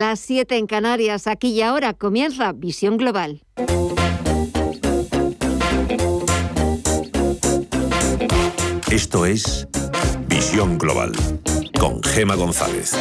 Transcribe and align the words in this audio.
Las 0.00 0.20
7 0.20 0.56
en 0.56 0.68
Canarias, 0.68 1.26
aquí 1.26 1.48
y 1.48 1.60
ahora 1.60 1.92
comienza 1.92 2.52
Visión 2.52 2.98
Global. 2.98 3.42
Esto 8.92 9.26
es 9.26 9.66
Visión 10.28 10.78
Global 10.78 11.10
con 11.80 12.00
Gema 12.04 12.36
González. 12.36 12.92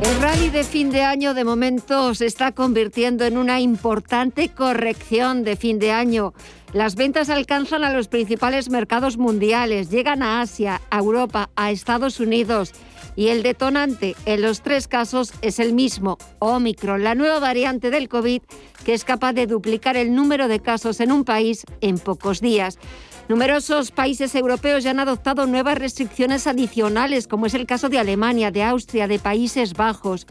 El 0.00 0.22
rally 0.22 0.48
de 0.48 0.64
fin 0.64 0.90
de 0.90 1.02
año 1.02 1.34
de 1.34 1.44
momento 1.44 2.14
se 2.14 2.24
está 2.24 2.52
convirtiendo 2.52 3.26
en 3.26 3.36
una 3.36 3.60
importante 3.60 4.48
corrección 4.48 5.44
de 5.44 5.56
fin 5.56 5.78
de 5.78 5.92
año. 5.92 6.32
Las 6.72 6.94
ventas 6.94 7.28
alcanzan 7.28 7.84
a 7.84 7.92
los 7.92 8.08
principales 8.08 8.70
mercados 8.70 9.18
mundiales, 9.18 9.90
llegan 9.90 10.22
a 10.22 10.40
Asia, 10.40 10.80
a 10.88 10.98
Europa, 11.00 11.50
a 11.54 11.70
Estados 11.70 12.18
Unidos 12.18 12.72
y 13.16 13.28
el 13.28 13.42
detonante 13.42 14.14
en 14.26 14.42
los 14.42 14.60
tres 14.60 14.86
casos 14.86 15.32
es 15.42 15.58
el 15.58 15.72
mismo, 15.72 16.18
Omicron, 16.38 17.02
la 17.02 17.14
nueva 17.14 17.40
variante 17.40 17.90
del 17.90 18.08
COVID 18.08 18.42
que 18.84 18.94
es 18.94 19.04
capaz 19.04 19.32
de 19.32 19.46
duplicar 19.46 19.96
el 19.96 20.14
número 20.14 20.46
de 20.46 20.60
casos 20.60 21.00
en 21.00 21.10
un 21.10 21.24
país 21.24 21.64
en 21.80 21.98
pocos 21.98 22.40
días. 22.40 22.78
Numerosos 23.28 23.90
países 23.90 24.34
europeos 24.36 24.84
ya 24.84 24.90
han 24.90 25.00
adoptado 25.00 25.46
nuevas 25.46 25.78
restricciones 25.78 26.46
adicionales, 26.46 27.26
como 27.26 27.46
es 27.46 27.54
el 27.54 27.66
caso 27.66 27.88
de 27.88 27.98
Alemania, 27.98 28.52
de 28.52 28.62
Austria, 28.62 29.08
de 29.08 29.18
Países 29.18 29.72
Bajos. 29.72 30.28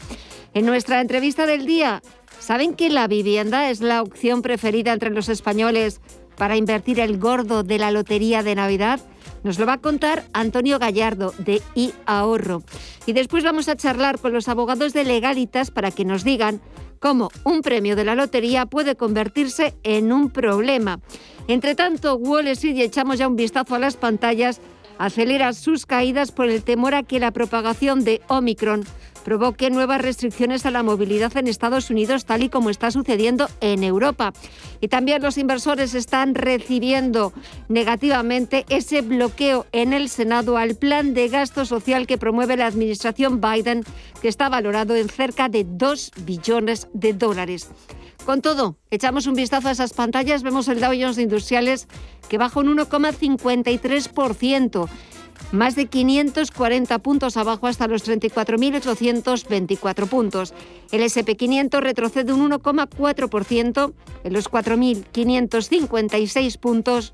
En 0.54 0.66
nuestra 0.66 1.02
entrevista 1.02 1.46
del 1.46 1.66
día, 1.66 2.02
¿saben 2.40 2.74
que 2.74 2.90
la 2.90 3.08
vivienda 3.08 3.70
es 3.70 3.82
la 3.82 4.02
opción 4.02 4.42
preferida 4.42 4.94
entre 4.94 5.10
los 5.10 5.28
españoles 5.28 6.00
para 6.38 6.56
invertir 6.56 7.02
el 7.02 7.18
gordo 7.18 7.64
de 7.64 7.80
la 7.80 7.92
lotería 7.92 8.44
de 8.44 8.56
Navidad? 8.56 9.02
Nos 9.46 9.60
lo 9.60 9.68
va 9.68 9.74
a 9.74 9.78
contar 9.78 10.26
Antonio 10.34 10.80
Gallardo 10.80 11.32
de 11.38 11.62
iAhorro. 11.76 12.64
Y 13.06 13.14
después 13.14 13.44
vamos 13.44 13.70
a 13.70 13.76
charlar 13.76 14.18
con 14.18 14.34
los 14.34 14.50
abogados 14.50 14.92
de 14.92 15.04
Legalitas 15.04 15.70
para 15.70 15.92
que 15.92 16.04
nos 16.04 16.24
digan 16.24 16.62
cómo 17.00 17.30
un 17.44 17.62
premio 17.62 17.96
de 17.96 18.06
la 18.06 18.16
lotería 18.16 18.66
puede 18.66 18.96
convertirse 18.96 19.76
en 19.84 20.12
un 20.12 20.32
problema. 20.32 21.00
Entre 21.48 21.76
tanto, 21.76 22.16
Wall 22.16 22.48
Street, 22.48 22.76
y 22.76 22.82
echamos 22.82 23.20
ya 23.20 23.28
un 23.28 23.36
vistazo 23.36 23.76
a 23.76 23.80
las 23.80 23.98
pantallas, 23.98 24.62
acelera 24.98 25.54
sus 25.54 25.86
caídas 25.86 26.32
por 26.32 26.50
el 26.50 26.64
temor 26.64 26.96
a 26.96 27.04
que 27.04 27.20
la 27.20 27.30
propagación 27.30 28.04
de 28.04 28.24
Omicron 28.28 28.84
provoque 29.26 29.70
nuevas 29.72 30.02
restricciones 30.02 30.68
a 30.68 30.72
la 30.72 30.84
movilidad 30.84 31.36
en 31.36 31.48
Estados 31.48 31.90
Unidos, 31.90 32.26
tal 32.26 32.44
y 32.44 32.50
como 32.50 32.70
está 32.70 32.92
sucediendo 32.92 33.50
en 33.60 33.84
Europa. 33.84 34.34
Y 34.82 34.88
también 34.88 35.24
los 35.24 35.40
inversores 35.40 35.96
están 35.96 36.36
recibiendo 36.36 37.34
negativamente 37.68 38.66
ese 38.70 39.02
bloqueo 39.02 39.66
en 39.72 39.94
el 39.94 40.10
Senado 40.10 40.58
al 40.58 40.76
plan 40.76 41.16
de 41.16 41.28
gasto 41.28 41.66
social 41.66 42.06
que 42.06 42.20
promueve 42.20 42.56
la 42.56 42.68
administración 42.68 43.42
Biden, 43.42 43.84
que 44.22 44.28
está 44.28 44.48
valorado 44.48 44.96
en 44.96 45.10
cerca 45.10 45.50
de 45.50 45.66
2 45.68 46.12
billones 46.24 46.88
de 46.94 47.14
dólares. 47.14 47.72
Con 48.28 48.44
todo, 48.44 48.78
echamos 48.92 49.26
un 49.26 49.34
vistazo 49.34 49.70
a 49.70 49.72
esas 49.72 49.94
pantallas, 49.94 50.44
vemos 50.44 50.68
el 50.68 50.80
Dow 50.80 50.92
Jones 50.92 51.16
de 51.16 51.24
Industriales 51.24 51.88
que 52.30 52.38
baja 52.38 52.60
un 52.60 52.78
1,53% 52.78 54.88
más 55.52 55.76
de 55.76 55.88
540 55.88 57.00
puntos 57.00 57.36
abajo 57.38 57.66
hasta 57.68 57.88
los 57.88 58.08
34.824 58.08 60.08
puntos. 60.08 60.54
El 60.92 61.02
SP500 61.02 61.80
retrocede 61.80 62.34
un 62.34 62.52
1,4% 62.52 63.94
en 64.24 64.34
los 64.34 64.50
4.556 64.50 66.58
puntos 66.58 67.14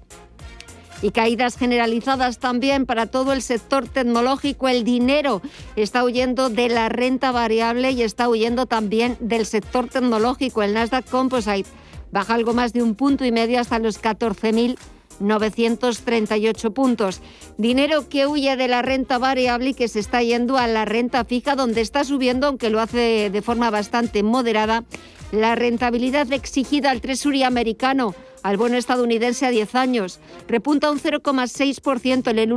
y 1.02 1.12
caídas 1.12 1.58
generalizadas 1.58 2.40
también 2.40 2.86
para 2.86 3.08
todo 3.08 3.34
el 3.34 3.42
sector 3.42 3.88
tecnológico. 3.88 4.68
El 4.68 4.84
dinero 4.84 5.42
está 5.76 6.04
huyendo 6.04 6.50
de 6.50 6.70
la 6.70 6.90
renta 6.90 7.32
variable 7.32 7.92
y 7.92 8.04
está 8.04 8.30
huyendo 8.30 8.66
también 8.66 9.18
del 9.20 9.46
sector 9.46 9.88
tecnológico. 9.88 10.64
El 10.64 10.74
Nasdaq 10.74 11.10
Composite 11.10 11.70
baja 12.12 12.36
algo 12.36 12.54
más 12.54 12.74
de 12.74 12.84
un 12.84 12.96
punto 12.96 13.26
y 13.26 13.32
medio 13.32 13.60
hasta 13.60 13.80
los 13.80 14.02
14.000 14.02 14.78
938 15.20 16.72
puntos. 16.72 17.22
Dinero 17.58 18.08
que 18.10 18.28
huye 18.28 18.56
de 18.56 18.68
la 18.68 18.82
renta 18.82 19.18
variable 19.18 19.70
y 19.70 19.74
que 19.74 19.88
se 19.88 20.00
está 20.00 20.22
yendo 20.22 20.58
a 20.58 20.68
la 20.68 20.86
renta 20.86 21.26
fija, 21.26 21.56
donde 21.56 21.82
está 21.82 22.04
subiendo, 22.04 22.48
aunque 22.48 22.70
lo 22.70 22.80
hace 22.80 23.30
de 23.30 23.42
forma 23.42 23.70
bastante 23.70 24.24
moderada, 24.24 24.84
la 25.32 25.56
rentabilidad 25.56 26.32
exigida 26.34 26.92
al 26.92 27.02
Treasury 27.02 27.44
americano 27.44 28.14
al 28.44 28.58
bono 28.58 28.78
estadounidense 28.78 29.46
a 29.46 29.50
10 29.50 29.76
años. 29.76 30.20
Repunta 30.48 30.92
un 30.92 31.00
0,6% 31.00 32.30
en 32.30 32.40
el 32.40 32.54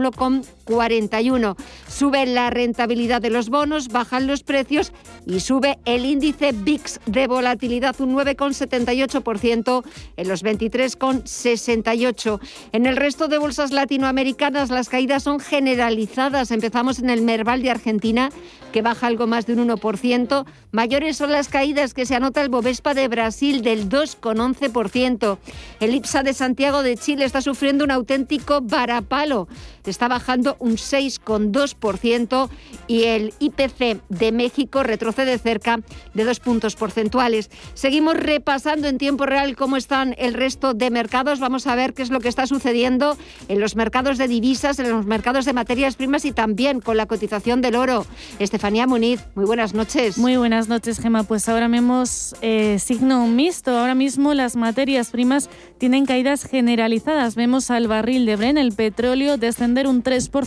1,41. 0.67 1.57
Sube 1.89 2.27
la 2.27 2.51
rentabilidad 2.51 3.21
de 3.21 3.31
los 3.31 3.49
bonos, 3.49 3.89
bajan 3.89 4.27
los 4.27 4.43
precios 4.43 4.93
y 5.27 5.41
sube 5.41 5.79
el 5.85 6.05
índice 6.05 6.53
VIX 6.53 7.01
de 7.07 7.27
volatilidad 7.27 8.01
un 8.01 8.15
9,78% 8.15 9.85
en 10.17 10.29
los 10.29 10.45
23,68. 10.45 12.41
En 12.73 12.87
el 12.87 12.97
resto 12.97 13.29
de 13.29 13.39
bolsas 13.39 13.73
latinoamericanas 13.73 14.71
las 14.71 14.89
caídas 14.89 15.23
son 15.23 15.41
generalizadas. 15.41 16.51
Empezamos 16.51 16.99
en 16.99 17.11
el 17.11 17.23
Merval 17.23 17.63
de 17.63 17.71
Argentina, 17.71 18.31
que 18.73 18.83
baja 18.83 19.07
algo 19.07 19.27
más 19.27 19.47
de 19.47 19.55
un 19.55 19.69
1%. 19.69 20.45
Mayores 20.73 21.17
son 21.17 21.31
las 21.33 21.49
caídas 21.49 21.95
que 21.95 22.07
se 22.07 22.15
anota 22.15 22.43
el 22.43 22.49
Bovespa 22.49 22.95
de 22.95 23.09
Brasil 23.09 23.63
del 23.63 23.89
2,11%. 23.89 25.39
El 25.81 25.95
IPSA 25.95 26.23
de 26.23 26.35
Santiago 26.35 26.83
de 26.83 26.97
Chile 26.97 27.25
está 27.25 27.41
sufriendo 27.41 27.85
un 27.85 27.91
auténtico 27.91 28.61
varapalo. 28.63 29.49
Está 29.85 30.09
bajando 30.09 30.54
un 30.59 30.77
6,2% 30.77 32.49
y 32.87 33.05
el 33.05 33.33
IPC 33.39 34.03
de 34.09 34.33
México 34.33 34.83
retrocede 34.83 35.39
cerca 35.39 35.81
de 36.15 36.25
dos 36.25 36.41
puntos 36.41 36.77
porcentuales. 36.77 37.51
Seguimos 37.75 38.17
repasando 38.17 38.89
en 38.89 38.99
tiempo 38.99 39.27
real 39.27 39.57
cómo 39.57 39.77
están 39.77 40.15
el 40.19 40.35
resto 40.35 40.75
de 40.75 40.91
mercados. 40.91 41.41
Vamos 41.41 41.67
a 41.67 41.75
ver 41.75 41.95
qué 41.95 42.03
es 42.03 42.11
lo 42.11 42.21
que 42.21 42.29
está 42.29 42.47
sucediendo 42.47 43.17
en 43.49 43.61
los 43.61 43.77
mercados 43.77 44.19
de 44.19 44.29
divisas, 44.29 44.79
en 44.79 44.91
los 44.91 45.07
mercados 45.07 45.45
de 45.45 45.53
materias 45.53 45.97
primas 45.97 46.25
y 46.25 46.33
también 46.33 46.81
con 46.81 46.97
la 46.97 47.07
cotización 47.07 47.61
del 47.61 47.77
oro. 47.77 48.07
Estefanía 48.39 48.87
Muniz, 48.87 49.21
muy 49.35 49.45
buenas 49.45 49.75
noches. 49.75 50.19
Muy 50.19 50.37
buenas 50.37 50.69
noches, 50.69 50.99
Gema. 50.99 51.25
Pues 51.25 51.49
ahora 51.49 51.69
vemos 51.69 52.35
eh, 52.43 52.79
signo 52.79 53.27
mixto. 53.27 53.77
Ahora 53.77 53.95
mismo 53.95 54.35
las 54.35 54.57
materias 54.57 55.11
primas 55.11 55.49
tienen 55.79 56.07
caídas 56.07 56.45
generalizadas. 56.45 57.35
Vemos 57.35 57.71
al 57.71 57.89
barril 57.89 58.27
de 58.27 58.37
Bren, 58.37 58.59
el 58.59 58.73
petróleo, 58.73 59.37
descender 59.37 59.87
un 59.87 60.03
3% 60.03 60.44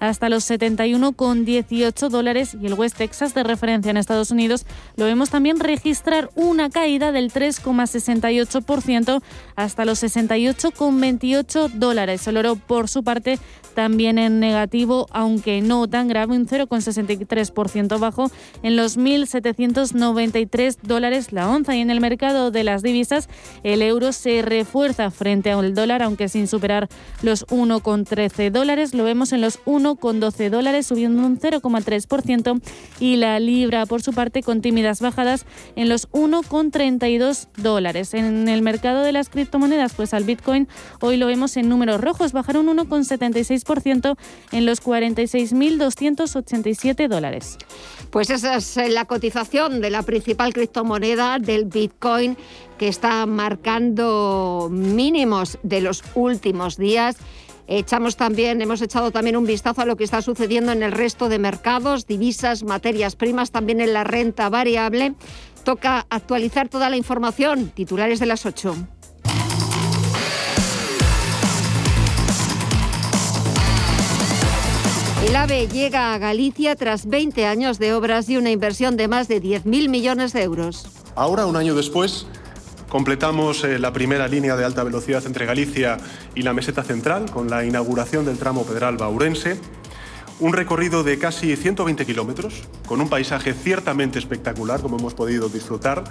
hasta 0.00 0.28
los 0.28 0.50
71,18 0.50 2.08
dólares 2.08 2.56
y 2.60 2.66
el 2.66 2.74
West 2.74 2.96
Texas 2.96 3.34
de 3.34 3.42
referencia 3.42 3.90
en 3.90 3.96
Estados 3.96 4.30
Unidos 4.30 4.66
lo 4.96 5.04
vemos 5.04 5.30
también 5.30 5.60
registrar 5.60 6.30
una 6.34 6.70
caída 6.70 7.12
del 7.12 7.32
3,68% 7.32 9.22
hasta 9.56 9.84
los 9.84 10.02
68,28 10.02 11.72
dólares. 11.72 12.26
El 12.26 12.36
oro, 12.36 12.56
por 12.56 12.88
su 12.88 13.02
parte, 13.04 13.38
también 13.74 14.18
en 14.18 14.40
negativo, 14.40 15.06
aunque 15.10 15.62
no 15.62 15.88
tan 15.88 16.08
grave, 16.08 16.36
un 16.36 16.46
0,63% 16.46 17.98
bajo 17.98 18.30
en 18.62 18.76
los 18.76 18.98
1.793 18.98 20.76
dólares 20.82 21.32
la 21.32 21.48
onza. 21.48 21.74
Y 21.74 21.80
en 21.80 21.90
el 21.90 22.00
mercado 22.00 22.50
de 22.50 22.64
las 22.64 22.82
divisas, 22.82 23.28
el 23.62 23.82
euro 23.82 24.12
se 24.12 24.42
refuerza 24.42 25.10
frente 25.10 25.52
al 25.52 25.74
dólar, 25.74 26.02
aunque 26.02 26.28
sin 26.28 26.46
superar 26.48 26.88
los 27.22 27.46
1,13 27.46 28.50
dólares. 28.50 28.94
Lo 28.94 29.04
vemos 29.12 29.32
en 29.32 29.40
los 29.40 29.62
1,12 29.64 30.50
dólares, 30.50 30.86
subiendo 30.86 31.24
un 31.24 31.38
0,3%. 31.38 32.60
Y 33.00 33.16
la 33.16 33.40
libra, 33.40 33.86
por 33.86 34.02
su 34.02 34.12
parte, 34.12 34.42
con 34.42 34.60
tímidas 34.60 35.00
bajadas 35.00 35.46
en 35.76 35.88
los 35.88 36.10
1,32 36.10 37.46
dólares. 37.56 38.12
En 38.14 38.48
el 38.48 38.62
mercado 38.62 39.02
de 39.02 39.12
las 39.12 39.28
criptomonedas, 39.28 39.94
pues 39.94 40.14
al 40.14 40.24
Bitcoin, 40.24 40.66
hoy 41.00 41.16
lo 41.16 41.26
vemos 41.26 41.56
en 41.56 41.68
números 41.68 42.00
rojos, 42.00 42.32
bajaron 42.32 42.66
1,76 42.66 44.16
en 44.52 44.66
los 44.66 44.82
46.287 44.82 47.08
dólares. 47.08 47.58
Pues 48.10 48.30
esa 48.30 48.56
es 48.56 48.76
eh, 48.76 48.88
la 48.88 49.06
cotización 49.06 49.80
de 49.80 49.90
la 49.90 50.02
principal 50.02 50.52
criptomoneda 50.52 51.38
del 51.38 51.64
Bitcoin 51.64 52.36
que 52.78 52.88
está 52.88 53.26
marcando 53.26 54.68
mínimos 54.70 55.58
de 55.62 55.80
los 55.80 56.02
últimos 56.14 56.76
días. 56.76 57.16
Echamos 57.66 58.16
también, 58.16 58.60
hemos 58.60 58.82
echado 58.82 59.10
también 59.10 59.36
un 59.36 59.46
vistazo 59.46 59.82
a 59.82 59.86
lo 59.86 59.96
que 59.96 60.04
está 60.04 60.20
sucediendo 60.22 60.72
en 60.72 60.82
el 60.82 60.92
resto 60.92 61.28
de 61.28 61.38
mercados, 61.38 62.06
divisas, 62.06 62.64
materias 62.64 63.16
primas, 63.16 63.50
también 63.50 63.80
en 63.80 63.92
la 63.92 64.04
renta 64.04 64.48
variable. 64.48 65.14
Toca 65.64 66.06
actualizar 66.10 66.68
toda 66.68 66.90
la 66.90 66.96
información. 66.96 67.70
Titulares 67.70 68.18
de 68.18 68.26
las 68.26 68.46
8. 68.46 68.74
El 75.26 75.36
AVE 75.36 75.68
llega 75.68 76.12
a 76.12 76.18
Galicia 76.18 76.74
tras 76.74 77.06
20 77.06 77.46
años 77.46 77.78
de 77.78 77.94
obras 77.94 78.28
y 78.28 78.36
una 78.36 78.50
inversión 78.50 78.96
de 78.96 79.06
más 79.08 79.28
de 79.28 79.40
10.000 79.40 79.88
millones 79.88 80.32
de 80.32 80.42
euros. 80.42 80.84
Ahora, 81.14 81.46
un 81.46 81.56
año 81.56 81.74
después, 81.74 82.26
completamos 82.92 83.64
eh, 83.64 83.78
la 83.78 83.90
primera 83.94 84.28
línea 84.28 84.54
de 84.54 84.66
alta 84.66 84.84
velocidad 84.84 85.24
entre 85.24 85.46
Galicia 85.46 85.96
y 86.34 86.42
la 86.42 86.52
meseta 86.52 86.82
central 86.82 87.30
con 87.30 87.48
la 87.48 87.64
inauguración 87.64 88.26
del 88.26 88.36
tramo 88.36 88.66
Pedral 88.66 88.98
Baurense 88.98 89.58
Un 90.40 90.52
recorrido 90.52 91.04
de 91.04 91.18
casi 91.18 91.54
120 91.54 92.04
kilómetros, 92.06 92.62
con 92.86 93.00
un 93.00 93.08
paisaje 93.08 93.54
ciertamente 93.54 94.18
espectacular, 94.18 94.80
como 94.80 94.98
hemos 94.98 95.14
podido 95.14 95.48
disfrutar, 95.48 96.04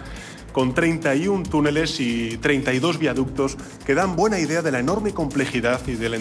con 0.52 0.74
31 0.74 1.44
túneles 1.44 2.00
y 2.00 2.38
32 2.38 3.00
viaductos 3.00 3.58
que 3.86 3.96
dan 3.96 4.18
buena 4.18 4.40
idea 4.40 4.62
de 4.62 4.72
la 4.72 4.80
enorme 4.80 5.14
complejidad 5.14 5.82
y 5.88 5.94
del 5.94 6.14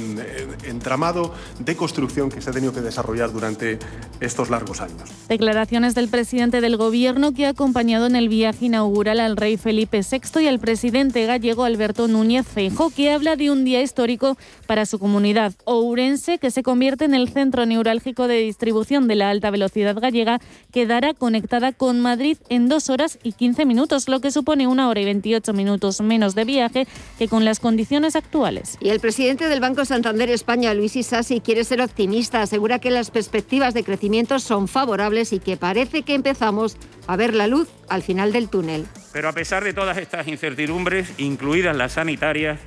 entramado 0.64 1.34
de 1.58 1.76
construcción 1.76 2.30
que 2.30 2.40
se 2.40 2.50
ha 2.50 2.52
tenido 2.52 2.72
que 2.72 2.80
desarrollar 2.80 3.32
durante 3.32 3.78
estos 4.20 4.50
largos 4.50 4.80
años. 4.80 5.10
Declaraciones 5.28 5.94
del 5.94 6.08
presidente 6.08 6.60
del 6.60 6.76
Gobierno 6.76 7.32
que 7.32 7.46
ha 7.46 7.50
acompañado 7.50 8.06
en 8.06 8.14
el 8.14 8.28
viaje 8.28 8.66
inaugural 8.66 9.18
al 9.18 9.36
rey 9.36 9.56
Felipe 9.56 10.00
VI 10.08 10.42
y 10.42 10.46
al 10.46 10.60
presidente 10.60 11.26
gallego 11.26 11.64
Alberto 11.64 12.06
Núñez 12.06 12.46
Feijóo, 12.46 12.90
que 12.90 13.10
habla 13.10 13.36
de 13.36 13.50
un 13.50 13.64
día 13.64 13.82
histórico 13.82 14.36
para 14.66 14.86
su 14.86 14.98
comunidad 14.98 15.54
ourense, 15.64 16.38
que 16.38 16.50
se 16.50 16.62
convierte 16.62 17.04
en 17.04 17.14
el 17.14 17.28
centro 17.28 17.66
neurálgico 17.66 17.89
de 18.28 18.40
distribución 18.40 19.08
de 19.08 19.14
la 19.14 19.30
alta 19.30 19.50
velocidad 19.50 19.98
gallega, 19.98 20.40
quedará 20.72 21.14
conectada 21.14 21.72
con 21.72 22.00
Madrid 22.00 22.38
en 22.48 22.68
dos 22.68 22.90
horas 22.90 23.18
y 23.22 23.32
15 23.32 23.64
minutos, 23.66 24.08
lo 24.08 24.20
que 24.20 24.30
supone 24.30 24.66
una 24.66 24.88
hora 24.88 25.00
y 25.00 25.04
28 25.04 25.52
minutos 25.52 26.00
menos 26.00 26.34
de 26.34 26.44
viaje 26.44 26.86
que 27.18 27.28
con 27.28 27.44
las 27.44 27.60
condiciones 27.60 28.16
actuales. 28.16 28.76
Y 28.80 28.90
el 28.90 29.00
presidente 29.00 29.48
del 29.48 29.60
Banco 29.60 29.84
Santander 29.84 30.30
España, 30.30 30.74
Luis 30.74 30.96
Isasi, 30.96 31.40
quiere 31.40 31.64
ser 31.64 31.80
optimista. 31.80 32.42
Asegura 32.42 32.78
que 32.78 32.90
las 32.90 33.10
perspectivas 33.10 33.74
de 33.74 33.84
crecimiento 33.84 34.38
son 34.38 34.68
favorables 34.68 35.32
y 35.32 35.38
que 35.38 35.56
parece 35.56 36.02
que 36.02 36.14
empezamos 36.14 36.76
a 37.06 37.16
ver 37.16 37.34
la 37.34 37.46
luz 37.46 37.68
al 37.88 38.02
final 38.02 38.32
del 38.32 38.48
túnel. 38.48 38.86
Pero 39.12 39.28
a 39.28 39.32
pesar 39.32 39.64
de 39.64 39.72
todas 39.72 39.98
estas 39.98 40.28
incertidumbres, 40.28 41.12
incluidas 41.18 41.76
las 41.76 41.92
sanitarias, 41.92 42.60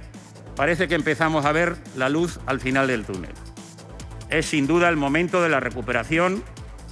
parece 0.55 0.87
que 0.87 0.95
empezamos 0.95 1.45
a 1.45 1.51
ver 1.51 1.77
la 1.95 2.09
luz 2.09 2.39
al 2.45 2.59
final 2.59 2.87
del 2.87 3.05
túnel. 3.05 3.31
Es 4.33 4.47
sin 4.47 4.65
duda 4.65 4.89
el 4.89 4.97
momento 4.97 5.43
de 5.43 5.49
la 5.49 5.59
recuperación 5.59 6.43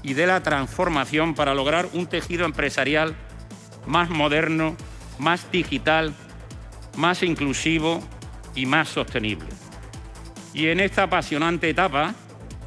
y 0.04 0.14
de 0.14 0.28
la 0.28 0.44
transformación 0.44 1.34
para 1.34 1.56
lograr 1.56 1.90
un 1.92 2.06
tejido 2.06 2.46
empresarial 2.46 3.16
más 3.88 4.12
moderno, 4.12 4.78
más 5.18 5.52
digital, 5.52 6.14
más 6.98 7.24
inclusivo 7.24 8.00
y 8.54 8.68
más 8.68 8.90
sostenible. 8.90 9.48
Y 10.54 10.68
en 10.68 10.80
esta 10.80 11.04
apasionante 11.04 11.68
etapa 11.68 12.14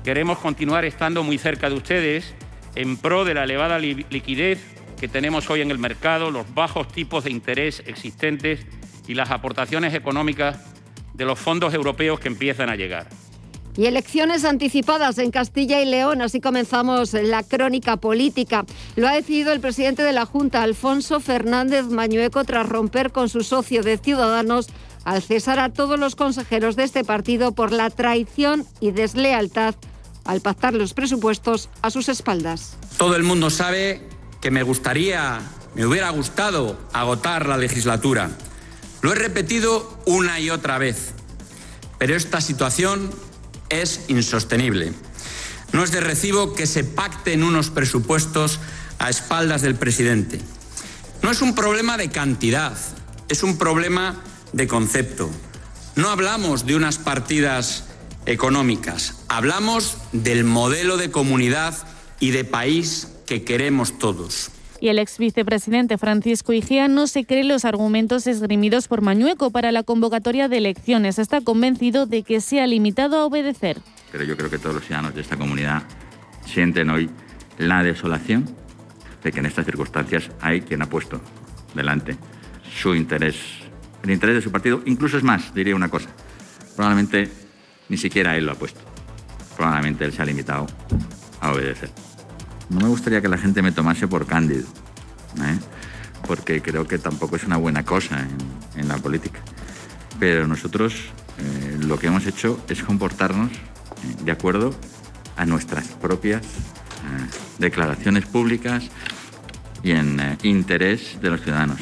queremos 0.02 0.38
continuar 0.38 0.84
estando 0.84 1.22
muy 1.22 1.38
cerca 1.38 1.68
de 1.68 1.76
ustedes 1.76 2.34
en 2.74 2.96
pro 2.96 3.24
de 3.24 3.34
la 3.34 3.44
elevada 3.44 3.78
liquidez 3.78 4.60
que 4.98 5.06
tenemos 5.06 5.48
hoy 5.50 5.60
en 5.60 5.70
el 5.70 5.78
mercado, 5.78 6.32
los 6.32 6.52
bajos 6.52 6.88
tipos 6.88 7.22
de 7.22 7.30
interés 7.30 7.80
existentes 7.86 8.66
y 9.06 9.14
las 9.14 9.30
aportaciones 9.30 9.94
económicas 9.94 10.58
de 11.12 11.26
los 11.26 11.38
fondos 11.38 11.74
europeos 11.74 12.18
que 12.18 12.26
empiezan 12.26 12.70
a 12.70 12.74
llegar. 12.74 13.06
Y 13.76 13.86
elecciones 13.86 14.44
anticipadas 14.44 15.18
en 15.18 15.30
Castilla 15.30 15.80
y 15.80 15.86
León. 15.86 16.22
Así 16.22 16.40
comenzamos 16.40 17.12
la 17.12 17.42
crónica 17.42 17.96
política. 17.96 18.64
Lo 18.94 19.08
ha 19.08 19.12
decidido 19.12 19.52
el 19.52 19.60
presidente 19.60 20.02
de 20.02 20.12
la 20.12 20.26
Junta, 20.26 20.62
Alfonso 20.62 21.18
Fernández 21.20 21.86
Mañueco, 21.86 22.44
tras 22.44 22.68
romper 22.68 23.10
con 23.10 23.28
su 23.28 23.42
socio 23.42 23.82
de 23.82 23.98
Ciudadanos 23.98 24.68
al 25.04 25.22
cesar 25.22 25.58
a 25.58 25.70
todos 25.70 25.98
los 25.98 26.16
consejeros 26.16 26.76
de 26.76 26.84
este 26.84 27.04
partido 27.04 27.52
por 27.52 27.72
la 27.72 27.90
traición 27.90 28.64
y 28.80 28.92
deslealtad 28.92 29.74
al 30.24 30.40
pactar 30.40 30.74
los 30.74 30.94
presupuestos 30.94 31.68
a 31.82 31.90
sus 31.90 32.08
espaldas. 32.08 32.76
Todo 32.96 33.16
el 33.16 33.22
mundo 33.22 33.50
sabe 33.50 34.08
que 34.40 34.50
me 34.50 34.62
gustaría, 34.62 35.40
me 35.74 35.84
hubiera 35.84 36.10
gustado 36.10 36.78
agotar 36.92 37.46
la 37.46 37.56
legislatura. 37.56 38.30
Lo 39.02 39.12
he 39.12 39.14
repetido 39.16 39.98
una 40.06 40.40
y 40.40 40.50
otra 40.50 40.78
vez. 40.78 41.12
Pero 41.98 42.16
esta 42.16 42.40
situación 42.40 43.10
es 43.82 44.00
insostenible. 44.08 44.92
No 45.72 45.82
es 45.82 45.90
de 45.90 46.00
recibo 46.00 46.54
que 46.54 46.66
se 46.66 46.84
pacten 46.84 47.42
unos 47.42 47.70
presupuestos 47.70 48.60
a 48.98 49.10
espaldas 49.10 49.62
del 49.62 49.74
presidente. 49.74 50.40
No 51.22 51.30
es 51.30 51.42
un 51.42 51.54
problema 51.54 51.96
de 51.96 52.10
cantidad, 52.10 52.76
es 53.28 53.42
un 53.42 53.58
problema 53.58 54.22
de 54.52 54.68
concepto. 54.68 55.30
No 55.96 56.10
hablamos 56.10 56.66
de 56.66 56.76
unas 56.76 56.98
partidas 56.98 57.84
económicas, 58.26 59.14
hablamos 59.28 59.96
del 60.12 60.44
modelo 60.44 60.96
de 60.96 61.10
comunidad 61.10 61.76
y 62.20 62.30
de 62.30 62.44
país 62.44 63.08
que 63.26 63.44
queremos 63.44 63.98
todos 63.98 64.50
y 64.80 64.88
el 64.88 64.98
ex 64.98 65.18
vicepresidente 65.18 65.98
Francisco 65.98 66.52
Igea 66.52 66.88
no 66.88 67.06
se 67.06 67.24
cree 67.24 67.44
los 67.44 67.64
argumentos 67.64 68.26
esgrimidos 68.26 68.88
por 68.88 69.00
Mañueco 69.00 69.50
para 69.50 69.72
la 69.72 69.82
convocatoria 69.82 70.48
de 70.48 70.58
elecciones. 70.58 71.18
Está 71.18 71.40
convencido 71.40 72.06
de 72.06 72.22
que 72.22 72.40
se 72.40 72.60
ha 72.60 72.66
limitado 72.66 73.16
a 73.18 73.24
obedecer. 73.24 73.78
Pero 74.12 74.24
yo 74.24 74.36
creo 74.36 74.50
que 74.50 74.58
todos 74.58 74.74
los 74.74 74.84
ciudadanos 74.84 75.14
de 75.14 75.20
esta 75.20 75.36
comunidad 75.36 75.82
sienten 76.46 76.90
hoy 76.90 77.10
la 77.58 77.82
desolación 77.82 78.44
de 79.22 79.32
que 79.32 79.40
en 79.40 79.46
estas 79.46 79.64
circunstancias 79.64 80.30
hay 80.40 80.60
quien 80.60 80.82
ha 80.82 80.86
puesto 80.86 81.20
delante 81.74 82.16
su 82.74 82.94
interés, 82.94 83.36
el 84.02 84.10
interés 84.10 84.36
de 84.36 84.42
su 84.42 84.52
partido. 84.52 84.82
Incluso 84.84 85.16
es 85.16 85.22
más, 85.22 85.54
diría 85.54 85.74
una 85.74 85.88
cosa, 85.88 86.08
probablemente 86.76 87.30
ni 87.88 87.96
siquiera 87.96 88.36
él 88.36 88.46
lo 88.46 88.52
ha 88.52 88.56
puesto. 88.56 88.80
Probablemente 89.56 90.04
él 90.04 90.12
se 90.12 90.22
ha 90.22 90.24
limitado 90.24 90.66
a 91.40 91.52
obedecer. 91.52 91.90
No 92.70 92.80
me 92.80 92.88
gustaría 92.88 93.20
que 93.20 93.28
la 93.28 93.38
gente 93.38 93.62
me 93.62 93.72
tomase 93.72 94.08
por 94.08 94.26
cándido, 94.26 94.66
¿eh? 95.38 95.58
porque 96.26 96.62
creo 96.62 96.86
que 96.86 96.98
tampoco 96.98 97.36
es 97.36 97.44
una 97.44 97.56
buena 97.56 97.84
cosa 97.84 98.26
en, 98.76 98.88
la 98.88 98.96
política. 98.98 99.40
Pero 100.18 100.46
nosotros 100.46 100.94
eh, 101.38 101.78
lo 101.80 101.98
que 101.98 102.06
hemos 102.06 102.26
hecho 102.26 102.64
es 102.68 102.82
comportarnos 102.82 103.52
eh, 103.52 104.24
de 104.24 104.32
acuerdo 104.32 104.74
a 105.36 105.46
nuestras 105.46 105.88
propias 105.88 106.42
declaraciones 107.58 108.24
públicas 108.24 108.84
y 109.82 109.90
en 109.90 110.38
interés 110.42 111.18
de 111.20 111.28
los 111.28 111.42
ciudadanos. 111.42 111.78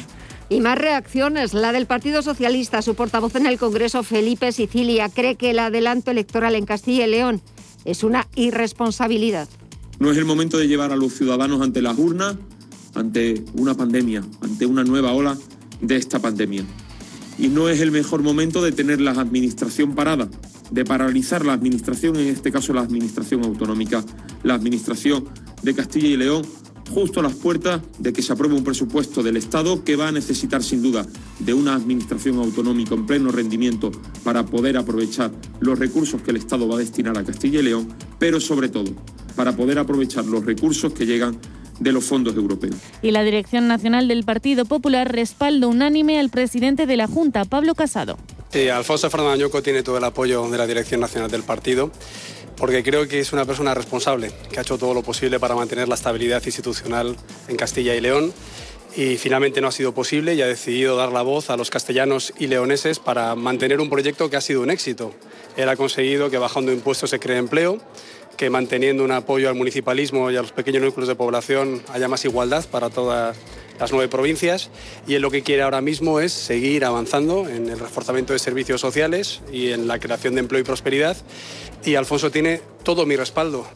Y 0.49 0.59
más 0.59 0.77
reacciones. 0.77 1.53
La 1.53 1.71
del 1.71 1.85
Partido 1.87 2.21
Socialista, 2.21 2.81
su 2.81 2.95
portavoz 2.95 3.35
en 3.35 3.47
el 3.47 3.57
Congreso, 3.57 4.03
Felipe 4.03 4.51
Sicilia, 4.51 5.09
cree 5.09 5.35
que 5.35 5.51
el 5.51 5.59
adelanto 5.59 6.11
electoral 6.11 6.55
en 6.55 6.65
Castilla 6.65 7.05
y 7.05 7.09
León 7.09 7.41
es 7.85 8.03
una 8.03 8.27
irresponsabilidad. 8.35 9.47
No 9.99 10.11
es 10.11 10.17
el 10.17 10.25
momento 10.25 10.57
de 10.57 10.67
llevar 10.67 10.91
a 10.91 10.95
los 10.95 11.13
ciudadanos 11.13 11.61
ante 11.61 11.81
las 11.81 11.97
urnas, 11.97 12.35
ante 12.95 13.43
una 13.53 13.75
pandemia, 13.75 14.23
ante 14.41 14.65
una 14.65 14.83
nueva 14.83 15.13
ola 15.13 15.37
de 15.81 15.95
esta 15.95 16.19
pandemia. 16.19 16.63
Y 17.37 17.47
no 17.47 17.69
es 17.69 17.79
el 17.81 17.91
mejor 17.91 18.21
momento 18.21 18.61
de 18.61 18.71
tener 18.71 19.01
la 19.01 19.11
administración 19.11 19.95
parada, 19.95 20.29
de 20.71 20.85
paralizar 20.85 21.45
la 21.45 21.53
administración, 21.53 22.15
en 22.17 22.27
este 22.27 22.51
caso 22.51 22.73
la 22.73 22.81
administración 22.81 23.43
autonómica, 23.43 24.03
la 24.43 24.53
administración 24.53 25.25
de 25.61 25.73
Castilla 25.73 26.07
y 26.07 26.17
León, 26.17 26.43
justo 26.93 27.19
a 27.19 27.23
las 27.23 27.33
puertas 27.33 27.81
de 27.97 28.13
que 28.13 28.21
se 28.21 28.33
apruebe 28.33 28.55
un 28.55 28.63
presupuesto 28.63 29.23
del 29.23 29.37
Estado 29.37 29.83
que 29.83 29.95
va 29.95 30.09
a 30.09 30.11
necesitar 30.11 30.63
sin 30.63 30.81
duda 30.81 31.05
de 31.39 31.53
una 31.53 31.73
administración 31.73 32.37
autonómica 32.37 32.93
en 32.93 33.05
pleno 33.05 33.31
rendimiento 33.31 33.91
para 34.23 34.45
poder 34.45 34.77
aprovechar 34.77 35.31
los 35.59 35.79
recursos 35.79 36.21
que 36.21 36.31
el 36.31 36.37
Estado 36.37 36.67
va 36.67 36.75
a 36.75 36.79
destinar 36.79 37.17
a 37.17 37.23
Castilla 37.23 37.61
y 37.61 37.63
León, 37.63 37.87
pero 38.19 38.39
sobre 38.39 38.69
todo 38.69 38.93
para 39.35 39.55
poder 39.55 39.79
aprovechar 39.79 40.25
los 40.25 40.45
recursos 40.45 40.93
que 40.93 41.05
llegan 41.05 41.37
de 41.79 41.91
los 41.91 42.05
fondos 42.05 42.35
europeos. 42.35 42.75
Y 43.01 43.11
la 43.11 43.23
Dirección 43.23 43.67
Nacional 43.67 44.07
del 44.07 44.23
Partido 44.23 44.65
Popular 44.65 45.11
respalda 45.11 45.67
unánime 45.67 46.19
al 46.19 46.29
presidente 46.29 46.85
de 46.85 46.97
la 46.97 47.07
Junta, 47.07 47.45
Pablo 47.45 47.75
Casado. 47.75 48.17
Sí, 48.51 48.69
Alfonso 48.69 49.09
Fernández 49.09 49.49
tiene 49.63 49.81
todo 49.81 49.97
el 49.97 50.03
apoyo 50.03 50.47
de 50.49 50.57
la 50.57 50.67
Dirección 50.67 51.01
Nacional 51.01 51.31
del 51.31 51.43
Partido 51.43 51.91
porque 52.55 52.83
creo 52.83 53.07
que 53.07 53.19
es 53.19 53.33
una 53.33 53.45
persona 53.45 53.73
responsable, 53.73 54.31
que 54.51 54.59
ha 54.59 54.61
hecho 54.61 54.77
todo 54.77 54.93
lo 54.93 55.01
posible 55.01 55.39
para 55.39 55.55
mantener 55.55 55.87
la 55.87 55.95
estabilidad 55.95 56.41
institucional 56.45 57.15
en 57.47 57.55
Castilla 57.55 57.95
y 57.95 58.01
León 58.01 58.31
y 58.95 59.17
finalmente 59.17 59.59
no 59.59 59.67
ha 59.67 59.71
sido 59.71 59.93
posible 59.93 60.35
y 60.35 60.41
ha 60.41 60.47
decidido 60.47 60.95
dar 60.95 61.11
la 61.11 61.23
voz 61.23 61.49
a 61.49 61.57
los 61.57 61.69
castellanos 61.71 62.33
y 62.37 62.47
leoneses 62.47 62.99
para 62.99 63.33
mantener 63.35 63.81
un 63.81 63.89
proyecto 63.89 64.29
que 64.29 64.37
ha 64.37 64.41
sido 64.41 64.61
un 64.61 64.69
éxito. 64.69 65.13
Él 65.57 65.67
ha 65.67 65.75
conseguido 65.75 66.29
que 66.29 66.37
bajando 66.37 66.71
impuestos 66.71 67.09
se 67.09 67.19
cree 67.19 67.37
empleo, 67.37 67.79
que 68.37 68.49
manteniendo 68.49 69.03
un 69.03 69.11
apoyo 69.11 69.49
al 69.49 69.55
municipalismo 69.55 70.31
y 70.31 70.37
a 70.37 70.41
los 70.41 70.51
pequeños 70.51 70.81
núcleos 70.81 71.07
de 71.07 71.15
población 71.15 71.81
haya 71.93 72.07
más 72.07 72.25
igualdad 72.25 72.65
para 72.69 72.89
todas 72.89 73.37
las 73.79 73.91
nueve 73.91 74.07
provincias 74.07 74.69
y 75.07 75.15
él 75.15 75.21
lo 75.21 75.31
que 75.31 75.41
quiere 75.41 75.63
ahora 75.63 75.81
mismo 75.81 76.19
es 76.19 76.31
seguir 76.31 76.85
avanzando 76.85 77.47
en 77.47 77.69
el 77.69 77.79
reforzamiento 77.79 78.33
de 78.33 78.39
servicios 78.39 78.81
sociales 78.81 79.41
y 79.51 79.71
en 79.71 79.87
la 79.87 79.99
creación 79.99 80.35
de 80.35 80.41
empleo 80.41 80.61
y 80.61 80.63
prosperidad 80.63 81.17
y 81.85 81.95
Alfonso 81.95 82.31
tiene 82.31 82.61
todo 82.83 83.05
mi 83.05 83.15
respaldo. 83.15 83.67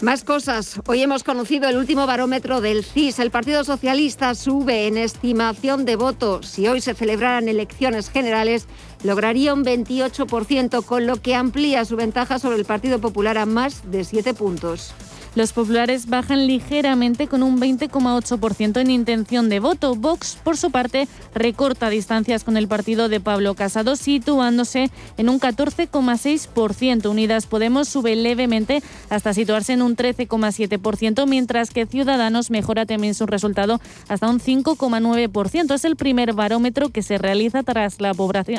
Más 0.00 0.24
cosas. 0.24 0.80
Hoy 0.86 1.02
hemos 1.02 1.22
conocido 1.22 1.68
el 1.68 1.76
último 1.76 2.06
barómetro 2.06 2.60
del 2.60 2.84
CIS. 2.84 3.20
El 3.20 3.30
Partido 3.30 3.62
Socialista 3.64 4.34
sube 4.34 4.86
en 4.86 4.98
estimación 4.98 5.84
de 5.84 5.96
votos. 5.96 6.46
Si 6.46 6.66
hoy 6.66 6.80
se 6.80 6.94
celebraran 6.94 7.48
elecciones 7.48 8.10
generales, 8.10 8.66
lograría 9.04 9.54
un 9.54 9.64
28%, 9.64 10.84
con 10.84 11.06
lo 11.06 11.22
que 11.22 11.36
amplía 11.36 11.84
su 11.84 11.96
ventaja 11.96 12.38
sobre 12.38 12.58
el 12.58 12.64
Partido 12.64 13.00
Popular 13.00 13.38
a 13.38 13.46
más 13.46 13.90
de 13.90 14.04
7 14.04 14.34
puntos. 14.34 14.92
Los 15.34 15.52
populares 15.52 16.08
bajan 16.08 16.46
ligeramente 16.46 17.26
con 17.26 17.42
un 17.42 17.60
20,8% 17.60 18.80
en 18.80 18.90
intención 18.90 19.48
de 19.48 19.58
voto. 19.58 19.96
Vox, 19.96 20.38
por 20.44 20.56
su 20.56 20.70
parte, 20.70 21.08
recorta 21.34 21.90
distancias 21.90 22.44
con 22.44 22.56
el 22.56 22.68
partido 22.68 23.08
de 23.08 23.18
Pablo 23.18 23.54
Casado, 23.54 23.96
situándose 23.96 24.92
en 25.16 25.28
un 25.28 25.40
14,6%. 25.40 27.10
Unidas 27.10 27.46
Podemos 27.46 27.88
sube 27.88 28.14
levemente 28.14 28.80
hasta 29.10 29.34
situarse 29.34 29.72
en 29.72 29.82
un 29.82 29.96
13,7%, 29.96 31.26
mientras 31.26 31.70
que 31.70 31.86
Ciudadanos 31.86 32.50
mejora 32.50 32.86
también 32.86 33.14
su 33.14 33.26
resultado 33.26 33.80
hasta 34.06 34.28
un 34.28 34.38
5,9%. 34.38 35.74
Es 35.74 35.84
el 35.84 35.96
primer 35.96 36.32
barómetro 36.34 36.90
que 36.90 37.02
se 37.02 37.18
realiza 37.18 37.64
tras 37.64 38.00
la, 38.00 38.12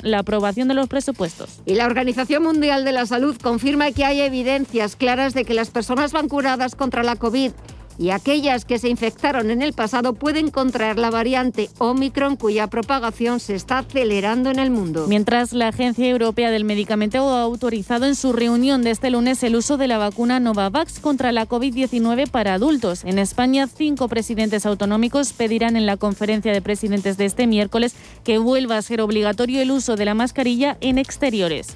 la 0.03 0.20
aprobación 0.20 0.67
de 0.67 0.74
los 0.74 0.89
presupuestos. 0.89 1.62
Y 1.65 1.75
la 1.75 1.86
Organización 1.86 2.44
Mundial 2.44 2.84
de 2.84 2.91
la 2.91 3.05
Salud 3.05 3.38
confirma 3.41 3.94
que 3.94 4.03
hay 4.03 4.20
evidencias 4.20 4.98
claras 4.98 5.34
de 5.34 5.46
que 5.46 5.53
las 5.53 5.70
personas 5.70 6.12
van 6.12 6.27
curadas 6.27 6.64
contra 6.74 7.03
la 7.03 7.15
COVID 7.15 7.51
y 7.98 8.10
aquellas 8.10 8.65
que 8.65 8.79
se 8.79 8.89
infectaron 8.89 9.51
en 9.51 9.62
el 9.62 9.74
pasado 9.74 10.13
pueden 10.13 10.51
contraer 10.51 10.98
la 10.98 11.10
variante 11.10 11.69
Omicron 11.77 12.36
cuya 12.36 12.67
propagación 12.67 13.39
se 13.39 13.55
está 13.55 13.79
acelerando 13.79 14.50
en 14.50 14.60
el 14.60 14.72
mundo. 14.72 15.05
Mientras 15.07 15.53
la 15.53 15.69
Agencia 15.69 16.07
Europea 16.07 16.51
del 16.51 16.65
Medicamento 16.65 17.29
ha 17.29 17.41
autorizado 17.41 18.05
en 18.05 18.15
su 18.15 18.34
reunión 18.34 18.84
de 18.84 18.91
este 18.91 19.10
lunes 19.10 19.43
el 19.43 19.55
uso 19.55 19.77
de 19.77 19.88
la 19.88 19.98
vacuna 19.98 20.39
Novavax 20.39 21.00
contra 21.00 21.31
la 21.31 21.48
COVID-19 21.48 22.29
para 22.29 22.53
adultos. 22.53 23.03
En 23.05 23.19
España, 23.19 23.67
cinco 23.67 24.07
presidentes 24.07 24.65
autonómicos 24.65 25.34
pedirán 25.34 25.75
en 25.75 25.86
la 25.86 25.98
conferencia 25.98 26.51
de 26.51 26.62
presidentes 26.62 27.17
de 27.17 27.25
este 27.25 27.48
miércoles 27.48 27.95
que 28.24 28.38
vuelva 28.38 28.77
a 28.77 28.81
ser 28.81 29.01
obligatorio 29.01 29.62
el 29.62 29.72
uso 29.72 29.95
de 29.95 30.05
la 30.05 30.13
mascarilla 30.13 30.77
en 30.81 30.98
exteriores. 30.98 31.75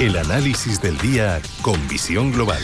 El 0.00 0.16
análisis 0.16 0.80
del 0.80 0.96
día 0.96 1.42
con 1.60 1.74
visión 1.86 2.32
global. 2.32 2.62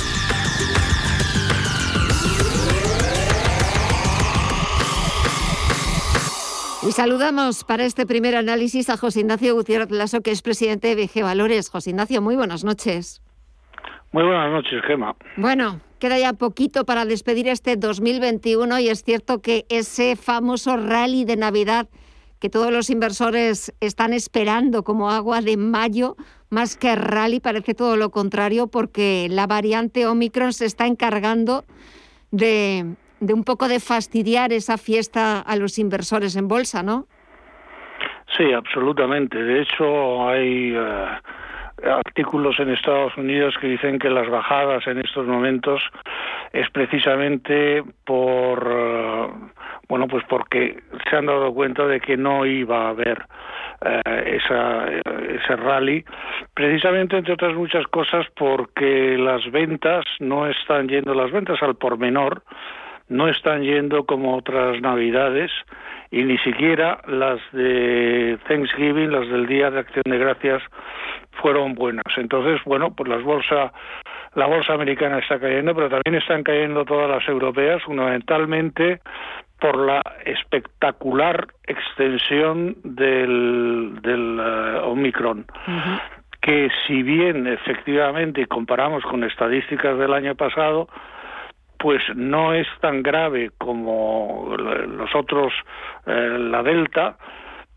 Y 6.89 6.93
saludamos 6.93 7.63
para 7.65 7.85
este 7.85 8.07
primer 8.07 8.37
análisis 8.37 8.89
a 8.89 8.97
José 8.97 9.21
Ignacio 9.21 9.55
Gutiérrez 9.55 9.91
Lasso, 9.91 10.23
que 10.23 10.31
es 10.31 10.41
presidente 10.41 10.95
de 10.95 11.05
BG 11.05 11.25
Valores. 11.25 11.69
José 11.69 11.91
Ignacio, 11.91 12.23
muy 12.23 12.37
buenas 12.37 12.65
noches. 12.65 13.21
Muy 14.13 14.25
buenas 14.25 14.51
noches, 14.51 14.81
Gema. 14.87 15.15
Bueno, 15.37 15.83
queda 15.99 16.19
ya 16.19 16.33
poquito 16.33 16.87
para 16.87 17.05
despedir 17.05 17.49
este 17.49 17.77
2021 17.77 18.79
y 18.79 18.89
es 18.89 19.05
cierto 19.05 19.43
que 19.43 19.67
ese 19.69 20.17
famoso 20.17 20.79
rally 20.79 21.27
de 21.27 21.37
Navidad 21.37 21.87
que 22.41 22.51
todos 22.51 22.73
los 22.73 22.91
inversores 22.91 23.75
están 23.81 24.13
esperando 24.13 24.83
como 24.83 25.11
agua 25.11 25.41
de 25.41 25.57
mayo, 25.57 26.17
más 26.51 26.77
que 26.77 26.95
rally, 26.95 27.41
parece 27.41 27.75
todo 27.75 27.97
lo 27.97 28.11
contrario, 28.11 28.67
porque 28.69 29.29
la 29.31 29.47
variante 29.47 30.07
Omicron 30.07 30.53
se 30.53 30.67
está 30.67 30.87
encargando 30.87 31.65
de, 32.31 32.97
un 33.21 33.45
poco 33.45 33.69
de 33.69 33.81
fastidiar 33.81 34.53
esa 34.53 34.79
fiesta 34.79 35.41
a 35.41 35.57
los 35.57 35.79
inversores 35.79 36.37
en 36.37 36.49
bolsa, 36.49 36.83
¿no? 36.83 37.07
Sí, 38.37 38.53
absolutamente. 38.53 39.43
De 39.43 39.63
hecho, 39.63 40.29
hay 40.29 40.75
eh, 40.77 41.07
artículos 41.85 42.59
en 42.59 42.71
Estados 42.71 43.17
Unidos 43.17 43.55
que 43.61 43.69
dicen 43.69 43.99
que 43.99 44.11
las 44.11 44.29
bajadas 44.29 44.87
en 44.87 44.99
estos 44.99 45.27
momentos 45.27 45.81
es 46.53 46.69
precisamente 46.71 47.83
por 48.05 48.67
eh, 48.69 49.29
bueno 49.89 50.07
pues 50.09 50.25
porque 50.29 50.79
se 51.09 51.17
han 51.17 51.27
dado 51.27 51.53
cuenta 51.55 51.87
de 51.87 52.01
que 52.01 52.17
no 52.17 52.47
iba 52.47 52.87
a 52.87 52.89
haber 52.91 53.25
eh, 53.85 54.41
esa, 54.43 54.89
ese 54.89 55.57
rally 55.57 56.05
precisamente 56.55 57.17
entre 57.17 57.35
otras 57.35 57.55
muchas 57.55 57.87
cosas 57.89 58.27
porque 58.37 59.17
las 59.19 59.51
ventas 59.51 60.05
no 60.21 60.47
están 60.47 60.89
yendo 60.89 61.15
las 61.15 61.31
ventas 61.31 61.63
al 61.63 61.77
por 61.77 61.99
menor 61.99 62.43
no 63.09 63.29
están 63.29 63.63
yendo 63.63 64.05
como 64.05 64.37
otras 64.37 64.81
navidades 64.81 65.51
y 66.11 66.23
ni 66.23 66.39
siquiera 66.39 67.01
las 67.07 67.41
de 67.53 68.39
Thanksgiving, 68.49 69.11
las 69.11 69.29
del 69.29 69.47
Día 69.47 69.71
de 69.71 69.81
Acción 69.81 70.03
de 70.07 70.19
Gracias, 70.19 70.63
fueron 71.43 71.75
buenas. 71.75 72.05
Entonces, 72.17 72.61
bueno, 72.65 72.95
pues 72.95 73.09
las 73.09 73.23
bolsas, 73.23 73.73
la 74.35 74.47
bolsa 74.47 74.75
americana 74.75 75.19
está 75.19 75.39
cayendo, 75.39 75.75
pero 75.75 75.89
también 75.89 76.21
están 76.21 76.43
cayendo 76.43 76.85
todas 76.85 77.09
las 77.09 77.29
europeas, 77.29 77.83
fundamentalmente 77.83 79.01
por 79.61 79.79
la 79.79 80.03
espectacular 80.25 81.47
extensión 81.67 82.77
del, 82.85 83.99
del 84.03 84.41
eh, 84.41 84.81
Omicron. 84.85 85.47
que 86.41 86.71
si 86.87 87.03
bien 87.03 87.47
efectivamente 87.47 88.47
comparamos 88.47 89.03
con 89.05 89.25
estadísticas 89.25 89.99
del 89.99 90.13
año 90.13 90.35
pasado, 90.37 90.89
pues 91.79 92.03
no 92.15 92.55
es 92.55 92.67
tan 92.81 93.03
grave 93.03 93.51
como 93.59 94.55
los 94.57 95.15
otros, 95.15 95.53
eh, 96.07 96.37
la 96.39 96.63
Delta, 96.63 97.17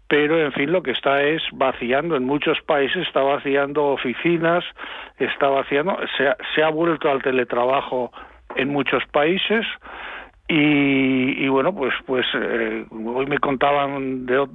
pero 0.10 0.40
en 0.40 0.52
fin 0.54 0.72
lo 0.72 0.82
que 0.82 0.92
está 0.92 1.22
es 1.22 1.42
vaciando 1.54 2.16
en 2.16 2.26
muchos 2.26 2.60
países 2.62 3.08
está 3.08 3.22
vaciando 3.22 3.86
oficinas 3.86 4.66
está 5.20 5.48
vaciando 5.50 5.98
se 6.54 6.64
ha, 6.64 6.70
vuelto 6.70 7.12
al 7.12 7.22
teletrabajo 7.22 8.12
en 8.56 8.70
muchos 8.70 9.06
países 9.12 9.66
y, 10.52 11.48
bueno 11.48 11.74
pues 11.74 11.94
pues 12.06 12.26
eh, 12.34 12.86
hoy 13.06 13.26
me 13.28 13.38
contaban 13.38 14.26
de, 14.26 14.48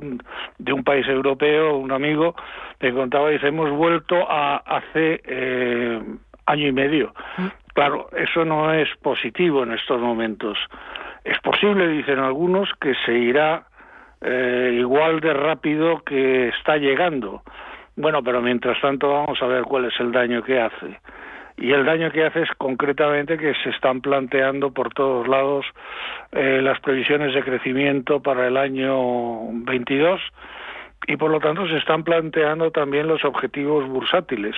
de, 0.59 0.73
un 0.73 0.83
país 0.83 1.07
europeo 1.07 1.77
un 1.77 1.93
amigo 1.93 2.35
me 2.81 2.93
contaba 2.93 3.31
dice 3.31 3.49
hemos 3.49 3.71
vuelto 3.71 4.29
a 4.29 4.57
hace 4.57 5.21
eh, 5.25 6.03
año 6.47 6.67
y 6.67 6.73
medio 6.73 7.15
mm. 7.39 7.47
claro 7.75 8.09
eso 8.17 8.45
no 8.45 8.73
es 8.73 8.89
positivo 9.03 9.63
en 9.63 9.73
estos 9.73 10.01
momentos 10.01 10.59
es 11.23 11.39
posible 11.41 11.89
dicen 11.89 12.19
algunos 12.19 12.69
que 12.81 12.95
se 13.07 13.13
irá 13.15 13.67
eh, 14.27 14.77
igual 14.79 15.21
de 15.21 15.35
rápido 15.35 16.03
que 16.03 16.49
está 16.49 16.79
llegando. 16.79 17.43
Bueno, 17.95 18.23
pero 18.23 18.41
mientras 18.41 18.81
tanto 18.81 19.11
vamos 19.11 19.41
a 19.43 19.47
ver 19.47 19.65
cuál 19.65 19.85
es 19.85 20.01
el 20.01 20.13
daño 20.13 20.43
que 20.43 20.59
hace. 20.59 20.99
Y 21.57 21.73
el 21.73 21.85
daño 21.85 22.11
que 22.11 22.25
hace 22.25 22.43
es 22.43 22.51
concretamente 22.59 23.39
que 23.39 23.55
se 23.63 23.71
están 23.71 24.01
planteando 24.01 24.73
por 24.73 24.93
todos 24.93 25.29
lados 25.29 25.65
eh, 26.33 26.61
las 26.63 26.81
previsiones 26.81 27.33
de 27.35 27.45
crecimiento 27.45 28.21
para 28.21 28.47
el 28.49 28.57
año 28.57 29.53
22 29.65 30.21
y 31.07 31.17
por 31.17 31.31
lo 31.31 31.39
tanto 31.39 31.69
se 31.69 31.77
están 31.77 32.03
planteando 32.03 32.71
también 32.71 33.07
los 33.07 33.25
objetivos 33.25 33.87
bursátiles. 33.89 34.57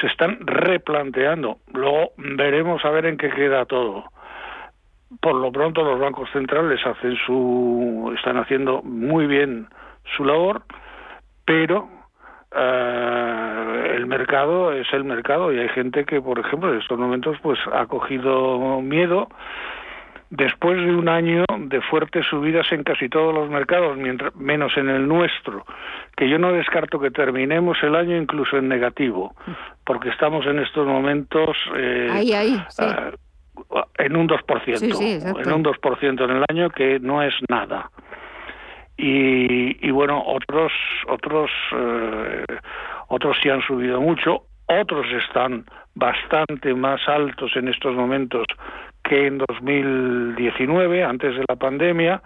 Se 0.00 0.06
están 0.06 0.38
replanteando. 0.40 1.58
Luego 1.72 2.12
veremos 2.16 2.84
a 2.84 2.90
ver 2.90 3.06
en 3.06 3.16
qué 3.16 3.30
queda 3.30 3.64
todo 3.64 4.04
por 5.20 5.34
lo 5.34 5.50
pronto 5.50 5.82
los 5.82 5.98
bancos 5.98 6.30
centrales 6.30 6.84
hacen 6.86 7.16
su 7.26 8.12
están 8.16 8.36
haciendo 8.36 8.80
muy 8.82 9.26
bien 9.26 9.66
su 10.16 10.24
labor 10.24 10.62
pero 11.44 11.88
eh, 12.54 13.92
el 13.94 14.06
mercado 14.06 14.72
es 14.72 14.86
el 14.92 15.04
mercado 15.04 15.52
y 15.52 15.58
hay 15.58 15.68
gente 15.68 16.04
que 16.04 16.20
por 16.20 16.38
ejemplo 16.38 16.72
en 16.72 16.80
estos 16.80 16.98
momentos 16.98 17.36
pues 17.42 17.58
ha 17.72 17.86
cogido 17.86 18.80
miedo. 18.80 19.28
Después 20.30 20.76
de 20.76 20.94
un 20.94 21.08
año 21.08 21.44
de 21.58 21.80
fuertes 21.80 22.24
subidas 22.26 22.70
en 22.70 22.84
casi 22.84 23.08
todos 23.08 23.34
los 23.34 23.50
mercados, 23.50 23.98
menos 24.36 24.76
en 24.76 24.88
el 24.88 25.08
nuestro, 25.08 25.66
que 26.16 26.28
yo 26.28 26.38
no 26.38 26.52
descarto 26.52 27.00
que 27.00 27.10
terminemos 27.10 27.76
el 27.82 27.96
año 27.96 28.16
incluso 28.16 28.56
en 28.56 28.68
negativo, 28.68 29.34
porque 29.84 30.08
estamos 30.08 30.46
en 30.46 30.60
estos 30.60 30.86
momentos 30.86 31.56
eh, 31.76 32.08
ahí, 32.12 32.32
ahí, 32.32 32.64
eh, 32.78 33.10
en 33.98 34.16
un 34.16 34.28
2%, 34.28 35.44
en 35.44 35.52
un 35.52 35.64
2% 35.64 36.24
en 36.24 36.30
el 36.30 36.44
año 36.48 36.70
que 36.70 37.00
no 37.00 37.22
es 37.22 37.34
nada. 37.48 37.90
Y, 39.02 39.86
y 39.86 39.90
bueno, 39.92 40.22
otros 40.26 40.72
otros 41.08 41.50
eh, 41.72 42.44
otros 43.08 43.36
sí 43.42 43.48
han 43.48 43.62
subido 43.62 43.98
mucho, 43.98 44.42
otros 44.66 45.06
están 45.26 45.64
bastante 45.94 46.74
más 46.74 47.00
altos 47.08 47.56
en 47.56 47.68
estos 47.68 47.94
momentos 47.94 48.44
que 49.02 49.26
en 49.26 49.38
2019, 49.38 51.02
antes 51.02 51.34
de 51.34 51.44
la 51.48 51.56
pandemia. 51.56 52.22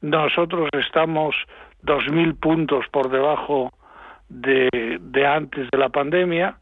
Nosotros 0.00 0.68
estamos 0.72 1.36
2.000 1.84 2.38
puntos 2.40 2.86
por 2.90 3.10
debajo 3.10 3.72
de, 4.28 4.98
antes 5.26 5.68
de 5.70 5.78
la 5.78 5.90
pandemia. 5.90 6.56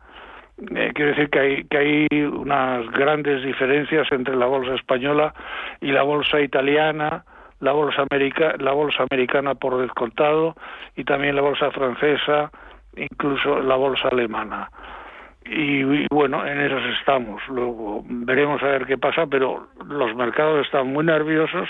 Eh, 0.59 0.91
quiere 0.95 1.13
decir 1.13 1.31
que 1.31 1.39
hay, 1.39 1.65
que 1.65 1.79
hay 1.79 2.07
unas 2.25 2.91
grandes 2.91 3.43
diferencias 3.43 4.11
entre 4.13 4.37
la 4.37 4.47
bolsa 4.47 4.75
española 4.75 5.35
y 5.81 5.93
la 5.93 6.03
bolsa 6.03 6.41
italiana, 6.41 7.25
la 7.63 7.73
bolsa, 7.73 8.03
america, 8.03 8.55
la 8.59 8.73
bolsa 8.73 9.05
americana 9.11 9.55
por 9.55 9.81
descontado 9.81 10.55
y 10.97 11.05
también 11.05 11.35
la 11.35 11.43
bolsa 11.43 11.71
francesa, 11.71 12.51
incluso 12.95 13.61
la 13.61 13.77
bolsa 13.77 14.09
alemana 14.09 14.69
y, 15.45 16.07
bueno, 16.11 16.47
en 16.47 16.61
esos 16.61 16.83
estamos. 16.99 17.43
Luego 17.49 18.05
veremos 18.07 18.63
a 18.63 18.67
ver 18.67 18.87
qué 18.87 18.99
pasa, 18.99 19.27
pero 19.27 19.69
los 19.87 20.15
mercados 20.15 20.65
están 20.65 20.93
muy 20.93 21.05
nerviosos 21.05 21.69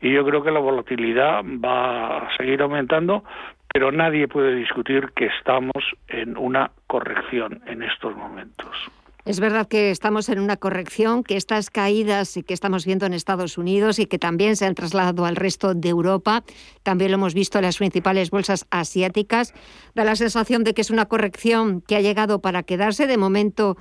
y 0.00 0.12
yo 0.12 0.24
creo 0.24 0.42
que 0.42 0.50
la 0.50 0.60
volatilidad 0.60 1.42
va 1.44 2.18
a 2.18 2.36
seguir 2.36 2.62
aumentando, 2.62 3.24
pero 3.72 3.92
nadie 3.92 4.28
puede 4.28 4.54
discutir 4.54 5.10
que 5.14 5.26
estamos 5.26 5.82
en 6.08 6.36
una 6.36 6.70
corrección 6.86 7.62
en 7.66 7.82
estos 7.82 8.16
momentos. 8.16 8.90
Es 9.26 9.40
verdad 9.40 9.66
que 9.66 9.90
estamos 9.90 10.28
en 10.28 10.38
una 10.38 10.56
corrección, 10.56 11.24
que 11.24 11.36
estas 11.36 11.68
caídas 11.68 12.38
que 12.46 12.54
estamos 12.54 12.86
viendo 12.86 13.06
en 13.06 13.12
Estados 13.12 13.58
Unidos 13.58 13.98
y 13.98 14.06
que 14.06 14.20
también 14.20 14.54
se 14.54 14.66
han 14.66 14.76
trasladado 14.76 15.24
al 15.24 15.34
resto 15.34 15.74
de 15.74 15.88
Europa, 15.88 16.44
también 16.84 17.10
lo 17.10 17.16
hemos 17.16 17.34
visto 17.34 17.58
en 17.58 17.64
las 17.64 17.78
principales 17.78 18.30
bolsas 18.30 18.66
asiáticas, 18.70 19.52
da 19.96 20.04
la 20.04 20.14
sensación 20.14 20.62
de 20.62 20.74
que 20.74 20.80
es 20.82 20.90
una 20.90 21.06
corrección 21.06 21.80
que 21.80 21.96
ha 21.96 22.00
llegado 22.00 22.40
para 22.40 22.62
quedarse 22.62 23.08
de 23.08 23.16
momento 23.16 23.76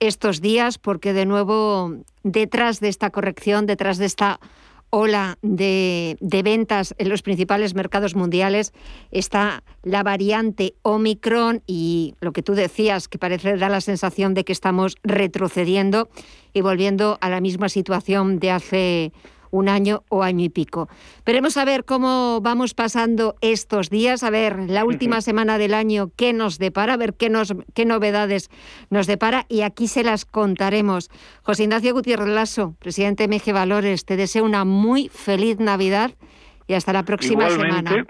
estos 0.00 0.40
días, 0.40 0.78
porque 0.78 1.12
de 1.12 1.26
nuevo 1.26 1.94
detrás 2.24 2.80
de 2.80 2.88
esta 2.88 3.10
corrección, 3.10 3.66
detrás 3.66 3.98
de 3.98 4.06
esta 4.06 4.40
ola 4.90 5.38
de, 5.42 6.16
ventas 6.20 6.94
en 6.98 7.08
los 7.08 7.22
principales 7.22 7.74
mercados 7.74 8.14
mundiales 8.14 8.72
está 9.10 9.62
la 9.82 10.02
variante 10.02 10.74
Omicron 10.82 11.62
y 11.66 12.14
lo 12.20 12.32
que 12.32 12.42
tú 12.42 12.54
decías, 12.54 13.08
que 13.08 13.18
parece 13.18 13.56
dar 13.56 13.70
la 13.70 13.80
sensación 13.80 14.34
de 14.34 14.44
que 14.44 14.52
estamos 14.52 14.96
retrocediendo 15.02 16.08
y 16.52 16.60
volviendo 16.60 17.18
a 17.20 17.28
la 17.28 17.40
misma 17.40 17.68
situación 17.68 18.38
de 18.38 18.50
hace 18.50 19.12
un 19.50 19.68
año 19.68 20.02
o 20.08 20.22
año 20.22 20.44
y 20.44 20.48
pico. 20.48 20.88
Veremos 21.24 21.56
a 21.56 21.64
ver 21.64 21.84
cómo 21.84 22.40
vamos 22.40 22.74
pasando 22.74 23.36
estos 23.40 23.90
días, 23.90 24.22
a 24.22 24.30
ver 24.30 24.58
la 24.68 24.84
última 24.84 25.20
semana 25.20 25.58
del 25.58 25.74
año 25.74 26.10
qué 26.16 26.32
nos 26.32 26.58
depara, 26.58 26.94
a 26.94 26.96
ver 26.96 27.14
qué, 27.14 27.30
nos, 27.30 27.54
qué 27.74 27.84
novedades 27.84 28.50
nos 28.90 29.06
depara 29.06 29.46
y 29.48 29.62
aquí 29.62 29.88
se 29.88 30.02
las 30.02 30.24
contaremos. 30.24 31.10
José 31.42 31.64
Ignacio 31.64 31.94
Gutiérrez 31.94 32.28
Lasso, 32.28 32.74
presidente 32.78 33.26
de 33.26 33.34
MG 33.34 33.52
Valores, 33.52 34.04
te 34.04 34.16
deseo 34.16 34.44
una 34.44 34.64
muy 34.64 35.08
feliz 35.08 35.58
Navidad 35.58 36.12
y 36.66 36.74
hasta 36.74 36.92
la 36.92 37.04
próxima 37.04 37.48
semana. 37.50 38.06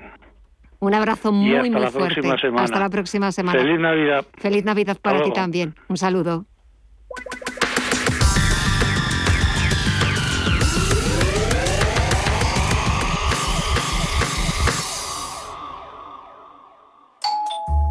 Un 0.81 0.95
abrazo 0.95 1.33
muy, 1.33 1.71
muy 1.71 1.87
fuerte. 1.91 2.21
Hasta 2.57 2.79
la 2.79 2.89
próxima 2.89 3.33
semana. 3.33 3.59
Feliz 3.59 3.81
Navidad. 3.81 4.25
Feliz 4.37 4.65
Navidad 4.65 4.97
para 5.01 5.23
ti 5.23 5.33
también. 5.33 5.75
Un 5.89 5.97
saludo. 5.97 6.47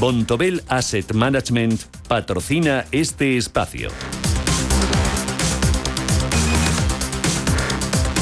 Bontobel 0.00 0.62
Asset 0.68 1.12
Management 1.12 1.82
patrocina 2.08 2.84
este 2.90 3.36
espacio. 3.36 3.90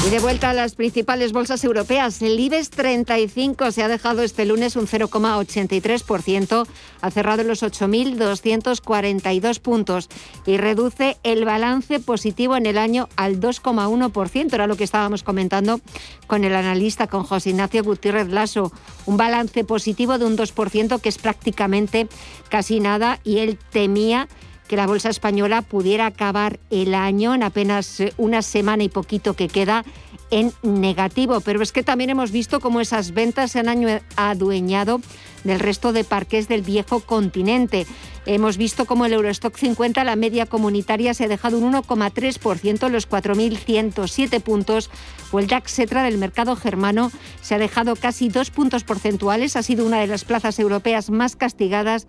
Y 0.05 0.09
de 0.09 0.19
vuelta 0.19 0.49
a 0.49 0.53
las 0.53 0.75
principales 0.75 1.31
bolsas 1.31 1.63
europeas, 1.63 2.21
el 2.21 2.37
IBEX 2.37 2.71
35 2.71 3.71
se 3.71 3.83
ha 3.83 3.87
dejado 3.87 4.21
este 4.21 4.45
lunes 4.45 4.75
un 4.75 4.85
0,83%, 4.85 6.67
ha 6.99 7.09
cerrado 7.09 7.41
en 7.41 7.47
los 7.47 7.63
8.242 7.63 9.59
puntos 9.61 10.09
y 10.45 10.57
reduce 10.57 11.15
el 11.23 11.45
balance 11.45 12.01
positivo 12.01 12.57
en 12.57 12.65
el 12.65 12.77
año 12.77 13.07
al 13.15 13.39
2,1%. 13.39 14.53
Era 14.53 14.67
lo 14.67 14.75
que 14.75 14.83
estábamos 14.83 15.23
comentando 15.23 15.79
con 16.27 16.43
el 16.43 16.53
analista, 16.53 17.07
con 17.07 17.23
José 17.23 17.51
Ignacio 17.51 17.81
Gutiérrez 17.85 18.27
Lasso. 18.27 18.73
Un 19.05 19.15
balance 19.15 19.63
positivo 19.63 20.17
de 20.17 20.25
un 20.25 20.37
2% 20.37 20.99
que 20.99 21.07
es 21.07 21.17
prácticamente 21.17 22.09
casi 22.49 22.81
nada 22.81 23.21
y 23.23 23.37
él 23.37 23.57
temía 23.71 24.27
que 24.73 24.77
la 24.77 24.87
bolsa 24.87 25.11
española 25.11 25.61
pudiera 25.61 26.07
acabar 26.07 26.59
el 26.71 26.95
año 26.95 27.35
en 27.35 27.43
apenas 27.43 27.99
eh, 27.99 28.11
una 28.17 28.41
semana 28.41 28.81
y 28.81 28.89
poquito 28.89 29.35
que 29.35 29.47
queda 29.47 29.85
en 30.31 30.51
negativo. 30.63 31.41
Pero 31.41 31.61
es 31.61 31.71
que 31.71 31.83
también 31.83 32.09
hemos 32.09 32.31
visto 32.31 32.59
cómo 32.59 32.81
esas 32.81 33.11
ventas 33.11 33.51
se 33.51 33.59
han 33.59 34.01
adueñado 34.15 34.99
del 35.43 35.59
resto 35.59 35.93
de 35.93 36.03
parques 36.03 36.47
del 36.47 36.63
viejo 36.63 37.01
continente. 37.01 37.85
Hemos 38.25 38.57
visto 38.57 38.85
cómo 38.85 39.05
el 39.05 39.13
Eurostock 39.13 39.55
50, 39.55 40.03
la 40.03 40.15
media 40.15 40.47
comunitaria, 40.47 41.13
se 41.13 41.25
ha 41.25 41.27
dejado 41.27 41.59
un 41.59 41.71
1,3%, 41.71 42.89
los 42.89 43.07
4.107 43.07 44.41
puntos, 44.41 44.89
o 45.31 45.37
el 45.37 45.45
DAX 45.45 45.71
Cetra 45.71 46.01
del 46.01 46.17
mercado 46.17 46.55
germano 46.55 47.11
se 47.43 47.53
ha 47.53 47.59
dejado 47.59 47.95
casi 47.95 48.29
dos 48.29 48.49
puntos 48.49 48.83
porcentuales. 48.83 49.55
Ha 49.55 49.61
sido 49.61 49.85
una 49.85 49.99
de 49.99 50.07
las 50.07 50.23
plazas 50.23 50.57
europeas 50.57 51.11
más 51.11 51.35
castigadas 51.35 52.07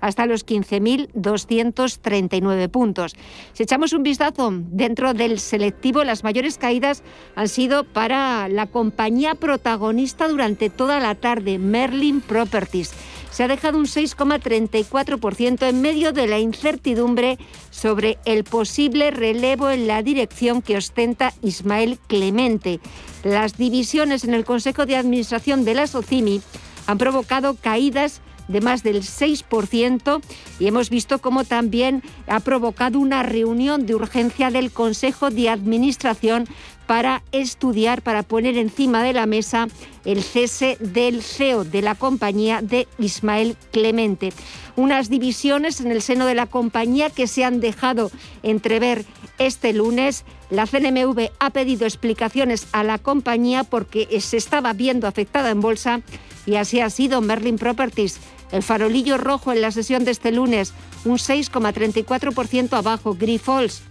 hasta 0.00 0.26
los 0.26 0.44
15.239 0.46 2.68
puntos. 2.68 3.16
Si 3.52 3.62
echamos 3.62 3.92
un 3.92 4.02
vistazo 4.02 4.50
dentro 4.52 5.14
del 5.14 5.38
selectivo, 5.40 6.04
las 6.04 6.22
mayores 6.24 6.58
caídas 6.58 7.02
han 7.34 7.48
sido 7.48 7.84
para 7.84 8.48
la 8.48 8.66
compañía 8.66 9.34
protagonista 9.34 10.28
durante 10.28 10.68
toda 10.70 11.00
la 11.00 11.14
tarde, 11.14 11.58
Merlin 11.58 12.20
Properties. 12.20 12.92
Se 13.30 13.44
ha 13.44 13.48
dejado 13.48 13.78
un 13.78 13.84
6,34% 13.84 15.68
en 15.68 15.82
medio 15.82 16.12
de 16.12 16.26
la 16.26 16.38
incertidumbre 16.38 17.38
sobre 17.70 18.18
el 18.24 18.44
posible 18.44 19.10
relevo 19.10 19.68
en 19.70 19.86
la 19.86 20.02
dirección 20.02 20.62
que 20.62 20.78
ostenta 20.78 21.34
Ismael 21.42 21.98
Clemente. 22.06 22.80
Las 23.24 23.58
divisiones 23.58 24.24
en 24.24 24.32
el 24.32 24.46
Consejo 24.46 24.86
de 24.86 24.96
Administración 24.96 25.66
de 25.66 25.74
la 25.74 25.86
SOCIMI 25.86 26.40
han 26.86 26.98
provocado 26.98 27.56
caídas 27.56 28.22
de 28.48 28.60
más 28.60 28.82
del 28.82 29.02
6% 29.02 30.20
y 30.58 30.66
hemos 30.66 30.90
visto 30.90 31.20
cómo 31.20 31.44
también 31.44 32.02
ha 32.26 32.40
provocado 32.40 32.98
una 32.98 33.22
reunión 33.22 33.86
de 33.86 33.94
urgencia 33.94 34.50
del 34.50 34.70
Consejo 34.70 35.30
de 35.30 35.48
Administración 35.48 36.46
para 36.86 37.22
estudiar, 37.32 38.02
para 38.02 38.22
poner 38.22 38.56
encima 38.56 39.02
de 39.02 39.12
la 39.12 39.26
mesa 39.26 39.66
el 40.04 40.22
cese 40.22 40.76
del 40.80 41.22
CEO 41.22 41.64
de 41.64 41.82
la 41.82 41.94
compañía 41.96 42.62
de 42.62 42.86
Ismael 42.98 43.56
Clemente. 43.72 44.32
Unas 44.76 45.08
divisiones 45.08 45.80
en 45.80 45.90
el 45.90 46.00
seno 46.00 46.26
de 46.26 46.34
la 46.34 46.46
compañía 46.46 47.10
que 47.10 47.26
se 47.26 47.44
han 47.44 47.60
dejado 47.60 48.10
entrever 48.42 49.04
este 49.38 49.72
lunes. 49.72 50.24
La 50.50 50.66
CNMV 50.66 51.30
ha 51.40 51.50
pedido 51.50 51.86
explicaciones 51.86 52.68
a 52.72 52.84
la 52.84 52.98
compañía 52.98 53.64
porque 53.64 54.20
se 54.20 54.36
estaba 54.36 54.72
viendo 54.72 55.08
afectada 55.08 55.50
en 55.50 55.60
bolsa 55.60 56.02
y 56.46 56.56
así 56.56 56.80
ha 56.80 56.90
sido 56.90 57.20
Merlin 57.20 57.58
Properties. 57.58 58.20
El 58.52 58.62
farolillo 58.62 59.18
rojo 59.18 59.52
en 59.52 59.60
la 59.60 59.70
sesión 59.70 60.04
de 60.04 60.12
este 60.12 60.32
lunes, 60.32 60.72
un 61.04 61.18
6,34% 61.18 62.72
abajo. 62.74 63.14
Grifols 63.14 63.82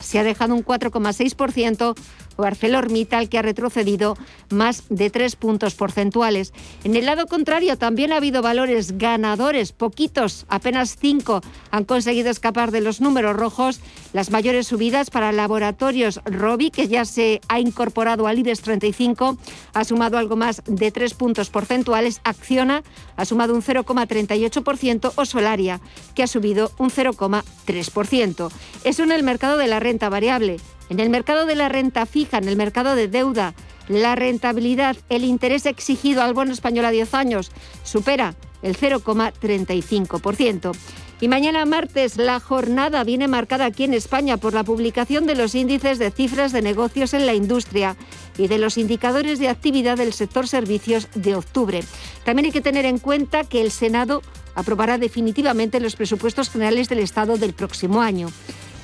se 0.00 0.18
ha 0.18 0.22
dejado 0.22 0.54
un 0.54 0.64
4,6% 0.64 1.90
o 1.90 1.94
ArcelorMittal, 2.44 3.28
que 3.28 3.38
ha 3.38 3.42
retrocedido 3.42 4.16
más 4.50 4.84
de 4.88 5.10
tres 5.10 5.36
puntos 5.36 5.74
porcentuales. 5.74 6.52
En 6.84 6.96
el 6.96 7.06
lado 7.06 7.26
contrario, 7.26 7.78
también 7.78 8.12
ha 8.12 8.16
habido 8.16 8.42
valores 8.42 8.98
ganadores, 8.98 9.72
poquitos, 9.72 10.46
apenas 10.48 10.96
cinco, 11.00 11.40
han 11.70 11.84
conseguido 11.84 12.30
escapar 12.30 12.70
de 12.70 12.80
los 12.80 13.00
números 13.00 13.36
rojos. 13.36 13.80
Las 14.12 14.30
mayores 14.30 14.66
subidas 14.66 15.10
para 15.10 15.32
laboratorios 15.32 16.20
Robi, 16.24 16.70
que 16.70 16.88
ya 16.88 17.04
se 17.04 17.40
ha 17.48 17.60
incorporado 17.60 18.26
al 18.26 18.38
IBEX 18.38 18.62
35, 18.62 19.36
ha 19.72 19.84
sumado 19.84 20.18
algo 20.18 20.36
más 20.36 20.62
de 20.66 20.90
tres 20.90 21.14
puntos 21.14 21.50
porcentuales. 21.50 22.20
Acciona 22.24 22.82
ha 23.16 23.24
sumado 23.24 23.54
un 23.54 23.62
0,38% 23.62 25.12
o 25.14 25.24
Solaria, 25.24 25.80
que 26.14 26.22
ha 26.22 26.26
subido 26.26 26.70
un 26.78 26.90
0,3%. 26.90 28.50
Eso 28.84 29.02
en 29.02 29.12
el 29.12 29.22
mercado 29.22 29.56
de 29.58 29.66
la 29.66 29.80
renta 29.80 30.08
variable. 30.08 30.58
En 30.88 31.00
el 31.00 31.10
mercado 31.10 31.46
de 31.46 31.56
la 31.56 31.68
renta 31.68 32.06
fija, 32.06 32.38
en 32.38 32.48
el 32.48 32.56
mercado 32.56 32.94
de 32.94 33.08
deuda, 33.08 33.54
la 33.88 34.14
rentabilidad, 34.14 34.96
el 35.08 35.24
interés 35.24 35.66
exigido 35.66 36.22
al 36.22 36.34
bono 36.34 36.52
español 36.52 36.84
a 36.84 36.90
10 36.90 37.14
años 37.14 37.52
supera 37.84 38.34
el 38.62 38.76
0,35%. 38.76 40.72
Y 41.18 41.28
mañana 41.28 41.64
martes 41.64 42.18
la 42.18 42.40
jornada 42.40 43.02
viene 43.02 43.26
marcada 43.26 43.64
aquí 43.64 43.84
en 43.84 43.94
España 43.94 44.36
por 44.36 44.52
la 44.52 44.64
publicación 44.64 45.26
de 45.26 45.34
los 45.34 45.54
índices 45.54 45.98
de 45.98 46.10
cifras 46.10 46.52
de 46.52 46.60
negocios 46.60 47.14
en 47.14 47.24
la 47.24 47.32
industria 47.32 47.96
y 48.36 48.48
de 48.48 48.58
los 48.58 48.76
indicadores 48.76 49.38
de 49.38 49.48
actividad 49.48 49.96
del 49.96 50.12
sector 50.12 50.46
servicios 50.46 51.08
de 51.14 51.34
octubre. 51.34 51.82
También 52.24 52.46
hay 52.46 52.52
que 52.52 52.60
tener 52.60 52.84
en 52.84 52.98
cuenta 52.98 53.44
que 53.44 53.62
el 53.62 53.70
Senado 53.70 54.20
aprobará 54.54 54.98
definitivamente 54.98 55.80
los 55.80 55.96
presupuestos 55.96 56.50
generales 56.50 56.90
del 56.90 56.98
Estado 56.98 57.38
del 57.38 57.54
próximo 57.54 58.02
año. 58.02 58.28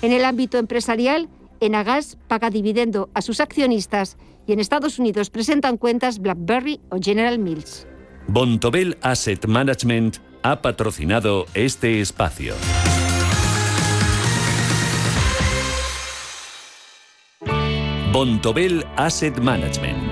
En 0.01 0.13
el 0.13 0.25
ámbito 0.25 0.57
empresarial, 0.57 1.29
Enagas 1.63 2.19
paga 2.27 2.51
dividendo 2.51 3.09
a 3.15 3.23
sus 3.23 3.39
accionistas 3.39 4.17
y 4.49 4.53
en 4.53 4.59
Estados 4.59 4.99
Unidos 4.99 5.31
presentan 5.31 5.77
cuentas 5.77 6.19
BlackBerry 6.19 6.81
o 6.91 6.99
General 7.01 7.39
Mills. 7.39 7.87
Bontobel 8.27 8.99
Asset 9.01 9.47
Management 9.47 10.17
ha 10.43 10.61
patrocinado 10.61 11.47
este 11.55 12.01
espacio. 12.01 12.57
Bontobel 18.13 18.85
Asset 18.97 19.39
Management 19.39 20.12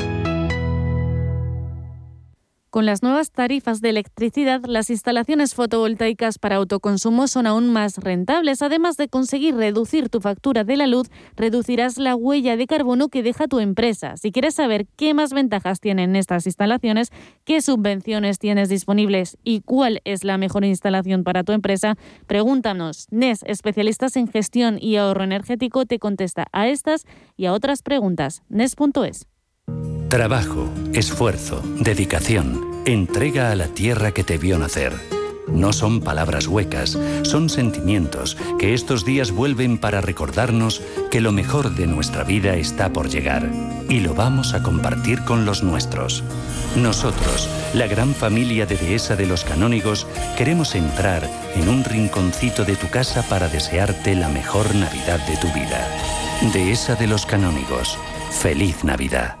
Con 2.71 2.85
las 2.85 3.03
nuevas 3.03 3.31
tarifas 3.31 3.81
de 3.81 3.89
electricidad, 3.89 4.61
las 4.65 4.89
instalaciones 4.89 5.55
fotovoltaicas 5.55 6.39
para 6.39 6.55
autoconsumo 6.55 7.27
son 7.27 7.45
aún 7.45 7.67
más 7.73 7.97
rentables. 7.97 8.61
Además 8.61 8.95
de 8.95 9.09
conseguir 9.09 9.55
reducir 9.55 10.07
tu 10.07 10.21
factura 10.21 10.63
de 10.63 10.77
la 10.77 10.87
luz, 10.87 11.09
reducirás 11.35 11.97
la 11.97 12.15
huella 12.15 12.55
de 12.55 12.67
carbono 12.67 13.09
que 13.09 13.23
deja 13.23 13.49
tu 13.49 13.59
empresa. 13.59 14.15
Si 14.15 14.31
quieres 14.31 14.55
saber 14.55 14.87
qué 14.95 15.13
más 15.13 15.33
ventajas 15.33 15.81
tienen 15.81 16.15
estas 16.15 16.45
instalaciones, 16.45 17.09
qué 17.43 17.61
subvenciones 17.61 18.39
tienes 18.39 18.69
disponibles 18.69 19.37
y 19.43 19.59
cuál 19.59 19.99
es 20.05 20.23
la 20.23 20.37
mejor 20.37 20.63
instalación 20.63 21.25
para 21.25 21.43
tu 21.43 21.51
empresa, 21.51 21.97
pregúntanos. 22.25 23.07
NES, 23.11 23.43
especialistas 23.47 24.15
en 24.15 24.29
gestión 24.29 24.77
y 24.79 24.95
ahorro 24.95 25.25
energético, 25.25 25.85
te 25.85 25.99
contesta 25.99 26.47
a 26.53 26.69
estas 26.69 27.05
y 27.35 27.47
a 27.47 27.51
otras 27.51 27.81
preguntas. 27.81 28.43
NES.es. 28.47 29.27
Trabajo, 30.11 30.69
esfuerzo, 30.91 31.63
dedicación, 31.79 32.83
entrega 32.83 33.49
a 33.49 33.55
la 33.55 33.67
tierra 33.67 34.11
que 34.11 34.25
te 34.25 34.37
vio 34.37 34.59
nacer. 34.59 34.91
No 35.47 35.71
son 35.71 36.01
palabras 36.01 36.47
huecas, 36.47 36.99
son 37.23 37.49
sentimientos 37.49 38.35
que 38.59 38.73
estos 38.73 39.05
días 39.05 39.31
vuelven 39.31 39.77
para 39.77 40.01
recordarnos 40.01 40.81
que 41.11 41.21
lo 41.21 41.31
mejor 41.31 41.75
de 41.75 41.87
nuestra 41.87 42.25
vida 42.25 42.57
está 42.57 42.91
por 42.91 43.07
llegar 43.07 43.49
y 43.87 44.01
lo 44.01 44.13
vamos 44.13 44.53
a 44.53 44.61
compartir 44.61 45.23
con 45.23 45.45
los 45.45 45.63
nuestros. 45.63 46.25
Nosotros, 46.75 47.47
la 47.73 47.87
gran 47.87 48.13
familia 48.13 48.65
de 48.65 48.75
Dehesa 48.75 49.15
de 49.15 49.27
los 49.27 49.45
Canónigos, 49.45 50.05
queremos 50.37 50.75
entrar 50.75 51.25
en 51.55 51.69
un 51.69 51.85
rinconcito 51.85 52.65
de 52.65 52.75
tu 52.75 52.89
casa 52.89 53.23
para 53.29 53.47
desearte 53.47 54.13
la 54.15 54.27
mejor 54.27 54.75
Navidad 54.75 55.25
de 55.25 55.37
tu 55.37 55.47
vida. 55.53 55.87
Dehesa 56.51 56.95
de 56.95 57.07
los 57.07 57.25
Canónigos, 57.25 57.97
feliz 58.41 58.83
Navidad. 58.83 59.40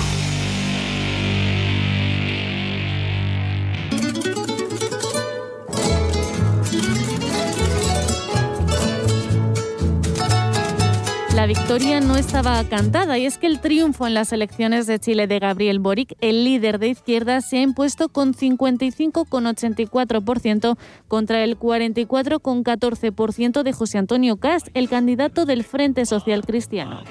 La 11.41 11.47
victoria 11.47 11.99
no 12.01 12.17
estaba 12.17 12.63
cantada 12.65 13.17
y 13.17 13.25
es 13.25 13.39
que 13.39 13.47
el 13.47 13.61
triunfo 13.61 14.05
en 14.05 14.13
las 14.13 14.31
elecciones 14.31 14.85
de 14.85 14.99
Chile 14.99 15.25
de 15.25 15.39
Gabriel 15.39 15.79
Boric, 15.79 16.15
el 16.21 16.43
líder 16.43 16.77
de 16.77 16.89
izquierda, 16.89 17.41
se 17.41 17.57
ha 17.57 17.63
impuesto 17.63 18.09
con 18.09 18.35
55,84% 18.35 20.77
contra 21.07 21.43
el 21.43 21.57
44,14% 21.57 23.63
de 23.63 23.73
José 23.73 23.97
Antonio 23.97 24.37
Cast, 24.37 24.67
el 24.75 24.87
candidato 24.87 25.45
del 25.45 25.63
Frente 25.63 26.05
Social 26.05 26.45
Cristiano. 26.45 27.01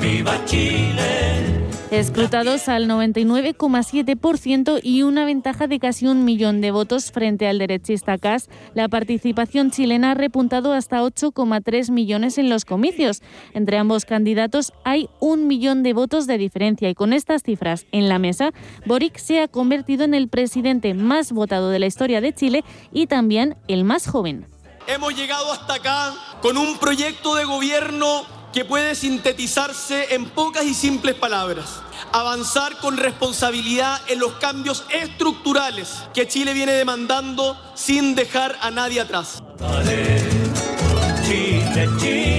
¡Viva 0.00 0.36
Chile! 0.44 1.58
Escrutados 1.90 2.68
al 2.68 2.86
99,7% 2.86 4.80
y 4.82 5.04
una 5.04 5.24
ventaja 5.24 5.66
de 5.66 5.78
casi 5.78 6.06
un 6.06 6.26
millón 6.26 6.60
de 6.60 6.70
votos 6.70 7.10
frente 7.10 7.48
al 7.48 7.58
derechista 7.58 8.18
Cas, 8.18 8.50
la 8.74 8.88
participación 8.88 9.70
chilena 9.70 10.10
ha 10.10 10.14
repuntado 10.14 10.74
hasta 10.74 11.02
8,3 11.02 11.90
millones 11.90 12.36
en 12.36 12.50
los 12.50 12.66
comicios. 12.66 13.07
Entre 13.54 13.78
ambos 13.78 14.04
candidatos 14.04 14.72
hay 14.84 15.08
un 15.20 15.46
millón 15.46 15.82
de 15.82 15.92
votos 15.92 16.26
de 16.26 16.38
diferencia 16.38 16.88
y 16.88 16.94
con 16.94 17.12
estas 17.12 17.42
cifras 17.42 17.86
en 17.92 18.08
la 18.08 18.18
mesa, 18.18 18.52
Boric 18.86 19.18
se 19.18 19.40
ha 19.40 19.48
convertido 19.48 20.04
en 20.04 20.14
el 20.14 20.28
presidente 20.28 20.94
más 20.94 21.32
votado 21.32 21.70
de 21.70 21.78
la 21.78 21.86
historia 21.86 22.20
de 22.20 22.32
Chile 22.32 22.64
y 22.92 23.06
también 23.06 23.56
el 23.68 23.84
más 23.84 24.06
joven. 24.06 24.46
Hemos 24.86 25.14
llegado 25.14 25.52
hasta 25.52 25.74
acá 25.74 26.14
con 26.40 26.56
un 26.56 26.78
proyecto 26.78 27.34
de 27.34 27.44
gobierno 27.44 28.24
que 28.52 28.64
puede 28.64 28.94
sintetizarse 28.94 30.14
en 30.14 30.30
pocas 30.30 30.64
y 30.64 30.74
simples 30.74 31.14
palabras. 31.14 31.82
Avanzar 32.12 32.78
con 32.78 32.96
responsabilidad 32.96 34.00
en 34.08 34.18
los 34.18 34.32
cambios 34.34 34.84
estructurales 34.90 36.04
que 36.14 36.26
Chile 36.26 36.54
viene 36.54 36.72
demandando 36.72 37.56
sin 37.74 38.14
dejar 38.14 38.56
a 38.62 38.70
nadie 38.70 39.00
atrás. 39.00 39.42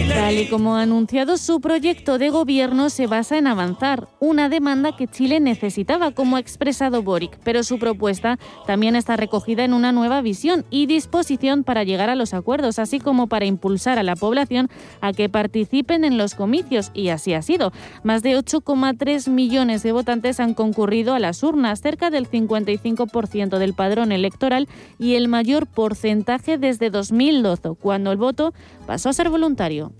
Tal 0.09 0.37
y 0.39 0.47
como 0.47 0.75
ha 0.75 0.81
anunciado, 0.81 1.37
su 1.37 1.61
proyecto 1.61 2.17
de 2.17 2.29
gobierno 2.29 2.89
se 2.89 3.07
basa 3.07 3.37
en 3.37 3.47
avanzar, 3.47 4.07
una 4.19 4.49
demanda 4.49 4.95
que 4.95 5.07
Chile 5.07 5.39
necesitaba, 5.39 6.11
como 6.11 6.35
ha 6.35 6.39
expresado 6.39 7.03
Boric, 7.03 7.39
pero 7.43 7.63
su 7.63 7.79
propuesta 7.79 8.39
también 8.65 8.95
está 8.95 9.17
recogida 9.17 9.63
en 9.63 9.73
una 9.73 9.91
nueva 9.91 10.21
visión 10.21 10.65
y 10.69 10.87
disposición 10.87 11.63
para 11.63 11.83
llegar 11.83 12.09
a 12.09 12.15
los 12.15 12.33
acuerdos, 12.33 12.79
así 12.79 12.99
como 12.99 13.27
para 13.27 13.45
impulsar 13.45 13.99
a 13.99 14.03
la 14.03 14.15
población 14.15 14.69
a 15.01 15.13
que 15.13 15.29
participen 15.29 16.03
en 16.03 16.17
los 16.17 16.35
comicios, 16.35 16.91
y 16.93 17.09
así 17.09 17.33
ha 17.33 17.41
sido. 17.41 17.71
Más 18.03 18.23
de 18.23 18.37
8,3 18.37 19.29
millones 19.29 19.83
de 19.83 19.91
votantes 19.91 20.39
han 20.39 20.53
concurrido 20.53 21.13
a 21.13 21.19
las 21.19 21.43
urnas, 21.43 21.81
cerca 21.81 22.09
del 22.09 22.29
55% 22.29 23.57
del 23.57 23.73
padrón 23.73 24.11
electoral 24.11 24.67
y 24.97 25.15
el 25.15 25.27
mayor 25.27 25.67
porcentaje 25.67 26.57
desde 26.57 26.89
2012, 26.89 27.75
cuando 27.79 28.11
el 28.11 28.17
voto 28.17 28.53
pasó 28.89 29.09
a 29.09 29.13
ser 29.13 29.29
voluntario. 29.29 29.93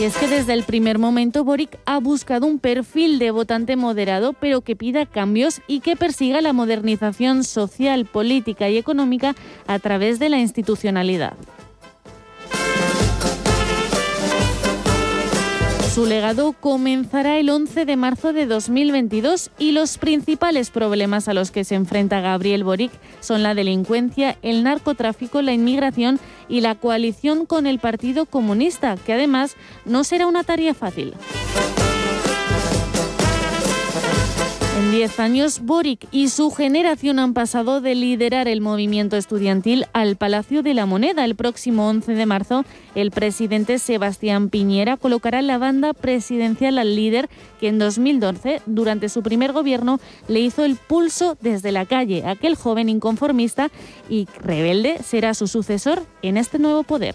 Y 0.00 0.04
es 0.04 0.16
que 0.16 0.26
desde 0.26 0.54
el 0.54 0.64
primer 0.64 0.98
momento 0.98 1.44
Boric 1.44 1.78
ha 1.84 1.98
buscado 1.98 2.46
un 2.46 2.60
perfil 2.60 3.18
de 3.18 3.30
votante 3.30 3.76
moderado, 3.76 4.32
pero 4.32 4.62
que 4.62 4.74
pida 4.74 5.04
cambios 5.04 5.60
y 5.66 5.80
que 5.80 5.94
persiga 5.94 6.40
la 6.40 6.54
modernización 6.54 7.44
social, 7.44 8.06
política 8.06 8.70
y 8.70 8.78
económica 8.78 9.34
a 9.66 9.78
través 9.78 10.18
de 10.18 10.30
la 10.30 10.38
institucionalidad. 10.38 11.34
Su 15.94 16.06
legado 16.06 16.54
comenzará 16.54 17.38
el 17.38 17.50
11 17.50 17.84
de 17.84 17.96
marzo 17.96 18.32
de 18.32 18.46
2022 18.46 19.50
y 19.58 19.72
los 19.72 19.98
principales 19.98 20.70
problemas 20.70 21.28
a 21.28 21.34
los 21.34 21.50
que 21.50 21.64
se 21.64 21.74
enfrenta 21.74 22.22
Gabriel 22.22 22.64
Boric 22.64 22.90
son 23.20 23.42
la 23.42 23.54
delincuencia, 23.54 24.38
el 24.40 24.64
narcotráfico, 24.64 25.42
la 25.42 25.52
inmigración 25.52 26.18
y 26.48 26.62
la 26.62 26.76
coalición 26.76 27.44
con 27.44 27.66
el 27.66 27.78
Partido 27.78 28.24
Comunista, 28.24 28.96
que 28.96 29.12
además 29.12 29.54
no 29.84 30.02
será 30.02 30.26
una 30.26 30.44
tarea 30.44 30.72
fácil. 30.72 31.12
En 34.82 34.90
10 34.90 35.20
años, 35.20 35.60
Boric 35.62 36.08
y 36.10 36.28
su 36.28 36.50
generación 36.50 37.20
han 37.20 37.34
pasado 37.34 37.80
de 37.80 37.94
liderar 37.94 38.48
el 38.48 38.60
movimiento 38.60 39.16
estudiantil 39.16 39.86
al 39.92 40.16
Palacio 40.16 40.64
de 40.64 40.74
la 40.74 40.86
Moneda. 40.86 41.24
El 41.24 41.36
próximo 41.36 41.88
11 41.88 42.14
de 42.14 42.26
marzo, 42.26 42.64
el 42.96 43.12
presidente 43.12 43.78
Sebastián 43.78 44.48
Piñera 44.48 44.96
colocará 44.96 45.40
la 45.40 45.56
banda 45.56 45.92
presidencial 45.92 46.78
al 46.78 46.96
líder 46.96 47.30
que 47.60 47.68
en 47.68 47.78
2012, 47.78 48.60
durante 48.66 49.08
su 49.08 49.22
primer 49.22 49.52
gobierno, 49.52 50.00
le 50.26 50.40
hizo 50.40 50.64
el 50.64 50.74
pulso 50.74 51.38
desde 51.40 51.70
la 51.70 51.86
calle. 51.86 52.24
Aquel 52.26 52.56
joven 52.56 52.88
inconformista 52.88 53.70
y 54.08 54.26
rebelde 54.42 54.98
será 55.04 55.34
su 55.34 55.46
sucesor 55.46 56.02
en 56.22 56.36
este 56.36 56.58
nuevo 56.58 56.82
poder. 56.82 57.14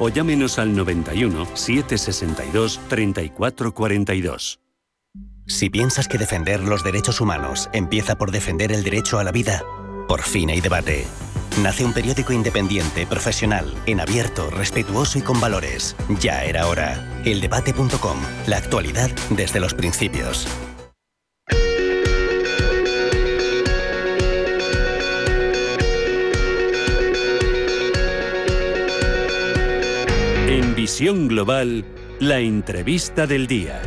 o 0.00 0.08
llámenos 0.08 0.58
al 0.58 0.74
91 0.74 1.46
762 1.54 2.80
3442. 2.88 4.58
Si 5.46 5.68
piensas 5.68 6.08
que 6.08 6.18
defender 6.18 6.60
los 6.60 6.82
derechos 6.82 7.20
humanos 7.20 7.68
empieza 7.72 8.16
por 8.16 8.30
defender 8.30 8.72
el 8.72 8.82
derecho 8.82 9.18
a 9.18 9.24
la 9.24 9.32
vida, 9.32 9.64
por 10.08 10.22
fin 10.22 10.50
hay 10.50 10.60
debate. 10.60 11.06
Nace 11.62 11.84
un 11.84 11.92
periódico 11.92 12.32
independiente, 12.32 13.06
profesional, 13.06 13.74
en 13.86 14.00
abierto, 14.00 14.50
respetuoso 14.50 15.18
y 15.18 15.22
con 15.22 15.40
valores. 15.40 15.96
Ya 16.20 16.44
era 16.44 16.66
hora. 16.68 17.22
Eldebate.com. 17.24 18.18
La 18.46 18.56
actualidad 18.56 19.10
desde 19.30 19.60
los 19.60 19.74
principios. 19.74 20.46
Visión 30.80 31.28
Global, 31.28 31.84
la 32.20 32.40
entrevista 32.40 33.26
del 33.26 33.46
día. 33.46 33.82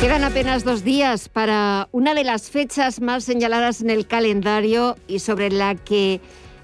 Quedan 0.00 0.24
apenas 0.24 0.64
dos 0.64 0.82
días 0.82 1.28
para 1.28 1.88
una 1.92 2.14
de 2.14 2.24
las 2.24 2.50
fechas 2.50 3.00
más 3.00 3.22
señaladas 3.22 3.82
en 3.82 3.90
el 3.90 4.08
calendario 4.08 4.96
y 5.06 5.20
sobre 5.20 5.52
la 5.52 5.76
que 5.76 6.20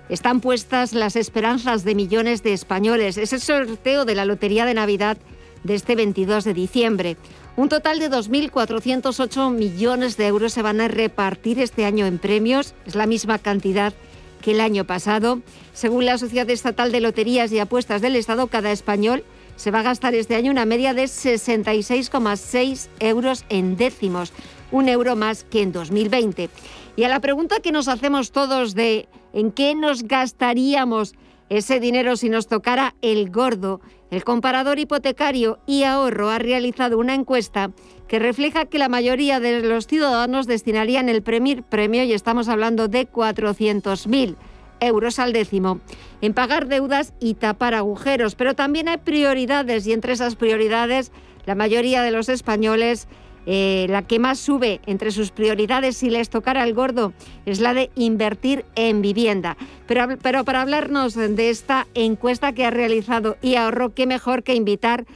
están 0.08 0.40
puestas 0.40 0.92
las 0.92 1.14
esperanzas 1.14 1.84
de 1.84 1.94
millones 1.94 2.42
de 2.42 2.52
españoles. 2.52 3.16
Es 3.16 3.32
el 3.32 3.40
sorteo 3.40 4.04
de 4.04 4.16
la 4.16 4.24
Lotería 4.24 4.66
de 4.66 4.74
Navidad 4.74 5.18
de 5.62 5.76
este 5.76 5.94
22 5.94 6.42
de 6.42 6.54
diciembre. 6.54 7.16
Un 7.54 7.68
total 7.68 8.00
de 8.00 8.10
2.408 8.10 9.52
millones 9.52 10.16
de 10.16 10.26
euros 10.26 10.52
se 10.52 10.62
van 10.62 10.80
a 10.80 10.88
repartir 10.88 11.60
este 11.60 11.84
año 11.84 12.06
en 12.06 12.18
premios. 12.18 12.74
Es 12.86 12.96
la 12.96 13.06
misma 13.06 13.38
cantidad 13.38 13.92
que 13.92 14.07
el 14.46 14.60
año 14.60 14.84
pasado. 14.84 15.40
Según 15.72 16.06
la 16.06 16.18
Sociedad 16.18 16.48
Estatal 16.50 16.92
de 16.92 17.00
Loterías 17.00 17.52
y 17.52 17.58
Apuestas 17.58 18.02
del 18.02 18.16
Estado, 18.16 18.46
cada 18.46 18.72
español 18.72 19.24
se 19.56 19.70
va 19.70 19.80
a 19.80 19.82
gastar 19.82 20.14
este 20.14 20.36
año 20.36 20.50
una 20.50 20.64
media 20.64 20.94
de 20.94 21.04
66,6 21.04 22.88
euros 23.00 23.44
en 23.48 23.76
décimos, 23.76 24.32
un 24.70 24.88
euro 24.88 25.16
más 25.16 25.44
que 25.44 25.62
en 25.62 25.72
2020. 25.72 26.48
Y 26.96 27.04
a 27.04 27.08
la 27.08 27.20
pregunta 27.20 27.60
que 27.60 27.72
nos 27.72 27.88
hacemos 27.88 28.32
todos 28.32 28.74
de 28.74 29.08
¿en 29.32 29.52
qué 29.52 29.74
nos 29.74 30.04
gastaríamos 30.04 31.14
ese 31.48 31.80
dinero 31.80 32.16
si 32.16 32.28
nos 32.28 32.46
tocara 32.46 32.94
el 33.02 33.30
gordo? 33.30 33.80
El 34.10 34.24
comparador 34.24 34.78
hipotecario 34.78 35.58
y 35.66 35.82
ahorro 35.82 36.30
ha 36.30 36.38
realizado 36.38 36.98
una 36.98 37.14
encuesta 37.14 37.70
que 38.08 38.18
refleja 38.18 38.64
que 38.64 38.78
la 38.78 38.88
mayoría 38.88 39.38
de 39.38 39.60
los 39.60 39.86
ciudadanos 39.86 40.46
destinarían 40.46 41.08
el 41.08 41.22
premio, 41.22 41.62
premio 41.62 42.02
y 42.04 42.12
estamos 42.14 42.48
hablando 42.48 42.88
de 42.88 43.06
400.000 43.06 44.36
euros 44.80 45.18
al 45.18 45.32
décimo 45.32 45.80
en 46.20 46.34
pagar 46.34 46.66
deudas 46.66 47.12
y 47.20 47.34
tapar 47.34 47.74
agujeros. 47.74 48.34
Pero 48.34 48.54
también 48.54 48.88
hay 48.88 48.98
prioridades 48.98 49.86
y 49.86 49.92
entre 49.92 50.14
esas 50.14 50.36
prioridades 50.36 51.12
la 51.46 51.54
mayoría 51.54 52.02
de 52.02 52.10
los 52.10 52.28
españoles, 52.28 53.08
eh, 53.46 53.86
la 53.88 54.02
que 54.02 54.18
más 54.18 54.38
sube 54.38 54.80
entre 54.84 55.10
sus 55.10 55.30
prioridades 55.30 55.96
si 55.96 56.10
les 56.10 56.28
tocara 56.28 56.64
el 56.64 56.74
gordo 56.74 57.14
es 57.46 57.60
la 57.60 57.72
de 57.72 57.90
invertir 57.94 58.66
en 58.74 59.00
vivienda. 59.00 59.56
Pero, 59.86 60.18
pero 60.20 60.44
para 60.44 60.60
hablarnos 60.60 61.14
de 61.14 61.48
esta 61.48 61.86
encuesta 61.94 62.52
que 62.52 62.66
ha 62.66 62.70
realizado 62.70 63.36
y 63.40 63.54
ahorro, 63.54 63.94
qué 63.94 64.06
mejor 64.06 64.42
que 64.42 64.54
invitar 64.54 65.06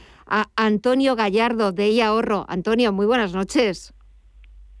Antonio 0.55 1.15
Gallardo 1.15 1.71
de 1.71 1.89
I 1.89 2.01
Ahorro. 2.01 2.45
Antonio, 2.47 2.93
muy 2.93 3.05
buenas 3.05 3.33
noches. 3.33 3.93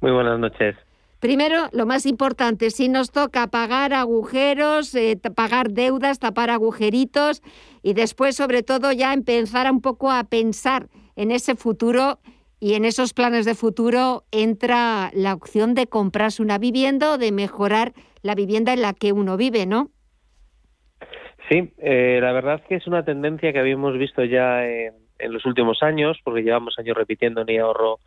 Muy 0.01 0.11
buenas 0.11 0.39
noches. 0.39 0.75
Primero, 1.19 1.69
lo 1.71 1.85
más 1.85 2.05
importante, 2.05 2.69
si 2.69 2.89
nos 2.89 3.11
toca 3.11 3.47
pagar 3.47 3.93
agujeros, 3.93 4.93
eh, 4.93 5.17
pagar 5.33 5.69
deudas, 5.71 6.19
tapar 6.19 6.49
agujeritos 6.49 7.41
y 7.81 7.93
después, 7.93 8.35
sobre 8.35 8.61
todo, 8.61 8.91
ya 8.91 9.13
empezar 9.13 9.71
un 9.71 9.79
poco 9.79 10.11
a 10.11 10.25
pensar 10.25 10.89
en 11.15 11.31
ese 11.31 11.55
futuro 11.55 12.19
y 12.59 12.73
en 12.73 12.83
esos 12.83 13.13
planes 13.13 13.45
de 13.45 13.55
futuro 13.55 14.23
entra 14.31 15.11
la 15.13 15.33
opción 15.33 15.75
de 15.75 15.87
comprarse 15.87 16.41
una 16.41 16.57
vivienda 16.57 17.13
o 17.13 17.17
de 17.17 17.31
mejorar 17.31 17.93
la 18.21 18.35
vivienda 18.35 18.73
en 18.73 18.81
la 18.81 18.93
que 18.93 19.13
uno 19.13 19.37
vive, 19.37 19.65
¿no? 19.65 19.91
Sí, 21.49 21.73
eh, 21.77 22.19
la 22.21 22.31
verdad 22.33 22.55
es 22.55 22.67
que 22.67 22.75
es 22.75 22.87
una 22.87 23.05
tendencia 23.05 23.53
que 23.53 23.59
habíamos 23.59 23.97
visto 23.97 24.23
ya 24.23 24.65
en, 24.65 25.02
en 25.19 25.33
los 25.33 25.45
últimos 25.45 25.83
años, 25.83 26.19
porque 26.23 26.43
llevamos 26.43 26.77
años 26.79 26.97
repitiendo 26.97 27.41
en 27.41 27.59
ahorro 27.59 27.99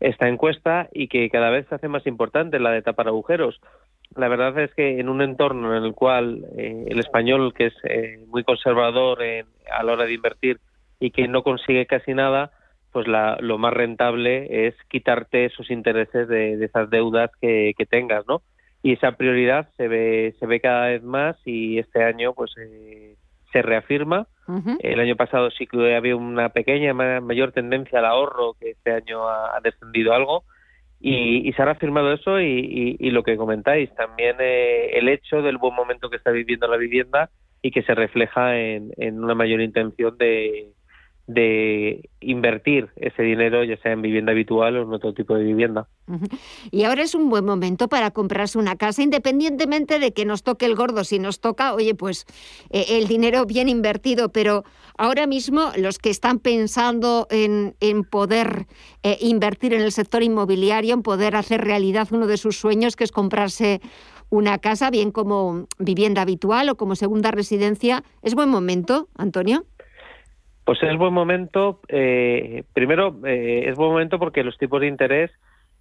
esta 0.00 0.28
encuesta 0.28 0.88
y 0.92 1.08
que 1.08 1.30
cada 1.30 1.50
vez 1.50 1.66
se 1.68 1.76
hace 1.76 1.88
más 1.88 2.06
importante 2.06 2.58
la 2.58 2.70
de 2.70 2.82
tapar 2.82 3.08
agujeros. 3.08 3.60
La 4.16 4.28
verdad 4.28 4.58
es 4.58 4.74
que 4.74 4.98
en 4.98 5.08
un 5.08 5.22
entorno 5.22 5.76
en 5.76 5.84
el 5.84 5.94
cual 5.94 6.44
eh, 6.58 6.84
el 6.88 6.98
español, 6.98 7.54
que 7.54 7.66
es 7.66 7.74
eh, 7.84 8.18
muy 8.26 8.44
conservador 8.44 9.22
en, 9.22 9.46
a 9.70 9.82
la 9.82 9.92
hora 9.92 10.04
de 10.04 10.14
invertir 10.14 10.58
y 10.98 11.10
que 11.10 11.28
no 11.28 11.42
consigue 11.42 11.86
casi 11.86 12.14
nada, 12.14 12.50
pues 12.92 13.08
la, 13.08 13.38
lo 13.40 13.58
más 13.58 13.72
rentable 13.72 14.66
es 14.66 14.74
quitarte 14.88 15.46
esos 15.46 15.70
intereses 15.70 16.28
de, 16.28 16.62
esas 16.62 16.90
deudas 16.90 17.30
que, 17.40 17.72
que, 17.76 17.86
tengas, 17.86 18.26
¿no? 18.26 18.42
Y 18.82 18.92
esa 18.92 19.12
prioridad 19.12 19.68
se 19.76 19.88
ve, 19.88 20.34
se 20.38 20.46
ve 20.46 20.60
cada 20.60 20.88
vez 20.88 21.02
más 21.02 21.36
y 21.44 21.78
este 21.78 22.04
año 22.04 22.34
pues 22.34 22.52
eh, 22.58 23.16
se 23.52 23.62
reafirma. 23.62 24.26
El 24.80 25.00
año 25.00 25.16
pasado 25.16 25.50
sí 25.50 25.66
que 25.66 25.94
había 25.94 26.16
una 26.16 26.50
pequeña 26.50 26.92
mayor 26.92 27.52
tendencia 27.52 28.00
al 28.00 28.06
ahorro, 28.06 28.54
que 28.60 28.70
este 28.70 28.92
año 28.92 29.28
ha, 29.28 29.58
descendido 29.62 30.12
algo. 30.12 30.44
Y, 31.00 31.48
y, 31.48 31.52
se 31.52 31.62
ha 31.62 31.64
reafirmado 31.64 32.12
eso 32.12 32.40
y, 32.40 32.96
y, 32.98 33.10
lo 33.10 33.24
que 33.24 33.36
comentáis, 33.36 33.92
también 33.96 34.36
eh, 34.38 34.98
el 34.98 35.08
hecho 35.08 35.42
del 35.42 35.58
buen 35.58 35.74
momento 35.74 36.08
que 36.08 36.16
está 36.16 36.30
viviendo 36.30 36.68
la 36.68 36.76
vivienda 36.76 37.28
y 37.60 37.72
que 37.72 37.82
se 37.82 37.94
refleja 37.94 38.56
en, 38.56 38.92
en 38.96 39.22
una 39.22 39.34
mayor 39.34 39.60
intención 39.60 40.16
de, 40.16 40.70
de 41.26 42.10
invertir 42.20 42.90
ese 42.96 43.22
dinero, 43.22 43.64
ya 43.64 43.76
sea 43.78 43.92
en 43.92 44.02
vivienda 44.02 44.32
habitual 44.32 44.76
o 44.76 44.82
en 44.82 44.92
otro 44.92 45.14
tipo 45.14 45.34
de 45.34 45.44
vivienda. 45.44 45.88
Y 46.70 46.84
ahora 46.84 47.02
es 47.02 47.14
un 47.14 47.30
buen 47.30 47.44
momento 47.44 47.88
para 47.88 48.10
comprarse 48.10 48.58
una 48.58 48.76
casa, 48.76 49.02
independientemente 49.02 49.98
de 49.98 50.12
que 50.12 50.24
nos 50.24 50.42
toque 50.42 50.66
el 50.66 50.74
gordo. 50.74 51.04
Si 51.04 51.18
nos 51.18 51.40
toca, 51.40 51.74
oye, 51.74 51.94
pues 51.94 52.26
eh, 52.70 52.84
el 52.90 53.06
dinero 53.06 53.46
bien 53.46 53.68
invertido, 53.68 54.30
pero 54.30 54.64
ahora 54.98 55.26
mismo 55.26 55.70
los 55.76 55.98
que 55.98 56.10
están 56.10 56.38
pensando 56.38 57.26
en, 57.30 57.74
en 57.80 58.04
poder 58.04 58.66
eh, 59.02 59.18
invertir 59.20 59.74
en 59.74 59.82
el 59.82 59.92
sector 59.92 60.22
inmobiliario, 60.22 60.94
en 60.94 61.02
poder 61.02 61.36
hacer 61.36 61.62
realidad 61.62 62.08
uno 62.10 62.26
de 62.26 62.36
sus 62.36 62.58
sueños, 62.58 62.96
que 62.96 63.04
es 63.04 63.12
comprarse 63.12 63.80
una 64.32 64.56
casa, 64.56 64.88
bien 64.88 65.10
como 65.10 65.66
vivienda 65.78 66.22
habitual 66.22 66.70
o 66.70 66.76
como 66.76 66.96
segunda 66.96 67.30
residencia, 67.30 68.02
¿es 68.22 68.34
buen 68.34 68.48
momento, 68.48 69.08
Antonio? 69.14 69.66
Pues 70.72 70.84
es 70.84 70.96
buen 70.96 71.12
momento, 71.12 71.80
eh, 71.88 72.64
primero 72.72 73.14
eh, 73.26 73.64
es 73.68 73.76
buen 73.76 73.90
momento 73.90 74.18
porque 74.18 74.42
los 74.42 74.56
tipos 74.56 74.80
de 74.80 74.86
interés 74.86 75.30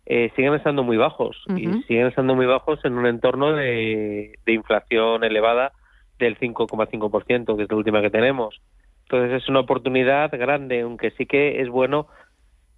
eh, 0.05 0.33
siguen 0.35 0.53
estando 0.53 0.83
muy 0.83 0.97
bajos 0.97 1.45
y 1.55 1.83
siguen 1.83 2.07
estando 2.07 2.35
muy 2.35 2.45
bajos 2.45 2.83
en 2.83 2.97
un 2.97 3.05
entorno 3.05 3.53
de, 3.53 4.37
inflación 4.47 5.23
elevada 5.23 5.71
del 6.19 6.37
5,5%, 6.37 7.55
que 7.55 7.63
es 7.63 7.71
la 7.71 7.77
última 7.77 8.01
que 8.01 8.09
tenemos. 8.09 8.59
Entonces 9.03 9.41
es 9.41 9.47
una 9.47 9.61
oportunidad 9.61 10.29
grande, 10.37 10.81
aunque 10.81 11.11
sí 11.11 11.25
que 11.25 11.61
es 11.61 11.69
bueno 11.69 12.07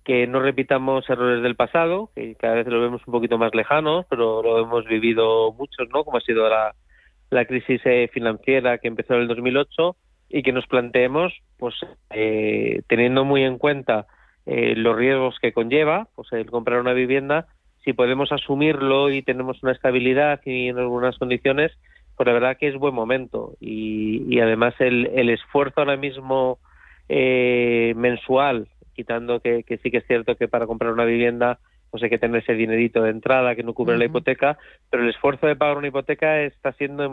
que 0.06 0.28
no 0.28 0.40
repitamos 0.40 1.10
errores 1.10 1.42
del 1.42 1.56
pasado, 1.56 2.12
que 2.14 2.36
cada 2.36 2.54
vez 2.54 2.68
lo 2.68 2.80
vemos 2.80 3.02
un 3.08 3.12
poquito 3.12 3.40
más 3.40 3.56
lejanos, 3.56 4.06
pero 4.08 4.44
lo 4.44 4.60
hemos 4.60 4.86
vivido 4.86 5.52
muchos, 5.54 5.90
¿no? 5.92 6.04
Como 6.04 6.20
ha 6.20 6.22
sido 6.22 6.48
la, 6.48 6.76
la 7.32 7.46
crisis 7.46 7.82
financiera 8.12 8.78
que 8.78 8.88
empezó 8.88 9.16
en 9.16 9.22
el 9.22 9.28
2008 9.30 9.96
y 10.30 10.44
que 10.44 10.52
nos 10.52 10.68
planteemos, 10.68 11.34
pues 11.58 11.76
eh, 12.10 12.82
teniendo 12.88 13.26
muy 13.26 13.44
en 13.44 13.58
cuenta 13.58 14.08
eh, 14.46 14.76
los 14.76 14.96
riesgos 14.96 15.38
que 15.42 15.54
conlleva, 15.54 16.08
pues 16.16 16.32
el 16.34 16.50
comprar 16.50 16.80
una 16.80 16.94
vivienda, 16.94 17.48
si 17.84 17.94
podemos 17.94 18.32
asumirlo 18.32 19.12
y 19.12 19.22
tenemos 19.22 19.62
una 19.62 19.74
estabilidad 19.74 20.42
y 20.46 20.70
en 20.70 20.80
algunas 20.80 21.18
condiciones, 21.18 21.72
pues 22.16 22.28
la 22.28 22.34
verdad 22.34 22.58
que 22.58 22.68
es 22.68 22.76
buen 22.76 22.94
momento. 22.94 23.54
Y, 23.60 24.24
y 24.28 24.40
además 24.40 24.74
el, 24.80 25.08
el, 25.16 25.30
esfuerzo 25.30 25.82
ahora 25.82 25.98
mismo 25.98 26.60
eh, 27.10 27.94
mensual, 27.96 28.68
quitando 28.94 29.40
que, 29.40 29.64
que, 29.64 29.78
sí 29.78 29.92
que 29.92 29.98
es 29.98 30.08
cierto 30.08 30.36
que 30.36 30.48
para 30.48 30.68
comprar 30.68 30.94
una 30.94 31.06
vivienda 31.06 31.60
pues 31.94 32.02
hay 32.02 32.10
que 32.10 32.18
tener 32.18 32.42
ese 32.42 32.56
dinerito 32.56 33.04
de 33.04 33.12
entrada 33.12 33.56
que 33.56 33.62
no 33.62 33.76
cubre 33.76 34.00
la 34.00 34.06
hipoteca, 34.06 34.58
pero 34.90 35.04
el 35.04 35.12
esfuerzo 35.12 35.46
de 35.46 35.56
pagar 35.56 35.78
una 35.78 35.90
hipoteca 35.90 36.42
está 36.42 36.72
siendo, 36.72 37.04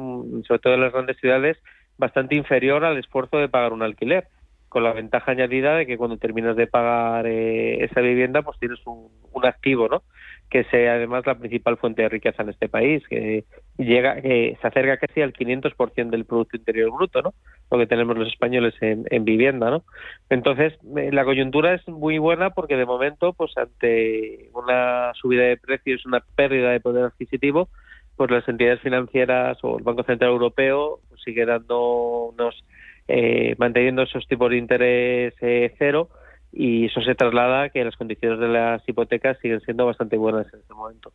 sobre 0.48 0.58
todo 0.58 0.72
en 0.72 0.80
las 0.80 0.90
grandes 0.90 1.18
ciudades, 1.18 1.58
bastante 2.00 2.34
inferior 2.34 2.84
al 2.84 2.98
esfuerzo 2.98 3.36
de 3.36 3.48
pagar 3.48 3.72
un 3.72 3.82
alquiler, 3.82 4.26
con 4.70 4.84
la 4.84 4.92
ventaja 4.92 5.32
añadida 5.32 5.74
de 5.74 5.84
que 5.86 5.98
cuando 5.98 6.16
terminas 6.16 6.56
de 6.56 6.68
pagar 6.68 7.26
eh, 7.26 7.84
esa 7.84 8.00
vivienda, 8.00 8.42
pues 8.42 8.58
tienes 8.58 8.78
un, 8.86 9.10
activo, 9.42 9.88
¿no? 9.88 10.02
Que 10.50 10.64
sea 10.64 10.94
además 10.94 11.24
la 11.26 11.38
principal 11.38 11.78
fuente 11.78 12.02
de 12.02 12.10
riqueza 12.10 12.42
en 12.42 12.50
este 12.50 12.68
país, 12.68 13.02
que 13.08 13.44
llega, 13.78 14.20
que 14.20 14.58
se 14.60 14.66
acerca 14.66 14.98
casi 14.98 15.22
al 15.22 15.32
500% 15.32 16.10
del 16.10 16.26
Producto 16.26 16.58
Interior 16.58 16.90
Bruto, 16.92 17.22
¿no? 17.22 17.32
Lo 17.70 17.78
que 17.78 17.86
tenemos 17.86 18.18
los 18.18 18.28
españoles 18.28 18.74
en, 18.82 19.06
en 19.10 19.24
vivienda, 19.24 19.70
¿no? 19.70 19.82
Entonces, 20.28 20.74
eh, 20.98 21.10
la 21.10 21.24
coyuntura 21.24 21.74
es 21.74 21.88
muy 21.88 22.18
buena 22.18 22.50
porque 22.50 22.76
de 22.76 22.84
momento, 22.84 23.32
pues 23.32 23.56
ante 23.56 24.50
una 24.52 25.12
subida 25.14 25.44
de 25.44 25.56
precios, 25.56 26.04
una 26.04 26.20
pérdida 26.36 26.70
de 26.70 26.80
poder 26.80 27.04
adquisitivo, 27.06 27.70
pues 28.16 28.30
las 28.30 28.46
entidades 28.46 28.80
financieras 28.80 29.56
o 29.62 29.78
el 29.78 29.84
Banco 29.84 30.02
Central 30.02 30.32
Europeo 30.32 31.00
sigue 31.24 31.46
dándonos, 31.46 32.64
eh, 33.08 33.54
manteniendo 33.58 34.02
esos 34.02 34.26
tipos 34.26 34.50
de 34.50 34.56
interés 34.56 35.34
eh, 35.40 35.74
cero 35.78 36.08
y 36.52 36.86
eso 36.86 37.00
se 37.00 37.14
traslada 37.14 37.64
a 37.64 37.68
que 37.68 37.84
las 37.84 37.96
condiciones 37.96 38.40
de 38.40 38.48
las 38.48 38.88
hipotecas 38.88 39.38
siguen 39.40 39.60
siendo 39.60 39.86
bastante 39.86 40.16
buenas 40.16 40.46
en 40.52 40.60
este 40.60 40.74
momento. 40.74 41.12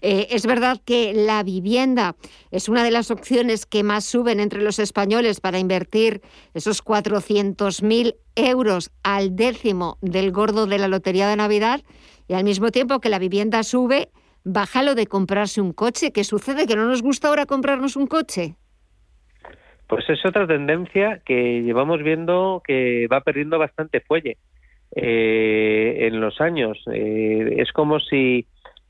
Eh, 0.00 0.28
es 0.30 0.46
verdad 0.46 0.80
que 0.84 1.12
la 1.12 1.42
vivienda 1.42 2.14
es 2.52 2.68
una 2.68 2.84
de 2.84 2.92
las 2.92 3.10
opciones 3.10 3.66
que 3.66 3.82
más 3.82 4.04
suben 4.04 4.38
entre 4.38 4.62
los 4.62 4.78
españoles 4.78 5.40
para 5.40 5.58
invertir 5.58 6.22
esos 6.54 6.84
400.000 6.84 8.16
euros 8.36 8.90
al 9.02 9.34
décimo 9.34 9.98
del 10.00 10.30
gordo 10.30 10.66
de 10.66 10.78
la 10.78 10.88
Lotería 10.88 11.28
de 11.28 11.36
Navidad 11.36 11.82
y 12.28 12.34
al 12.34 12.44
mismo 12.44 12.70
tiempo 12.70 13.00
que 13.00 13.08
la 13.08 13.18
vivienda 13.18 13.62
sube, 13.64 14.10
bájalo 14.44 14.94
de 14.94 15.06
comprarse 15.06 15.60
un 15.60 15.72
coche. 15.72 16.12
¿Qué 16.12 16.22
sucede? 16.22 16.66
¿Que 16.66 16.76
no 16.76 16.86
nos 16.86 17.02
gusta 17.02 17.28
ahora 17.28 17.46
comprarnos 17.46 17.96
un 17.96 18.06
coche? 18.06 18.56
Pues 19.86 20.08
es 20.08 20.24
otra 20.24 20.46
tendencia 20.46 21.20
que 21.24 21.62
llevamos 21.62 22.02
viendo 22.02 22.62
que 22.66 23.06
va 23.12 23.20
perdiendo 23.20 23.58
bastante 23.58 24.00
fuelle 24.00 24.38
eh, 24.96 26.06
en 26.06 26.20
los 26.20 26.40
años. 26.40 26.82
Eh, 26.92 27.56
es 27.58 27.72
como 27.72 28.00
si 28.00 28.46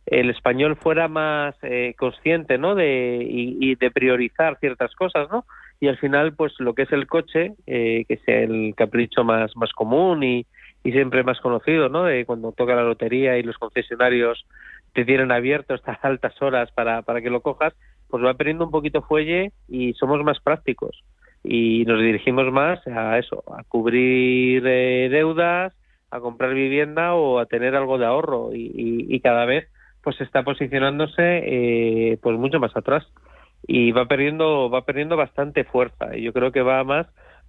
el 0.06 0.30
español 0.30 0.76
fuera 0.76 1.08
más 1.08 1.56
eh, 1.62 1.94
consciente, 1.98 2.58
¿no? 2.58 2.74
De, 2.74 3.26
y, 3.28 3.74
de 3.74 3.90
priorizar 3.90 4.58
ciertas 4.60 4.94
cosas, 4.94 5.28
¿no? 5.30 5.46
Y 5.80 5.88
al 5.88 5.98
final, 5.98 6.34
pues 6.34 6.52
lo 6.58 6.74
que 6.74 6.82
es 6.82 6.92
el 6.92 7.06
coche, 7.06 7.54
que 7.66 8.06
es 8.08 8.20
el 8.26 8.74
capricho 8.76 9.24
más, 9.24 9.56
más 9.56 9.72
común 9.72 10.22
y, 10.22 10.46
y 10.84 10.92
siempre 10.92 11.24
más 11.24 11.40
conocido, 11.40 11.88
¿no? 11.88 12.04
De 12.04 12.26
cuando 12.26 12.52
toca 12.52 12.74
la 12.74 12.84
lotería 12.84 13.38
y 13.38 13.42
los 13.42 13.56
concesionarios 13.56 14.46
te 14.92 15.04
tienen 15.04 15.32
abierto 15.32 15.74
estas 15.74 15.98
altas 16.04 16.40
horas 16.40 16.70
para, 16.72 17.02
para 17.02 17.22
que 17.22 17.30
lo 17.30 17.40
cojas, 17.40 17.74
pues 18.08 18.24
va 18.24 18.34
perdiendo 18.34 18.64
un 18.64 18.70
poquito 18.70 19.02
fuelle 19.02 19.52
y 19.68 19.92
somos 19.94 20.22
más 20.24 20.40
prácticos. 20.40 21.02
Y 21.42 21.84
nos 21.84 22.00
dirigimos 22.00 22.50
más 22.52 22.84
a 22.86 23.18
eso, 23.18 23.44
a 23.54 23.64
cubrir 23.64 24.62
eh, 24.66 25.08
deudas, 25.10 25.74
a 26.10 26.20
comprar 26.20 26.54
vivienda 26.54 27.14
o 27.14 27.38
a 27.38 27.46
tener 27.46 27.74
algo 27.74 27.98
de 27.98 28.06
ahorro. 28.06 28.50
Y, 28.54 29.20
cada 29.20 29.44
vez 29.44 29.68
pues 30.02 30.20
está 30.20 30.42
posicionándose 30.42 31.22
eh, 31.22 32.18
pues 32.22 32.38
mucho 32.38 32.60
más 32.60 32.76
atrás. 32.76 33.06
Y 33.66 33.92
va 33.92 34.06
perdiendo 34.06 34.70
va 34.70 34.84
perdiendo 34.84 35.16
bastante 35.16 35.64
fuerza. 35.64 36.16
Y 36.16 36.22
yo 36.22 36.32
creo 36.32 36.52
que 36.52 36.62
va 36.62 36.84
más 36.84 37.06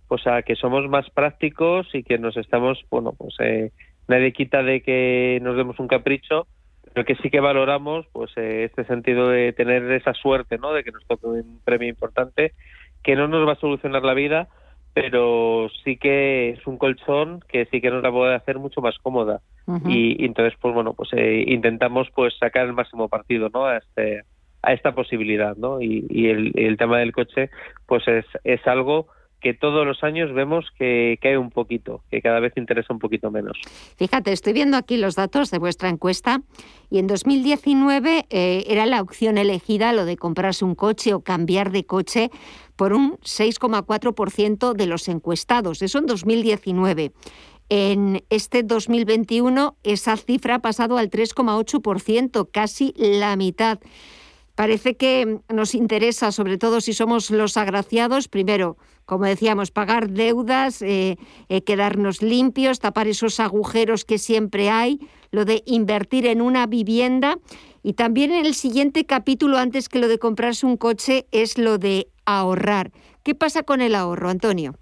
pues 0.07 0.25
a 0.27 0.41
que 0.43 0.55
somos 0.55 0.87
más 0.89 1.09
prácticos 1.09 1.87
y 1.93 2.03
que 2.03 2.17
nos 2.17 2.37
estamos 2.37 2.83
bueno 2.89 3.13
pues 3.17 3.35
eh, 3.39 3.71
nadie 4.07 4.33
quita 4.33 4.61
de 4.61 4.81
que 4.81 5.39
nos 5.41 5.57
demos 5.57 5.79
un 5.79 5.87
capricho 5.87 6.47
pero 6.95 7.05
que 7.05 7.15
sí 7.15 7.29
que 7.29 7.41
valoramos 7.41 8.07
pues 8.13 8.31
eh, 8.37 8.63
este 8.63 8.85
sentido 8.85 9.27
de 9.27 9.51
tener 9.51 9.91
esa 9.91 10.13
suerte 10.13 10.57
no 10.57 10.71
de 10.71 10.85
que 10.85 10.93
nos 10.93 11.05
toque 11.05 11.27
un 11.27 11.59
premio 11.65 11.89
importante 11.89 12.53
que 13.03 13.17
no 13.17 13.27
nos 13.27 13.45
va 13.45 13.51
a 13.51 13.59
solucionar 13.59 14.01
la 14.01 14.13
vida 14.13 14.47
pero 14.93 15.67
sí 15.83 15.97
que 15.97 16.51
es 16.51 16.65
un 16.65 16.77
colchón 16.77 17.41
que 17.49 17.65
sí 17.65 17.81
que 17.81 17.91
nos 17.91 18.01
la 18.01 18.11
puede 18.11 18.33
hacer 18.33 18.59
mucho 18.59 18.79
más 18.79 18.97
cómoda. 18.99 19.41
Y, 19.85 20.23
entonces 20.23 20.57
pues 20.61 20.73
bueno 20.73 20.93
pues 20.93 21.09
eh, 21.11 21.43
intentamos 21.47 22.07
pues 22.15 22.33
sacar 22.39 22.65
el 22.65 22.73
máximo 22.73 23.09
partido 23.09 23.49
no 23.53 23.65
a 23.65 23.77
este 23.77 24.21
a 24.61 24.71
esta 24.71 24.95
posibilidad 24.95 25.57
no 25.57 25.81
y, 25.81 26.05
y 26.09 26.29
el, 26.29 26.53
el, 26.55 26.77
tema 26.77 26.99
del 26.99 27.11
coche 27.11 27.49
pues 27.87 28.07
es, 28.07 28.25
es 28.45 28.65
algo 28.67 29.07
que 29.45 29.53
todos 29.53 29.85
los 29.85 30.03
años 30.03 30.33
vemos 30.33 30.65
que 30.75 31.19
cae 31.21 31.37
un 31.37 31.51
poquito, 31.51 32.01
que 32.09 32.19
cada 32.19 32.39
vez 32.39 32.53
interesa 32.55 32.91
un 32.91 32.97
poquito 32.97 33.29
menos. 33.29 33.55
Fíjate, 33.95 34.31
estoy 34.31 34.53
viendo 34.53 34.75
aquí 34.75 34.97
los 34.97 35.13
datos 35.13 35.51
de 35.51 35.59
vuestra 35.59 35.89
encuesta 35.89 36.41
y 36.89 36.97
en 36.97 37.05
2019 37.05 38.25
eh, 38.31 38.63
era 38.67 38.87
la 38.87 38.99
opción 39.03 39.37
elegida 39.37 39.93
lo 39.93 40.05
de 40.05 40.17
comprarse 40.17 40.65
un 40.65 40.73
coche 40.73 41.13
o 41.13 41.19
cambiar 41.19 41.69
de 41.69 41.85
coche 41.85 42.31
por 42.75 42.91
un 42.91 43.17
6,4% 43.17 44.73
de 44.73 44.87
los 44.87 45.07
encuestados. 45.09 45.83
Eso 45.83 45.99
en 45.99 46.07
2019. 46.07 47.11
En 47.69 48.23
este 48.31 48.63
2021 48.63 49.77
esa 49.83 50.17
cifra 50.17 50.55
ha 50.55 50.59
pasado 50.59 50.97
al 50.97 51.11
3,8%, 51.11 52.49
casi 52.51 52.95
la 52.97 53.35
mitad. 53.35 53.77
Parece 54.55 54.95
que 54.95 55.39
nos 55.53 55.75
interesa, 55.75 56.31
sobre 56.31 56.57
todo 56.57 56.81
si 56.81 56.93
somos 56.93 57.29
los 57.29 57.57
agraciados, 57.57 58.29
primero, 58.29 58.77
como 59.05 59.25
decíamos, 59.25 59.71
pagar 59.71 60.09
deudas, 60.09 60.81
eh, 60.81 61.17
eh, 61.49 61.63
quedarnos 61.63 62.21
limpios, 62.21 62.79
tapar 62.79 63.07
esos 63.07 63.39
agujeros 63.39 64.05
que 64.05 64.17
siempre 64.17 64.69
hay, 64.69 64.99
lo 65.31 65.45
de 65.45 65.63
invertir 65.65 66.25
en 66.25 66.41
una 66.41 66.65
vivienda. 66.65 67.37
Y 67.83 67.93
también 67.93 68.31
en 68.31 68.45
el 68.45 68.55
siguiente 68.55 69.05
capítulo, 69.05 69.57
antes 69.57 69.89
que 69.89 69.99
lo 69.99 70.07
de 70.07 70.17
comprarse 70.17 70.65
un 70.65 70.77
coche, 70.77 71.27
es 71.31 71.57
lo 71.57 71.77
de 71.77 72.07
ahorrar. 72.25 72.91
¿Qué 73.23 73.35
pasa 73.35 73.63
con 73.63 73.81
el 73.81 73.95
ahorro, 73.95 74.29
Antonio? 74.29 74.75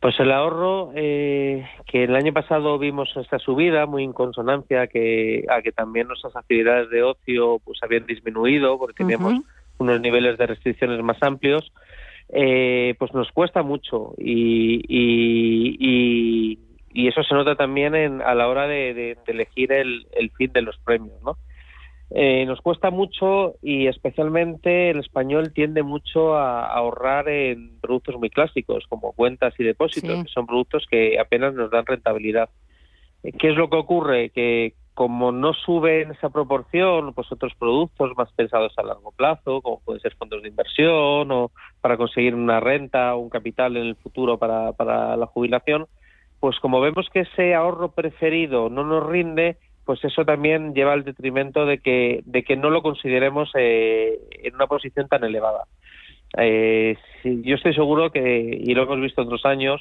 Pues 0.00 0.20
el 0.20 0.30
ahorro, 0.30 0.92
eh, 0.94 1.66
que 1.86 2.04
el 2.04 2.14
año 2.14 2.32
pasado 2.32 2.78
vimos 2.78 3.10
esta 3.16 3.38
subida 3.40 3.86
muy 3.86 4.04
en 4.04 4.12
consonancia 4.12 4.86
que, 4.86 5.44
a 5.50 5.60
que 5.60 5.72
también 5.72 6.06
nuestras 6.06 6.36
actividades 6.36 6.88
de 6.90 7.02
ocio 7.02 7.58
pues 7.64 7.80
habían 7.82 8.06
disminuido 8.06 8.78
porque 8.78 8.94
teníamos 8.94 9.40
unos 9.78 10.00
niveles 10.00 10.38
de 10.38 10.46
restricciones 10.46 11.02
más 11.02 11.20
amplios, 11.20 11.72
eh, 12.30 12.94
pues 12.98 13.12
nos 13.14 13.30
cuesta 13.32 13.62
mucho 13.62 14.14
y, 14.18 14.82
y, 14.88 16.58
eso 17.08 17.22
se 17.22 17.34
nota 17.34 17.54
también 17.54 17.94
en, 17.94 18.20
a 18.20 18.34
la 18.34 18.48
hora 18.48 18.66
de, 18.66 19.16
elegir 19.26 19.72
el, 19.72 20.06
el, 20.12 20.30
fin 20.32 20.52
de 20.52 20.62
los 20.62 20.76
premios, 20.78 21.22
¿no? 21.22 21.38
Eh, 22.10 22.44
nos 22.46 22.60
cuesta 22.60 22.90
mucho 22.90 23.54
y 23.62 23.86
especialmente 23.86 24.90
el 24.90 24.98
español 24.98 25.52
tiende 25.52 25.82
mucho 25.82 26.36
a, 26.36 26.66
ahorrar 26.66 27.28
en 27.28 27.78
productos 27.80 28.16
muy 28.16 28.30
clásicos 28.30 28.84
como 28.88 29.12
cuentas 29.12 29.54
y 29.58 29.64
depósitos, 29.64 30.24
que 30.24 30.30
son 30.30 30.46
productos 30.46 30.86
que 30.90 31.18
apenas 31.18 31.54
nos 31.54 31.70
dan 31.70 31.86
rentabilidad. 31.86 32.48
¿Qué 33.22 33.50
es 33.50 33.56
lo 33.56 33.68
que 33.68 33.76
ocurre? 33.76 34.30
Que 34.30 34.74
como 34.98 35.30
no 35.30 35.54
sube 35.54 36.02
en 36.02 36.10
esa 36.10 36.28
proporción, 36.28 37.14
pues 37.14 37.30
otros 37.30 37.54
productos 37.54 38.10
más 38.16 38.32
pensados 38.32 38.72
a 38.76 38.82
largo 38.82 39.12
plazo, 39.12 39.62
como 39.62 39.78
pueden 39.78 40.02
ser 40.02 40.16
fondos 40.16 40.42
de 40.42 40.48
inversión 40.48 41.30
o 41.30 41.52
para 41.80 41.96
conseguir 41.96 42.34
una 42.34 42.58
renta 42.58 43.14
o 43.14 43.20
un 43.20 43.30
capital 43.30 43.76
en 43.76 43.86
el 43.86 43.94
futuro 43.94 44.38
para, 44.38 44.72
para 44.72 45.16
la 45.16 45.26
jubilación, 45.26 45.86
pues 46.40 46.58
como 46.58 46.80
vemos 46.80 47.08
que 47.12 47.20
ese 47.20 47.54
ahorro 47.54 47.92
preferido 47.92 48.70
no 48.70 48.82
nos 48.82 49.06
rinde, 49.06 49.58
pues 49.84 50.04
eso 50.04 50.24
también 50.24 50.74
lleva 50.74 50.94
al 50.94 51.04
detrimento 51.04 51.64
de 51.64 51.78
que, 51.78 52.22
de 52.24 52.42
que 52.42 52.56
no 52.56 52.68
lo 52.68 52.82
consideremos 52.82 53.52
eh, 53.54 54.18
en 54.42 54.56
una 54.56 54.66
posición 54.66 55.06
tan 55.06 55.22
elevada. 55.22 55.62
Eh, 56.36 56.96
yo 57.22 57.54
estoy 57.54 57.72
seguro 57.72 58.10
que, 58.10 58.20
y 58.64 58.74
lo 58.74 58.82
hemos 58.82 59.00
visto 59.00 59.22
otros 59.22 59.44
años, 59.44 59.80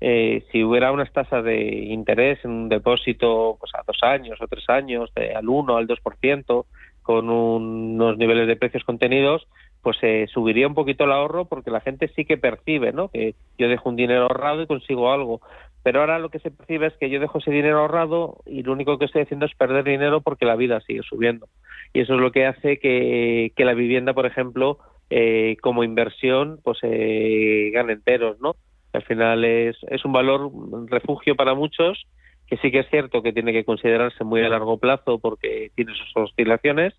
eh, 0.00 0.44
si 0.50 0.62
hubiera 0.62 0.92
unas 0.92 1.12
tasas 1.12 1.44
de 1.44 1.56
interés 1.56 2.44
en 2.44 2.50
un 2.50 2.68
depósito 2.68 3.56
pues 3.58 3.72
a 3.74 3.82
dos 3.86 3.98
años 4.02 4.40
o 4.40 4.46
tres 4.46 4.68
años, 4.68 5.12
de, 5.14 5.34
al 5.34 5.48
1 5.48 5.76
al 5.76 5.86
2%, 5.86 6.64
con 7.02 7.28
unos 7.28 8.16
niveles 8.16 8.46
de 8.46 8.56
precios 8.56 8.82
contenidos, 8.84 9.46
pues 9.82 9.98
se 9.98 10.26
subiría 10.28 10.66
un 10.66 10.74
poquito 10.74 11.04
el 11.04 11.12
ahorro 11.12 11.44
porque 11.44 11.70
la 11.70 11.80
gente 11.80 12.08
sí 12.16 12.24
que 12.24 12.38
percibe, 12.38 12.92
¿no? 12.92 13.08
Que 13.08 13.34
yo 13.58 13.68
dejo 13.68 13.90
un 13.90 13.96
dinero 13.96 14.22
ahorrado 14.22 14.62
y 14.62 14.66
consigo 14.66 15.12
algo. 15.12 15.42
Pero 15.82 16.00
ahora 16.00 16.18
lo 16.18 16.30
que 16.30 16.38
se 16.38 16.50
percibe 16.50 16.86
es 16.86 16.94
que 16.94 17.10
yo 17.10 17.20
dejo 17.20 17.38
ese 17.38 17.50
dinero 17.50 17.80
ahorrado 17.80 18.38
y 18.46 18.62
lo 18.62 18.72
único 18.72 18.98
que 18.98 19.04
estoy 19.04 19.22
haciendo 19.22 19.44
es 19.44 19.54
perder 19.54 19.84
dinero 19.84 20.22
porque 20.22 20.46
la 20.46 20.56
vida 20.56 20.80
sigue 20.80 21.02
subiendo. 21.02 21.46
Y 21.92 22.00
eso 22.00 22.14
es 22.14 22.20
lo 22.20 22.32
que 22.32 22.46
hace 22.46 22.78
que, 22.78 23.52
la 23.58 23.74
vivienda, 23.74 24.14
por 24.14 24.24
ejemplo, 24.24 24.78
eh, 25.10 25.58
como 25.60 25.84
inversión, 25.84 26.58
pues 26.64 26.78
eh, 26.82 27.70
gane 27.74 27.92
enteros, 27.92 28.40
¿no? 28.40 28.56
Al 28.94 29.02
final 29.02 29.44
es, 29.44 29.76
es 29.88 30.04
un 30.04 30.12
valor, 30.12 30.42
un 30.46 30.88
refugio 30.88 31.36
para 31.36 31.54
muchos, 31.54 32.06
que 32.46 32.56
sí 32.58 32.70
que 32.70 32.80
es 32.80 32.90
cierto 32.90 33.22
que 33.22 33.32
tiene 33.32 33.52
que 33.52 33.64
considerarse 33.64 34.24
muy 34.24 34.42
a 34.42 34.48
largo 34.48 34.78
plazo 34.78 35.18
porque 35.18 35.70
tiene 35.74 35.92
sus 35.94 36.16
oscilaciones, 36.16 36.94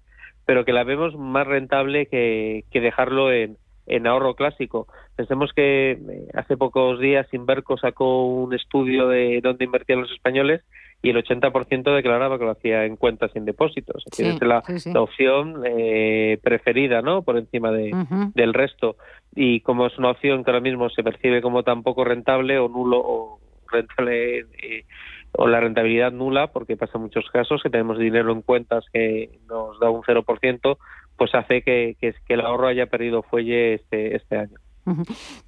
pero 0.46 0.66
que 0.66 0.74
la 0.74 0.84
vemos 0.84 1.16
más 1.16 1.48
rentable 1.48 2.08
que, 2.08 2.66
dejarlo 2.72 3.32
en, 3.32 3.58
en 3.88 4.08
ahorro 4.08 4.36
clásico. 4.36 4.88
Pensemos 5.16 5.54
que 5.54 5.92
eh, 5.92 5.98
hace 6.34 6.58
pocos 6.58 7.00
días 7.00 7.34
Inverco 7.34 7.78
sacó 7.78 8.28
un 8.28 8.54
estudio 8.54 9.08
de 9.08 9.40
dónde 9.42 9.66
invertían 9.66 10.02
los 10.02 10.12
españoles 10.12 10.62
y 11.06 11.12
el 11.12 11.24
80% 11.24 11.96
declaraba 11.96 12.40
que 12.40 12.46
lo 12.46 12.52
hacía 12.52 12.86
en 12.86 12.96
cuentas 12.96 13.30
y 13.36 13.38
en 13.38 13.46
depósitos. 13.46 14.04
es 14.18 14.42
la, 14.42 14.64
opción 15.00 15.62
eh, 15.64 16.40
preferida, 16.42 17.04
¿no? 17.04 17.22
Por 17.22 17.38
encima 17.38 17.72
de, 17.72 17.92
del 18.34 18.56
resto. 18.56 18.96
Y 19.36 19.60
como 19.60 19.86
es 19.86 19.96
una 20.00 20.10
opción 20.10 20.44
que 20.44 20.50
ahora 20.50 20.62
mismo 20.62 20.90
se 20.90 21.04
percibe 21.04 21.44
como 21.44 21.62
tan 21.62 21.84
poco 21.84 22.06
rentable 22.06 22.58
o 22.58 22.68
nulo 22.70 22.98
o 22.98 23.40
rentable 23.72 24.40
eh, 24.40 24.86
o 25.34 25.48
la 25.48 25.60
rentabilidad 25.60 26.12
nula, 26.12 26.48
porque 26.48 26.76
pasa 26.76 26.94
en 26.96 27.04
muchos 27.04 27.30
casos 27.30 27.62
que 27.62 27.70
tenemos 27.70 28.00
dinero 28.00 28.32
en 28.32 28.42
cuentas 28.42 28.84
que 28.92 29.30
nos 29.48 29.80
da 29.80 29.92
un 29.92 30.02
0%, 30.02 30.78
pues 31.18 31.36
hace 31.36 31.62
que, 31.62 31.98
que, 32.02 32.16
el 32.30 32.42
ahorro 32.42 32.68
haya 32.68 32.88
perdido 32.88 33.22
fuelle 33.22 33.76
este, 33.76 34.16
este 34.16 34.38
año. 34.38 34.58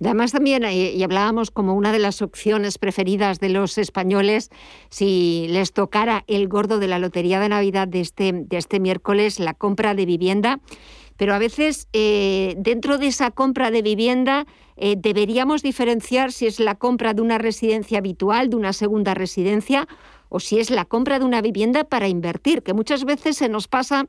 Además 0.01 0.31
también, 0.31 0.63
eh, 0.63 0.91
y 0.91 1.03
hablábamos 1.03 1.51
como 1.51 1.75
una 1.75 1.91
de 1.91 1.99
las 1.99 2.21
opciones 2.21 2.77
preferidas 2.77 3.39
de 3.39 3.49
los 3.49 3.77
españoles, 3.77 4.49
si 4.89 5.47
les 5.49 5.73
tocara 5.73 6.23
el 6.27 6.47
gordo 6.47 6.79
de 6.79 6.87
la 6.87 6.99
Lotería 6.99 7.39
de 7.39 7.49
Navidad 7.49 7.87
de 7.87 8.01
este, 8.01 8.31
de 8.33 8.57
este 8.57 8.79
miércoles, 8.79 9.39
la 9.39 9.53
compra 9.53 9.93
de 9.93 10.05
vivienda, 10.05 10.59
pero 11.17 11.33
a 11.33 11.39
veces 11.39 11.87
eh, 11.93 12.55
dentro 12.57 12.97
de 12.97 13.07
esa 13.07 13.31
compra 13.31 13.71
de 13.71 13.81
vivienda 13.81 14.45
eh, 14.75 14.95
deberíamos 14.97 15.63
diferenciar 15.63 16.31
si 16.31 16.45
es 16.45 16.59
la 16.59 16.75
compra 16.75 17.13
de 17.13 17.21
una 17.21 17.37
residencia 17.37 17.97
habitual, 17.97 18.49
de 18.49 18.55
una 18.55 18.73
segunda 18.73 19.13
residencia, 19.13 19.87
o 20.29 20.39
si 20.39 20.59
es 20.59 20.69
la 20.69 20.85
compra 20.85 21.19
de 21.19 21.25
una 21.25 21.41
vivienda 21.41 21.83
para 21.83 22.07
invertir, 22.07 22.61
que 22.61 22.73
muchas 22.73 23.03
veces 23.03 23.37
se 23.37 23.49
nos 23.49 23.67
pasa 23.67 24.07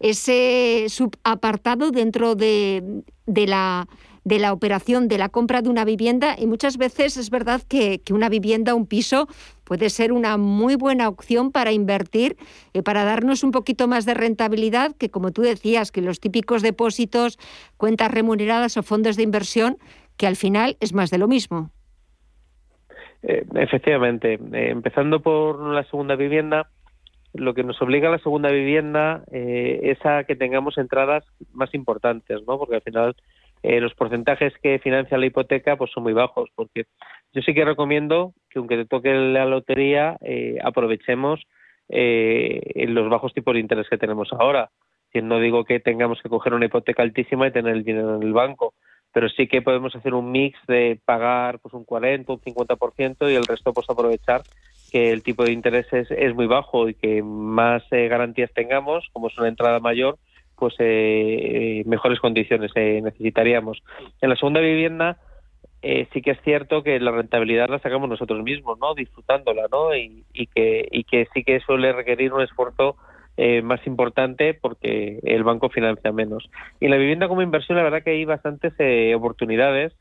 ese 0.00 0.86
subapartado 0.88 1.90
dentro 1.90 2.34
de, 2.34 3.02
de 3.26 3.46
la 3.46 3.88
de 4.24 4.38
la 4.38 4.52
operación 4.52 5.08
de 5.08 5.18
la 5.18 5.28
compra 5.28 5.62
de 5.62 5.68
una 5.68 5.84
vivienda 5.84 6.36
y 6.38 6.46
muchas 6.46 6.76
veces 6.76 7.16
es 7.16 7.30
verdad 7.30 7.60
que, 7.68 8.00
una 8.10 8.28
vivienda, 8.28 8.74
un 8.74 8.86
piso, 8.86 9.26
puede 9.64 9.90
ser 9.90 10.12
una 10.12 10.36
muy 10.36 10.76
buena 10.76 11.08
opción 11.08 11.50
para 11.50 11.72
invertir, 11.72 12.36
y 12.72 12.82
para 12.82 13.04
darnos 13.04 13.42
un 13.42 13.50
poquito 13.50 13.88
más 13.88 14.06
de 14.06 14.14
rentabilidad, 14.14 14.94
que 14.96 15.10
como 15.10 15.32
tú 15.32 15.42
decías, 15.42 15.90
que 15.92 16.02
los 16.02 16.20
típicos 16.20 16.62
depósitos, 16.62 17.38
cuentas 17.76 18.10
remuneradas 18.10 18.76
o 18.76 18.82
fondos 18.82 19.16
de 19.16 19.22
inversión, 19.22 19.78
que 20.16 20.26
al 20.26 20.36
final 20.36 20.76
es 20.80 20.92
más 20.92 21.10
de 21.10 21.18
lo 21.18 21.28
mismo. 21.28 21.70
Eh, 23.22 23.44
efectivamente, 23.54 24.34
eh, 24.34 24.70
empezando 24.70 25.20
por 25.20 25.60
la 25.72 25.84
segunda 25.84 26.16
vivienda, 26.16 26.68
lo 27.34 27.54
que 27.54 27.62
nos 27.62 27.80
obliga 27.80 28.08
a 28.08 28.12
la 28.12 28.18
segunda 28.18 28.50
vivienda 28.50 29.24
eh, 29.30 29.80
es 29.84 30.04
a 30.04 30.24
que 30.24 30.36
tengamos 30.36 30.76
entradas 30.76 31.24
más 31.52 31.72
importantes, 31.74 32.40
¿no? 32.46 32.58
Porque 32.58 32.76
al 32.76 32.82
final 32.82 33.16
eh, 33.62 33.80
los 33.80 33.94
porcentajes 33.94 34.52
que 34.60 34.80
financia 34.80 35.16
la 35.16 35.26
hipoteca 35.26 35.76
pues 35.76 35.92
son 35.92 36.02
muy 36.02 36.12
bajos, 36.12 36.50
porque 36.54 36.84
yo 37.32 37.42
sí 37.42 37.54
que 37.54 37.64
recomiendo 37.64 38.34
que 38.50 38.58
aunque 38.58 38.76
te 38.76 38.86
toque 38.86 39.14
la 39.14 39.44
lotería, 39.44 40.16
eh, 40.20 40.58
aprovechemos 40.64 41.40
eh, 41.88 42.86
los 42.88 43.08
bajos 43.08 43.32
tipos 43.32 43.54
de 43.54 43.60
interés 43.60 43.88
que 43.88 43.98
tenemos 43.98 44.32
ahora. 44.32 44.70
No 45.14 45.38
digo 45.38 45.64
que 45.64 45.78
tengamos 45.78 46.20
que 46.22 46.30
coger 46.30 46.54
una 46.54 46.64
hipoteca 46.64 47.02
altísima 47.02 47.46
y 47.46 47.52
tener 47.52 47.76
el 47.76 47.84
dinero 47.84 48.16
en 48.16 48.22
el 48.22 48.32
banco, 48.32 48.72
pero 49.12 49.28
sí 49.28 49.46
que 49.46 49.60
podemos 49.60 49.94
hacer 49.94 50.14
un 50.14 50.32
mix 50.32 50.58
de 50.66 50.98
pagar 51.04 51.58
pues 51.60 51.74
un 51.74 51.84
40, 51.84 52.32
un 52.32 52.40
50% 52.40 53.30
y 53.30 53.34
el 53.34 53.44
resto 53.44 53.74
pues 53.74 53.88
aprovechar 53.90 54.40
que 54.90 55.12
el 55.12 55.22
tipo 55.22 55.44
de 55.44 55.52
interés 55.52 55.86
es, 55.92 56.10
es 56.10 56.34
muy 56.34 56.46
bajo 56.46 56.88
y 56.88 56.94
que 56.94 57.22
más 57.22 57.82
garantías 57.90 58.50
tengamos, 58.54 59.06
como 59.12 59.28
es 59.28 59.36
una 59.36 59.48
entrada 59.48 59.80
mayor, 59.80 60.18
pues 60.62 60.76
eh, 60.78 61.82
mejores 61.86 62.20
condiciones 62.20 62.70
eh, 62.76 63.00
necesitaríamos. 63.02 63.82
En 64.20 64.30
la 64.30 64.36
segunda 64.36 64.60
vivienda 64.60 65.16
eh, 65.82 66.06
sí 66.12 66.22
que 66.22 66.30
es 66.30 66.40
cierto 66.42 66.84
que 66.84 67.00
la 67.00 67.10
rentabilidad 67.10 67.68
la 67.68 67.80
sacamos 67.80 68.08
nosotros 68.08 68.44
mismos, 68.44 68.78
¿no? 68.78 68.94
Disfrutándola, 68.94 69.66
¿no? 69.72 69.92
Y, 69.92 70.22
que, 70.54 70.86
y 70.88 71.02
que 71.02 71.26
sí 71.34 71.42
que 71.42 71.58
suele 71.58 71.92
requerir 71.92 72.32
un 72.32 72.42
esfuerzo 72.42 72.94
más 73.64 73.84
importante 73.88 74.54
porque 74.54 75.18
el 75.24 75.42
banco 75.42 75.68
financia 75.68 76.12
menos. 76.12 76.48
Y 76.78 76.86
la 76.86 76.96
vivienda 76.96 77.26
como 77.26 77.42
inversión, 77.42 77.76
la 77.76 77.82
verdad 77.82 78.04
que 78.04 78.10
hay 78.10 78.24
bastantes 78.24 78.72
oportunidades. 79.16 79.92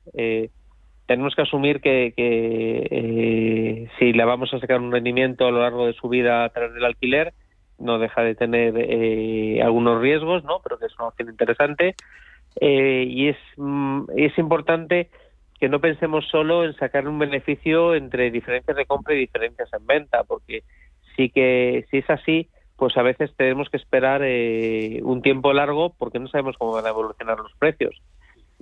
tenemos 1.07 1.33
que 1.33 1.41
asumir 1.41 1.81
que, 1.81 2.13
que 2.15 3.89
si 3.97 4.13
la 4.13 4.25
vamos 4.25 4.53
a 4.53 4.59
sacar 4.59 4.79
un 4.79 4.91
rendimiento 4.91 5.47
a 5.47 5.51
lo 5.51 5.61
largo 5.61 5.87
de 5.87 5.93
su 5.93 6.07
vida 6.07 6.43
a 6.43 6.49
través 6.49 6.75
del 6.75 6.85
alquiler, 6.85 7.33
no 7.81 7.99
deja 7.99 8.21
de 8.21 8.35
tener 8.35 8.73
eh, 8.77 9.61
algunos 9.61 10.01
riesgos, 10.01 10.43
¿no? 10.43 10.59
Pero 10.63 10.77
que 10.77 10.85
es 10.85 10.95
una 10.97 11.09
opción 11.09 11.29
interesante. 11.29 11.95
Eh, 12.59 13.05
y 13.07 13.29
es, 13.29 13.37
mm, 13.57 14.03
es 14.15 14.37
importante 14.37 15.09
que 15.59 15.69
no 15.69 15.79
pensemos 15.79 16.27
solo 16.27 16.65
en 16.65 16.73
sacar 16.75 17.07
un 17.07 17.19
beneficio 17.19 17.95
entre 17.95 18.31
diferencias 18.31 18.75
de 18.75 18.85
compra 18.85 19.13
y 19.13 19.19
diferencias 19.19 19.69
en 19.73 19.85
venta, 19.85 20.23
porque 20.23 20.63
sí 21.15 21.29
que 21.29 21.85
si 21.91 21.99
es 21.99 22.09
así, 22.09 22.49
pues 22.77 22.97
a 22.97 23.03
veces 23.03 23.31
tenemos 23.35 23.69
que 23.69 23.77
esperar 23.77 24.21
eh, 24.23 25.01
un 25.03 25.21
tiempo 25.21 25.53
largo 25.53 25.93
porque 25.97 26.19
no 26.19 26.27
sabemos 26.27 26.57
cómo 26.57 26.73
van 26.73 26.85
a 26.87 26.89
evolucionar 26.89 27.37
los 27.37 27.53
precios. 27.53 28.01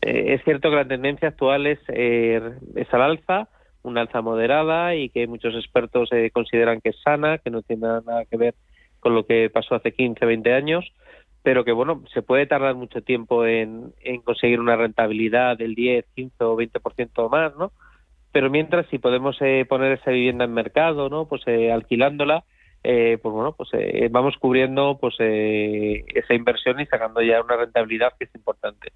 es 0.01 0.43
cierto 0.43 0.69
que 0.69 0.75
la 0.75 0.87
tendencia 0.87 1.29
actual 1.29 1.67
es, 1.67 1.79
es 1.87 2.93
al 2.93 3.01
alza, 3.01 3.47
una 3.81 4.01
alza 4.01 4.21
moderada 4.21 4.95
y 4.95 5.09
que 5.09 5.25
muchos 5.27 5.55
expertos 5.55 6.09
consideran 6.33 6.81
que 6.81 6.89
es 6.89 7.01
sana, 7.01 7.37
que 7.37 7.49
no 7.49 7.61
tiene 7.61 7.87
nada 7.87 8.25
que 8.25 8.37
ver 8.37 8.55
con 8.99 9.15
lo 9.15 9.25
que 9.25 9.49
pasó 9.49 9.75
hace 9.75 9.93
15, 9.93 10.25
20 10.25 10.53
años, 10.53 10.91
pero 11.43 11.63
que 11.63 11.71
bueno, 11.71 12.03
se 12.13 12.21
puede 12.21 12.45
tardar 12.45 12.75
mucho 12.75 13.01
tiempo 13.01 13.45
en, 13.45 13.93
en 14.01 14.21
conseguir 14.21 14.59
una 14.59 14.75
rentabilidad 14.75 15.57
del 15.57 15.75
10, 15.75 16.05
15 16.15 16.43
o 16.43 16.57
20% 16.57 17.29
más, 17.29 17.55
¿no? 17.55 17.71
Pero 18.31 18.49
mientras, 18.49 18.85
si 18.87 18.99
podemos 18.99 19.37
eh, 19.41 19.65
poner 19.67 19.93
esa 19.93 20.11
vivienda 20.11 20.45
en 20.45 20.53
mercado, 20.53 21.09
¿no? 21.09 21.25
Pues 21.25 21.41
eh, 21.47 21.71
alquilándola, 21.71 22.43
eh, 22.83 23.17
pues 23.21 23.33
bueno, 23.33 23.53
pues 23.57 23.69
eh, 23.73 24.07
vamos 24.09 24.35
cubriendo 24.39 24.97
pues 24.99 25.15
eh, 25.19 26.05
esa 26.15 26.33
inversión 26.33 26.79
y 26.79 26.85
sacando 26.85 27.21
ya 27.21 27.41
una 27.41 27.57
rentabilidad 27.57 28.13
que 28.17 28.25
es 28.25 28.35
importante. 28.35 28.93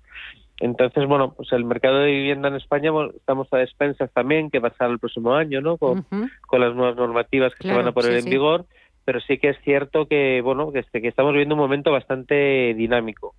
Entonces, 0.59 1.05
bueno, 1.05 1.33
pues 1.33 1.51
el 1.51 1.65
mercado 1.65 1.99
de 1.99 2.11
vivienda 2.11 2.47
en 2.47 2.55
España 2.55 2.91
estamos 3.15 3.51
a 3.51 3.57
despensas 3.57 4.09
también, 4.13 4.49
que 4.49 4.59
va 4.59 4.69
a 4.69 4.71
pasar 4.71 4.91
el 4.91 4.99
próximo 4.99 5.33
año, 5.33 5.59
¿no? 5.59 5.77
Con, 5.77 6.05
con 6.47 6.61
las 6.61 6.73
nuevas 6.75 6.95
normativas 6.95 7.53
que 7.55 7.67
se 7.67 7.73
van 7.73 7.87
a 7.87 7.91
poner 7.91 8.13
en 8.13 8.25
vigor, 8.25 8.65
pero 9.05 9.19
sí 9.21 9.37
que 9.37 9.49
es 9.49 9.57
cierto 9.63 10.07
que, 10.07 10.41
bueno, 10.41 10.71
que, 10.71 10.79
este, 10.79 11.01
que 11.01 11.07
estamos 11.07 11.33
viviendo 11.33 11.55
un 11.55 11.61
momento 11.61 11.91
bastante 11.91 12.73
dinámico 12.75 13.35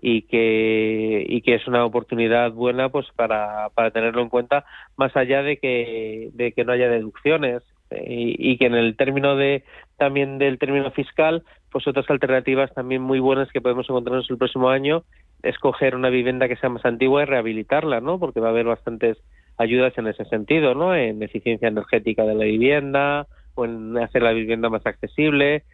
y 0.00 0.22
que 0.22 1.24
y 1.28 1.40
que 1.42 1.54
es 1.54 1.68
una 1.68 1.84
oportunidad 1.84 2.50
buena 2.52 2.88
pues 2.88 3.06
para, 3.14 3.68
para 3.74 3.92
tenerlo 3.92 4.22
en 4.22 4.28
cuenta 4.28 4.64
más 4.96 5.16
allá 5.16 5.42
de 5.42 5.58
que 5.58 6.30
de 6.32 6.52
que 6.52 6.64
no 6.64 6.72
haya 6.72 6.88
deducciones 6.88 7.62
y, 8.06 8.56
que 8.58 8.66
en 8.66 8.74
el 8.74 8.96
término 8.96 9.36
de 9.36 9.64
también 9.96 10.38
del 10.38 10.58
término 10.58 10.90
fiscal, 10.90 11.44
pues 11.70 11.86
otras 11.86 12.08
alternativas 12.10 12.72
también 12.74 13.02
muy 13.02 13.20
buenas 13.20 13.50
que 13.52 13.60
podemos 13.60 13.88
encontrarnos 13.88 14.28
el 14.30 14.38
próximo 14.38 14.68
año 14.68 15.04
es 15.42 15.58
coger 15.58 15.94
una 15.94 16.08
vivienda 16.08 16.48
que 16.48 16.56
sea 16.56 16.70
más 16.70 16.84
antigua 16.84 17.22
y 17.22 17.26
rehabilitarla, 17.26 18.00
¿no? 18.00 18.18
Porque 18.18 18.40
va 18.40 18.48
a 18.48 18.50
haber 18.50 18.66
bastantes 18.66 19.18
ayudas 19.58 19.96
en 19.98 20.06
ese 20.06 20.24
sentido, 20.24 20.74
¿no? 20.74 20.94
En 20.94 21.22
eficiencia 21.22 21.68
energética 21.68 22.24
de 22.24 22.34
la 22.34 22.44
vivienda 22.44 23.26
o 23.54 23.64
en 23.64 23.96
hacer 23.98 24.22
la 24.22 24.32
vivienda 24.32 24.68
más 24.68 24.86
accesible. 24.86 25.64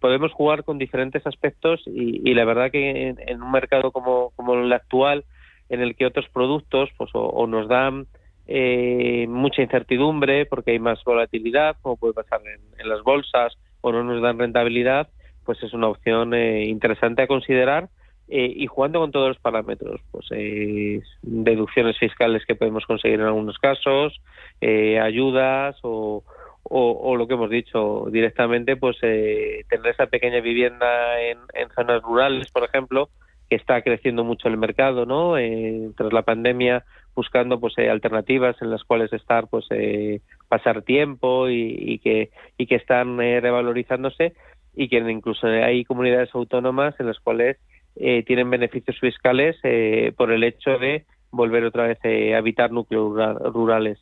podemos 0.00 0.32
jugar 0.32 0.64
con 0.64 0.78
diferentes 0.78 1.26
aspectos 1.26 1.82
y, 1.86 2.34
la 2.34 2.44
verdad 2.44 2.70
que 2.70 3.14
en, 3.16 3.42
un 3.42 3.50
mercado 3.50 3.92
como, 3.92 4.30
como 4.36 4.54
el 4.54 4.72
actual, 4.72 5.24
en 5.68 5.80
el 5.80 5.96
que 5.96 6.06
otros 6.06 6.28
productos 6.28 6.90
pues 6.96 7.10
o 7.12 7.46
nos 7.46 7.68
dan 7.68 8.06
eh, 8.48 9.26
mucha 9.28 9.62
incertidumbre 9.62 10.46
porque 10.46 10.72
hay 10.72 10.78
más 10.78 11.02
volatilidad, 11.04 11.76
como 11.82 11.96
puede 11.96 12.14
pasar 12.14 12.40
en, 12.78 12.88
las 12.88 13.02
bolsas, 13.02 13.56
o 13.80 13.92
no 13.92 14.04
nos 14.04 14.22
dan 14.22 14.38
rentabilidad, 14.38 15.08
pues 15.44 15.62
es 15.62 15.72
una 15.72 15.88
opción 15.88 16.34
eh, 16.34 16.64
interesante 16.64 17.22
a 17.22 17.26
considerar. 17.26 17.88
Eh, 18.28 18.52
y 18.56 18.66
jugando 18.66 18.98
con 18.98 19.12
todos 19.12 19.28
los 19.28 19.38
parámetros, 19.38 20.00
pues 20.10 20.26
eh, 20.32 21.00
deducciones 21.22 21.96
fiscales 21.96 22.44
que 22.44 22.56
podemos 22.56 22.84
conseguir 22.84 23.20
en 23.20 23.26
algunos 23.26 23.56
casos, 23.58 24.20
ayudas 24.60 25.76
o, 25.82 26.24
o, 26.68 27.16
lo 27.16 27.26
que 27.26 27.34
hemos 27.34 27.50
dicho 27.50 28.06
directamente, 28.10 28.76
pues 28.76 28.98
tener 29.00 29.86
esa 29.86 30.06
pequeña 30.06 30.40
vivienda 30.40 31.20
en, 31.20 31.38
zonas 31.74 32.02
rurales, 32.02 32.50
por 32.50 32.64
ejemplo, 32.64 33.08
que 33.48 33.56
está 33.56 33.82
creciendo 33.82 34.24
mucho 34.24 34.48
el 34.48 34.56
mercado, 34.56 35.06
¿no? 35.06 35.34
tras 35.96 36.12
la 36.12 36.22
pandemia, 36.22 36.84
buscando 37.16 37.58
pues 37.58 37.76
eh, 37.78 37.90
alternativas 37.90 38.60
en 38.60 38.70
las 38.70 38.84
cuales 38.84 39.12
estar 39.12 39.48
pues 39.48 39.64
eh, 39.70 40.20
pasar 40.48 40.82
tiempo 40.82 41.48
y, 41.48 41.98
que 42.04 42.30
y 42.58 42.66
que 42.66 42.76
están 42.76 43.20
eh, 43.20 43.40
revalorizándose 43.40 44.34
y 44.74 44.88
que 44.88 44.98
incluso 44.98 45.46
hay 45.46 45.84
comunidades 45.84 46.32
autónomas 46.34 46.94
en 47.00 47.06
las 47.06 47.18
cuales 47.18 47.56
tienen 48.26 48.50
beneficios 48.50 49.00
fiscales 49.00 49.56
por 50.18 50.30
el 50.30 50.44
hecho 50.44 50.76
de 50.76 51.06
volver 51.30 51.64
otra 51.64 51.86
vez 51.86 51.98
a 52.04 52.36
habitar 52.36 52.70
núcleos 52.70 53.16
rurales 53.54 53.98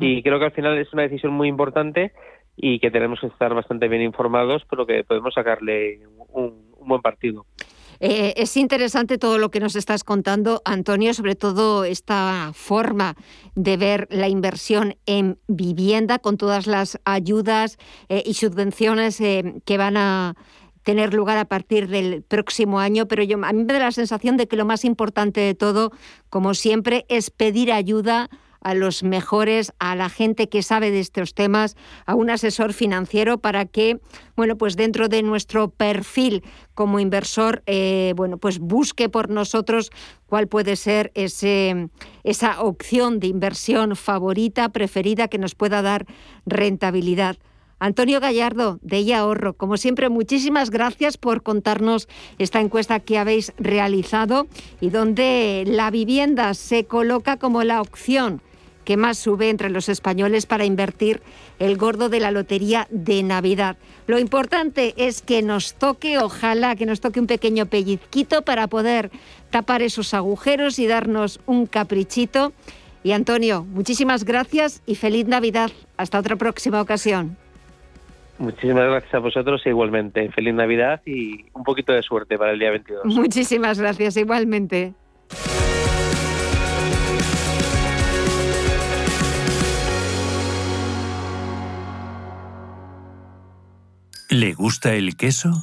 y 0.00 0.22
creo 0.22 0.38
que 0.38 0.46
al 0.46 0.52
final 0.52 0.78
es 0.78 0.92
una 0.92 1.02
decisión 1.02 1.32
muy 1.32 1.48
importante 1.48 2.12
y 2.56 2.78
que 2.78 2.90
tenemos 2.90 3.20
que 3.20 3.26
estar 3.26 3.52
bastante 3.54 3.88
bien 3.88 4.02
informados 4.02 4.62
pero 4.70 4.86
que 4.86 5.04
podemos 5.04 5.34
sacarle 5.34 6.00
un 6.32 6.72
buen 6.86 7.02
partido. 7.02 7.46
Eh, 8.00 8.34
es 8.36 8.56
interesante 8.56 9.18
todo 9.18 9.38
lo 9.38 9.50
que 9.50 9.60
nos 9.60 9.76
estás 9.76 10.04
contando, 10.04 10.62
Antonio, 10.64 11.14
sobre 11.14 11.36
todo 11.36 11.84
esta 11.84 12.50
forma 12.54 13.14
de 13.54 13.76
ver 13.76 14.08
la 14.10 14.28
inversión 14.28 14.96
en 15.06 15.38
vivienda 15.46 16.18
con 16.18 16.36
todas 16.36 16.66
las 16.66 17.00
ayudas 17.04 17.78
eh, 18.08 18.22
y 18.24 18.34
subvenciones 18.34 19.20
eh, 19.20 19.54
que 19.64 19.78
van 19.78 19.96
a 19.96 20.34
tener 20.82 21.14
lugar 21.14 21.38
a 21.38 21.46
partir 21.46 21.88
del 21.88 22.22
próximo 22.22 22.78
año, 22.78 23.06
pero 23.08 23.22
yo, 23.22 23.38
a 23.42 23.52
mí 23.52 23.64
me 23.64 23.72
da 23.72 23.78
la 23.78 23.92
sensación 23.92 24.36
de 24.36 24.46
que 24.48 24.56
lo 24.56 24.66
más 24.66 24.84
importante 24.84 25.40
de 25.40 25.54
todo, 25.54 25.90
como 26.28 26.52
siempre, 26.52 27.06
es 27.08 27.30
pedir 27.30 27.72
ayuda 27.72 28.28
a 28.64 28.74
los 28.74 29.04
mejores, 29.04 29.72
a 29.78 29.94
la 29.94 30.08
gente 30.08 30.48
que 30.48 30.62
sabe 30.62 30.90
de 30.90 30.98
estos 30.98 31.34
temas, 31.34 31.76
a 32.06 32.16
un 32.16 32.30
asesor 32.30 32.72
financiero 32.72 33.38
para 33.38 33.66
que, 33.66 34.00
bueno, 34.36 34.56
pues 34.56 34.74
dentro 34.76 35.08
de 35.08 35.22
nuestro 35.22 35.68
perfil 35.68 36.42
como 36.74 36.98
inversor, 36.98 37.62
eh, 37.66 38.14
bueno, 38.16 38.38
pues 38.38 38.58
busque 38.58 39.08
por 39.08 39.30
nosotros 39.30 39.92
cuál 40.26 40.48
puede 40.48 40.76
ser 40.76 41.12
ese, 41.14 41.90
esa 42.24 42.60
opción 42.62 43.20
de 43.20 43.28
inversión 43.28 43.94
favorita, 43.94 44.70
preferida, 44.70 45.28
que 45.28 45.38
nos 45.38 45.54
pueda 45.54 45.82
dar 45.82 46.06
rentabilidad. 46.46 47.36
Antonio 47.80 48.18
Gallardo, 48.18 48.78
de 48.80 48.96
ella 48.96 49.18
Ahorro, 49.18 49.52
como 49.52 49.76
siempre, 49.76 50.08
muchísimas 50.08 50.70
gracias 50.70 51.18
por 51.18 51.42
contarnos 51.42 52.08
esta 52.38 52.60
encuesta 52.60 53.00
que 53.00 53.18
habéis 53.18 53.52
realizado 53.58 54.46
y 54.80 54.88
donde 54.88 55.64
la 55.66 55.90
vivienda 55.90 56.54
se 56.54 56.84
coloca 56.84 57.36
como 57.36 57.62
la 57.62 57.82
opción 57.82 58.40
que 58.84 58.96
más 58.96 59.18
sube 59.18 59.50
entre 59.50 59.70
los 59.70 59.88
españoles 59.88 60.46
para 60.46 60.64
invertir 60.64 61.22
el 61.58 61.76
gordo 61.76 62.08
de 62.08 62.20
la 62.20 62.30
lotería 62.30 62.86
de 62.90 63.22
Navidad. 63.22 63.76
Lo 64.06 64.18
importante 64.18 64.94
es 64.96 65.22
que 65.22 65.42
nos 65.42 65.74
toque, 65.74 66.18
ojalá 66.18 66.76
que 66.76 66.86
nos 66.86 67.00
toque 67.00 67.20
un 67.20 67.26
pequeño 67.26 67.66
pellizquito 67.66 68.42
para 68.42 68.66
poder 68.66 69.10
tapar 69.50 69.82
esos 69.82 70.14
agujeros 70.14 70.78
y 70.78 70.86
darnos 70.86 71.40
un 71.46 71.66
caprichito. 71.66 72.52
Y 73.02 73.12
Antonio, 73.12 73.64
muchísimas 73.64 74.24
gracias 74.24 74.82
y 74.86 74.94
feliz 74.94 75.26
Navidad. 75.26 75.70
Hasta 75.96 76.18
otra 76.18 76.36
próxima 76.36 76.80
ocasión. 76.80 77.36
Muchísimas 78.38 78.84
gracias 78.84 79.14
a 79.14 79.18
vosotros 79.18 79.62
igualmente. 79.66 80.28
Feliz 80.32 80.54
Navidad 80.54 81.00
y 81.06 81.44
un 81.52 81.62
poquito 81.62 81.92
de 81.92 82.02
suerte 82.02 82.36
para 82.36 82.52
el 82.52 82.58
día 82.58 82.70
22. 82.70 83.04
Muchísimas 83.06 83.78
gracias 83.78 84.16
igualmente. 84.16 84.94
¿Le 94.34 94.52
gusta 94.52 94.94
el 94.94 95.14
queso? 95.14 95.62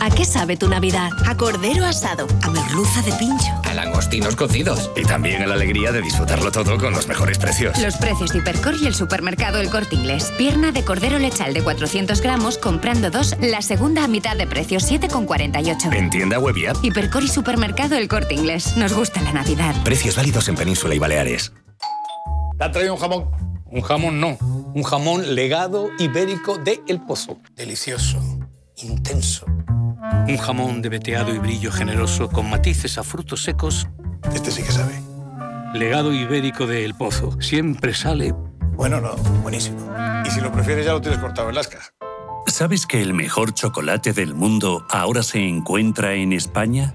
¿A 0.00 0.10
qué 0.10 0.24
sabe 0.24 0.56
tu 0.56 0.68
Navidad? 0.68 1.10
A 1.26 1.36
cordero 1.36 1.84
asado, 1.84 2.26
a 2.42 2.50
merluza 2.50 3.02
de 3.02 3.12
pincho, 3.12 3.46
a 3.64 3.74
langostinos 3.74 4.36
cocidos 4.36 4.90
y 4.96 5.02
también 5.02 5.42
a 5.42 5.46
la 5.46 5.54
alegría 5.54 5.92
de 5.92 6.02
disfrutarlo 6.02 6.50
todo 6.50 6.78
con 6.78 6.92
los 6.92 7.06
mejores 7.06 7.38
precios. 7.38 7.78
Los 7.80 7.96
precios 7.96 8.30
de 8.30 8.38
Hipercor 8.38 8.74
y 8.76 8.86
el 8.86 8.94
supermercado 8.94 9.60
El 9.60 9.70
Corte 9.70 9.94
Inglés. 9.94 10.32
Pierna 10.36 10.72
de 10.72 10.84
cordero 10.84 11.18
lechal 11.18 11.54
de 11.54 11.62
400 11.62 12.20
gramos, 12.20 12.58
comprando 12.58 13.10
dos, 13.10 13.36
la 13.40 13.62
segunda 13.62 14.04
a 14.04 14.08
mitad 14.08 14.36
de 14.36 14.46
precio, 14.46 14.78
7,48. 14.78 15.94
En 15.94 16.10
tienda 16.10 16.38
web 16.38 16.56
y 16.56 16.66
app. 16.66 16.76
Hipercor 16.82 17.22
y 17.22 17.28
supermercado 17.28 17.96
El 17.96 18.08
Corte 18.08 18.34
Inglés. 18.34 18.76
Nos 18.76 18.92
gusta 18.92 19.22
la 19.22 19.32
Navidad. 19.32 19.74
Precios 19.84 20.16
válidos 20.16 20.48
en 20.48 20.56
Península 20.56 20.94
y 20.94 20.98
Baleares. 20.98 21.52
¿Te 22.58 22.64
ha 22.64 22.70
traído 22.70 22.94
un 22.94 23.00
jamón? 23.00 23.30
Un 23.66 23.80
jamón 23.82 24.20
no. 24.20 24.36
Un 24.74 24.82
jamón 24.82 25.34
legado 25.34 25.90
ibérico 25.98 26.58
de 26.58 26.82
El 26.86 27.00
Pozo. 27.00 27.38
Delicioso. 27.56 28.18
Intenso 28.76 29.46
un 30.28 30.36
jamón 30.36 30.82
de 30.82 30.88
veteado 30.88 31.34
y 31.34 31.38
brillo 31.38 31.70
generoso 31.70 32.28
con 32.28 32.48
matices 32.48 32.98
a 32.98 33.02
frutos 33.02 33.42
secos. 33.42 33.88
Este 34.34 34.50
sí 34.50 34.62
que 34.62 34.72
sabe. 34.72 35.00
Legado 35.74 36.12
ibérico 36.12 36.66
de 36.66 36.84
El 36.84 36.94
Pozo. 36.94 37.40
Siempre 37.40 37.94
sale. 37.94 38.34
Bueno, 38.76 39.00
no, 39.00 39.16
buenísimo. 39.42 39.78
Y 40.24 40.30
si 40.30 40.40
lo 40.40 40.52
prefieres, 40.52 40.86
ya 40.86 40.92
lo 40.92 41.00
tienes 41.00 41.20
cortado 41.20 41.48
en 41.48 41.54
lasca. 41.54 41.78
¿Sabes 42.46 42.86
que 42.86 43.02
el 43.02 43.14
mejor 43.14 43.54
chocolate 43.54 44.12
del 44.12 44.34
mundo 44.34 44.86
ahora 44.90 45.22
se 45.22 45.38
encuentra 45.38 46.14
en 46.14 46.32
España? 46.32 46.94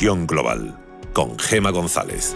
Global 0.00 0.76
con 1.12 1.38
Gema 1.38 1.70
González. 1.70 2.34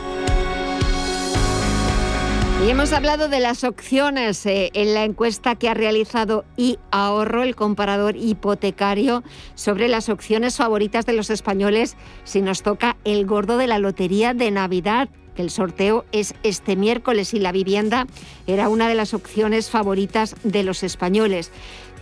Y 2.64 2.70
hemos 2.70 2.92
hablado 2.92 3.28
de 3.28 3.40
las 3.40 3.64
opciones 3.64 4.44
eh, 4.46 4.70
en 4.74 4.94
la 4.94 5.04
encuesta 5.04 5.56
que 5.56 5.68
ha 5.68 5.74
realizado 5.74 6.44
y 6.56 6.78
ahorro 6.90 7.42
el 7.42 7.56
comparador 7.56 8.16
hipotecario 8.16 9.24
sobre 9.54 9.88
las 9.88 10.08
opciones 10.08 10.56
favoritas 10.56 11.06
de 11.06 11.14
los 11.14 11.30
españoles 11.30 11.96
si 12.24 12.40
nos 12.40 12.62
toca 12.62 12.96
el 13.04 13.26
gordo 13.26 13.56
de 13.58 13.66
la 13.66 13.78
lotería 13.78 14.32
de 14.32 14.50
Navidad 14.50 15.08
que 15.34 15.42
el 15.42 15.50
sorteo 15.50 16.04
es 16.12 16.34
este 16.42 16.76
miércoles 16.76 17.34
y 17.34 17.38
la 17.38 17.52
vivienda 17.52 18.06
era 18.46 18.68
una 18.68 18.88
de 18.88 18.94
las 18.94 19.14
opciones 19.14 19.70
favoritas 19.70 20.34
de 20.42 20.62
los 20.62 20.82
españoles 20.82 21.52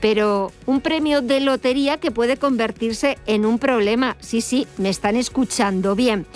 pero 0.04 0.52
un 0.66 0.82
premio 0.82 1.22
de 1.22 1.40
lotería 1.40 1.96
que 1.96 2.10
puede 2.10 2.36
convertirse 2.36 3.16
en 3.24 3.46
un 3.46 3.58
problema. 3.58 4.18
Sí, 4.20 4.42
sí, 4.42 4.66
me 4.76 4.90
están 4.90 5.16
escuchando 5.16 5.96
bien. 5.96 6.26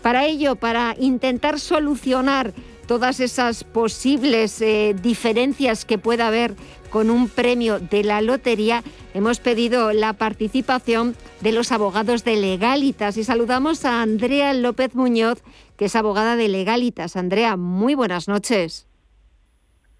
Para 0.00 0.24
ello, 0.24 0.56
para 0.56 0.94
intentar 0.98 1.60
solucionar 1.60 2.54
todas 2.86 3.20
esas 3.20 3.64
posibles 3.64 4.62
eh, 4.62 4.96
diferencias 5.02 5.84
que 5.84 5.98
pueda 5.98 6.28
haber 6.28 6.54
con 6.88 7.10
un 7.10 7.28
premio 7.28 7.78
de 7.80 8.02
la 8.02 8.22
lotería, 8.22 8.82
hemos 9.12 9.40
pedido 9.40 9.92
la 9.92 10.14
participación 10.14 11.14
de 11.42 11.52
los 11.52 11.70
abogados 11.70 12.24
de 12.24 12.36
Legalitas 12.36 13.18
y 13.18 13.24
saludamos 13.24 13.84
a 13.84 14.00
Andrea 14.00 14.54
López 14.54 14.94
Muñoz, 14.94 15.42
que 15.76 15.84
es 15.84 15.96
abogada 15.96 16.34
de 16.36 16.48
Legalitas. 16.48 17.14
Andrea, 17.14 17.58
muy 17.58 17.94
buenas 17.94 18.26
noches. 18.26 18.88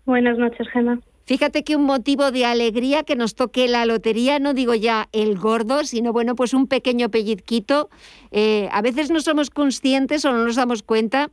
Buenas 0.07 0.39
noches, 0.39 0.67
Gemma. 0.73 0.99
Fíjate 1.29 1.63
que 1.63 1.77
un 1.77 1.85
motivo 1.85 2.31
de 2.31 2.47
alegría 2.47 3.03
que 3.03 3.15
nos 3.15 3.35
toque 3.35 3.69
la 3.69 3.85
lotería, 3.85 4.39
no 4.39 4.55
digo 4.55 4.75
ya 4.75 5.11
el 5.13 5.37
gordo, 5.37 5.85
sino 5.85 6.11
bueno, 6.11 6.35
pues 6.35 6.55
un 6.55 6.67
pequeño 6.67 7.11
pellizquito. 7.11 7.91
Eh, 8.31 8.67
a 8.73 8.81
veces 8.81 9.11
no 9.11 9.21
somos 9.21 9.51
conscientes 9.51 10.25
o 10.25 10.33
no 10.33 10.47
nos 10.47 10.57
damos 10.57 10.83
cuenta 10.83 11.29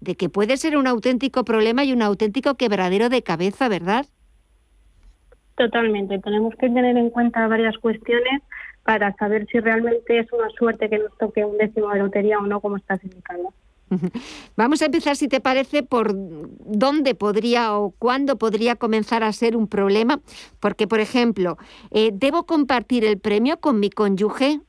de 0.00 0.16
que 0.16 0.28
puede 0.28 0.56
ser 0.56 0.76
un 0.76 0.88
auténtico 0.88 1.44
problema 1.44 1.84
y 1.84 1.92
un 1.92 2.02
auténtico 2.02 2.56
quebradero 2.56 3.08
de 3.08 3.22
cabeza, 3.22 3.68
¿verdad? 3.68 4.06
Totalmente. 5.54 6.18
Tenemos 6.18 6.52
que 6.56 6.68
tener 6.68 6.96
en 6.96 7.10
cuenta 7.10 7.46
varias 7.46 7.78
cuestiones 7.78 8.42
para 8.82 9.14
saber 9.14 9.46
si 9.46 9.60
realmente 9.60 10.18
es 10.18 10.32
una 10.32 10.50
suerte 10.58 10.90
que 10.90 10.98
nos 10.98 11.16
toque 11.18 11.44
un 11.44 11.56
décimo 11.56 11.90
de 11.90 12.00
lotería 12.00 12.40
o 12.40 12.46
no, 12.48 12.60
como 12.60 12.78
estás 12.78 12.98
indicando. 13.04 13.54
Vamos 14.56 14.82
a 14.82 14.86
empezar, 14.86 15.16
si 15.16 15.28
te 15.28 15.40
parece, 15.40 15.82
por 15.82 16.12
dónde 16.14 17.14
podría 17.14 17.76
o 17.76 17.92
cuándo 17.92 18.36
podría 18.36 18.76
comenzar 18.76 19.22
a 19.22 19.32
ser 19.32 19.56
un 19.56 19.68
problema, 19.68 20.20
porque, 20.60 20.86
por 20.86 21.00
ejemplo, 21.00 21.56
eh, 21.90 22.10
¿debo 22.12 22.44
compartir 22.44 23.04
el 23.04 23.18
premio 23.18 23.58
con 23.58 23.80
mi 23.80 23.90
cónyuge? 23.90 24.60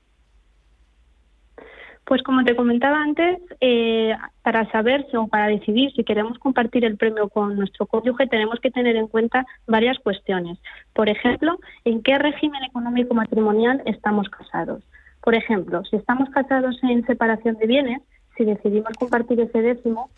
Pues 2.05 2.23
como 2.23 2.45
te 2.45 2.55
comentaba 2.55 3.01
antes, 3.01 3.37
eh, 3.59 4.15
para 4.41 4.71
saber 4.71 5.05
o 5.13 5.27
para 5.27 5.47
decidir 5.47 5.91
si 5.91 6.05
queremos 6.05 6.39
compartir 6.39 6.85
el 6.85 6.95
premio 6.95 7.27
con 7.27 7.57
nuestro 7.57 7.85
cónyuge 7.85 8.27
tenemos 8.27 8.61
que 8.61 8.71
tener 8.71 8.95
en 8.95 9.07
cuenta 9.07 9.45
varias 9.67 9.99
cuestiones. 9.99 10.57
Por 10.93 11.09
ejemplo, 11.09 11.59
en 11.83 12.01
qué 12.03 12.17
régimen 12.17 12.63
económico 12.63 13.13
matrimonial 13.13 13.81
estamos 13.85 14.29
casados. 14.29 14.83
Por 15.21 15.35
ejemplo, 15.35 15.83
si 15.83 15.97
estamos 15.97 16.29
casados 16.29 16.77
en 16.83 17.05
separación 17.05 17.57
de 17.57 17.67
bienes, 17.67 18.01
si 18.37 18.45
decidimos 18.45 18.93
compartir 18.97 19.39
ese 19.39 19.61
décimo, 19.61 20.09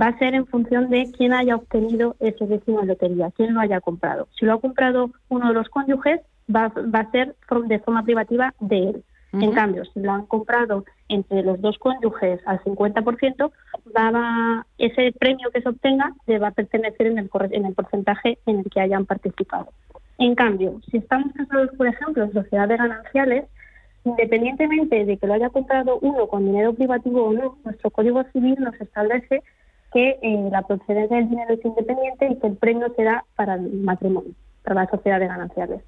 va 0.00 0.08
a 0.08 0.18
ser 0.18 0.34
en 0.34 0.46
función 0.46 0.90
de 0.90 1.10
quién 1.16 1.32
haya 1.32 1.56
obtenido 1.56 2.16
ese 2.20 2.46
décimo 2.46 2.80
de 2.80 2.86
lotería, 2.86 3.30
quién 3.36 3.54
lo 3.54 3.60
haya 3.60 3.80
comprado. 3.80 4.28
Si 4.38 4.44
lo 4.44 4.54
ha 4.54 4.60
comprado 4.60 5.10
uno 5.28 5.48
de 5.48 5.54
los 5.54 5.68
cónyuges, 5.68 6.20
va, 6.54 6.72
a 6.74 7.10
ser 7.10 7.34
de 7.66 7.78
forma 7.80 8.02
privativa 8.04 8.54
de 8.60 8.90
él. 8.90 9.04
En 9.30 9.52
cambio, 9.52 9.84
si 9.84 10.00
lo 10.00 10.12
han 10.12 10.24
comprado 10.24 10.86
entre 11.08 11.42
los 11.42 11.60
dos 11.60 11.78
cónyuges 11.78 12.40
al 12.46 12.60
50%, 12.60 13.50
va 13.94 14.66
ese 14.78 15.12
premio 15.12 15.50
que 15.50 15.60
se 15.60 15.68
obtenga 15.68 16.14
le 16.26 16.38
va 16.38 16.48
a 16.48 16.52
pertenecer 16.52 17.08
en 17.08 17.18
el, 17.18 17.30
en 17.50 17.66
el 17.66 17.74
porcentaje 17.74 18.38
en 18.46 18.60
el 18.60 18.70
que 18.70 18.80
hayan 18.80 19.04
participado. 19.04 19.68
En 20.16 20.34
cambio, 20.34 20.80
si 20.90 20.96
estamos 20.96 21.32
casados, 21.34 21.70
por 21.76 21.86
ejemplo, 21.86 22.24
en 22.24 22.32
sociedad 22.32 22.68
de 22.68 22.78
gananciales, 22.78 23.44
Independientemente 24.04 25.04
de 25.04 25.16
que 25.16 25.26
lo 25.26 25.34
haya 25.34 25.50
comprado 25.50 25.98
uno 26.00 26.28
con 26.28 26.46
dinero 26.46 26.72
privativo 26.74 27.24
o 27.24 27.32
no, 27.32 27.58
nuestro 27.64 27.90
Código 27.90 28.22
Civil 28.32 28.56
nos 28.58 28.74
establece 28.80 29.42
que 29.92 30.18
eh, 30.22 30.48
la 30.50 30.62
procedencia 30.62 31.16
del 31.16 31.30
dinero 31.30 31.54
es 31.54 31.64
independiente 31.64 32.28
y 32.30 32.36
que 32.36 32.46
el 32.46 32.56
premio 32.56 32.92
se 32.94 33.04
da 33.04 33.24
para 33.36 33.54
el 33.54 33.72
matrimonio, 33.80 34.32
para 34.62 34.82
la 34.82 34.90
sociedad 34.90 35.20
de 35.20 35.26
gananciales. 35.26 35.82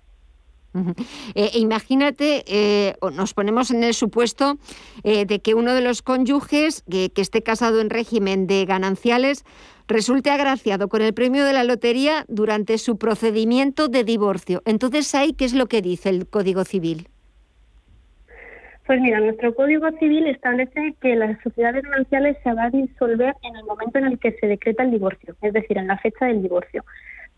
Eh, 1.35 1.51
imagínate, 1.55 2.45
eh, 2.47 2.95
nos 3.13 3.35
ponemos 3.35 3.73
en 3.73 3.83
el 3.83 3.93
supuesto 3.93 4.57
de 5.03 5.41
que 5.41 5.55
uno 5.55 5.75
de 5.75 5.81
los 5.81 6.01
cónyuges 6.01 6.85
que, 6.89 7.11
esté 7.17 7.43
casado 7.43 7.81
en 7.81 7.91
régimen 7.91 8.47
de 8.47 8.65
gananciales 8.67 9.45
resulte 9.89 10.31
agraciado 10.31 10.89
con 10.89 11.03
el 11.03 11.13
premio 11.13 11.45
de 11.45 11.53
la 11.53 11.65
lotería 11.65 12.25
durante 12.29 12.79
su 12.79 12.99
procedimiento 12.99 13.89
de 13.89 14.05
divorcio. 14.05 14.63
Entonces, 14.65 15.13
¿ahí 15.17 15.33
qué 15.33 15.45
es 15.45 15.55
lo 15.55 15.67
que 15.67 15.83
dice 15.83 16.09
el 16.09 16.29
Código 16.29 16.65
Civil? 16.65 17.09
Pues 18.91 19.01
mira, 19.01 19.21
nuestro 19.21 19.55
Código 19.55 19.89
Civil 20.01 20.27
establece 20.27 20.97
que 21.01 21.15
las 21.15 21.41
sociedades 21.45 21.85
gananciales 21.85 22.37
se 22.43 22.53
va 22.53 22.65
a 22.65 22.71
disolver 22.71 23.37
en 23.45 23.55
el 23.55 23.63
momento 23.63 24.01
en 24.01 24.07
el 24.07 24.19
que 24.19 24.33
se 24.33 24.49
decreta 24.49 24.83
el 24.83 24.91
divorcio, 24.91 25.37
es 25.43 25.53
decir, 25.53 25.79
en 25.79 25.87
la 25.87 25.97
fecha 25.99 26.27
del 26.27 26.43
divorcio. 26.43 26.85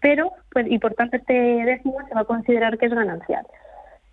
Pero, 0.00 0.32
pues, 0.50 0.64
y 0.70 0.78
por 0.78 0.94
tanto 0.94 1.18
este 1.18 1.34
décimo 1.34 1.98
se 2.08 2.14
va 2.14 2.22
a 2.22 2.24
considerar 2.24 2.78
que 2.78 2.86
es 2.86 2.94
ganancial. 2.94 3.46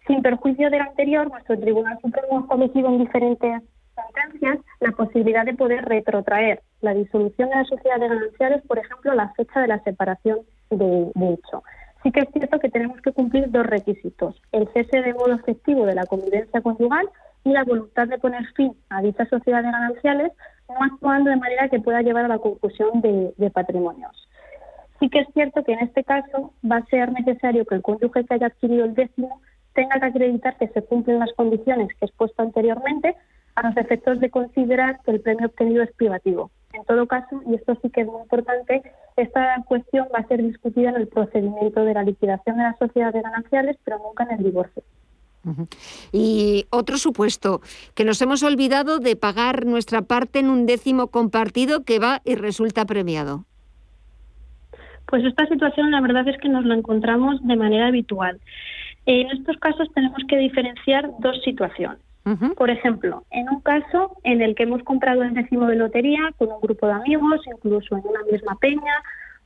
Sin 0.05 0.21
perjuicio 0.21 0.69
del 0.69 0.81
anterior, 0.81 1.29
nuestro 1.29 1.57
Tribunal 1.57 1.97
Supremo 2.01 2.39
ha 2.39 2.41
establecido 2.41 2.89
en 2.89 2.97
diferentes 2.97 3.61
sentencias 3.95 4.59
la 4.81 4.91
posibilidad 4.91 5.45
de 5.45 5.53
poder 5.53 5.85
retrotraer 5.85 6.61
la 6.81 6.93
disolución 6.93 7.47
de 7.51 7.55
las 7.55 7.69
sociedades 7.69 8.09
gananciales, 8.09 8.61
por 8.67 8.79
ejemplo, 8.79 9.13
a 9.13 9.15
la 9.15 9.29
fecha 9.29 9.61
de 9.61 9.67
la 9.69 9.81
separación 9.83 10.39
de, 10.71 11.09
de 11.15 11.33
hecho 11.35 11.63
sí 12.03 12.11
que 12.11 12.21
es 12.21 12.29
cierto 12.31 12.59
que 12.59 12.69
tenemos 12.69 13.01
que 13.01 13.11
cumplir 13.11 13.51
dos 13.51 13.65
requisitos. 13.65 14.41
El 14.51 14.69
cese 14.73 15.01
de 15.01 15.13
modo 15.13 15.33
efectivo 15.33 15.85
de 15.85 15.95
la 15.95 16.05
convivencia 16.05 16.61
conyugal 16.61 17.09
y 17.43 17.51
la 17.51 17.63
voluntad 17.63 18.07
de 18.07 18.17
poner 18.17 18.45
fin 18.53 18.73
a 18.89 19.01
dichas 19.01 19.29
sociedades 19.29 19.71
gananciales, 19.71 20.31
no 20.67 20.75
actuando 20.83 21.29
de 21.29 21.37
manera 21.37 21.69
que 21.69 21.79
pueda 21.79 22.01
llevar 22.01 22.25
a 22.25 22.29
la 22.29 22.39
confusión 22.39 23.01
de, 23.01 23.51
patrimonios. 23.51 24.27
Sí 24.99 25.09
que 25.09 25.19
es 25.19 25.27
cierto 25.33 25.63
que 25.63 25.73
en 25.73 25.79
este 25.79 26.03
caso 26.03 26.53
va 26.69 26.77
a 26.77 26.85
ser 26.85 27.11
necesario 27.11 27.65
que 27.65 27.75
el 27.75 27.81
cónyuge 27.81 28.25
que 28.25 28.33
haya 28.33 28.47
adquirido 28.47 28.85
el 28.85 28.93
décimo 28.93 29.41
tenga 29.73 29.99
que 29.99 30.05
acreditar 30.07 30.57
que 30.57 30.67
se 30.67 30.83
cumplen 30.83 31.19
las 31.19 31.31
condiciones 31.33 31.87
que 31.87 32.05
he 32.05 32.07
expuesto 32.07 32.41
anteriormente 32.41 33.15
a 33.55 33.67
los 33.67 33.77
efectos 33.77 34.19
de 34.19 34.29
considerar 34.29 34.99
que 35.05 35.11
el 35.11 35.21
premio 35.21 35.47
obtenido 35.47 35.83
es 35.83 35.91
privativo. 35.93 36.51
En 36.73 36.83
todo 36.85 37.07
caso, 37.07 37.41
y 37.47 37.55
esto 37.55 37.77
sí 37.81 37.89
que 37.89 38.01
es 38.01 38.07
muy 38.07 38.21
importante, 38.21 38.83
esta 39.15 39.63
cuestión 39.67 40.07
va 40.13 40.19
a 40.19 40.27
ser 40.27 40.43
discutida 40.43 40.89
en 40.89 40.97
el 40.97 41.07
procedimiento 41.07 41.83
de 41.83 41.93
la 41.93 42.03
liquidación 42.03 42.57
de 42.57 42.63
las 42.63 42.77
sociedades 42.77 43.23
gananciales, 43.23 43.77
pero 43.83 43.97
nunca 43.97 44.23
en 44.25 44.31
el 44.31 44.43
divorcio. 44.43 44.83
Y 46.11 46.65
otro 46.69 46.97
supuesto, 46.97 47.61
que 47.95 48.03
nos 48.03 48.21
hemos 48.21 48.43
olvidado 48.43 48.99
de 48.99 49.15
pagar 49.15 49.65
nuestra 49.65 50.01
parte 50.01 50.39
en 50.39 50.49
un 50.49 50.65
décimo 50.65 51.07
compartido 51.07 51.83
que 51.83 51.99
va 51.99 52.21
y 52.25 52.35
resulta 52.35 52.85
premiado. 52.85 53.45
Pues 55.07 55.25
esta 55.25 55.47
situación 55.47 55.91
la 55.91 56.01
verdad 56.01 56.27
es 56.27 56.37
que 56.37 56.49
nos 56.49 56.65
la 56.65 56.75
encontramos 56.75 57.41
de 57.45 57.55
manera 57.55 57.87
habitual. 57.87 58.39
En 59.05 59.27
estos 59.31 59.57
casos 59.57 59.87
tenemos 59.95 60.19
que 60.27 60.37
diferenciar 60.37 61.09
dos 61.19 61.41
situaciones. 61.43 61.99
Por 62.57 62.69
ejemplo, 62.69 63.23
en 63.31 63.49
un 63.49 63.61
caso 63.61 64.15
en 64.23 64.43
el 64.43 64.53
que 64.53 64.61
hemos 64.61 64.83
comprado 64.83 65.23
el 65.23 65.33
décimo 65.33 65.65
de 65.65 65.77
lotería 65.77 66.31
con 66.37 66.51
un 66.51 66.61
grupo 66.61 66.85
de 66.85 66.93
amigos, 66.93 67.41
incluso 67.47 67.97
en 67.97 68.03
una 68.05 68.21
misma 68.31 68.55
peña 68.59 68.93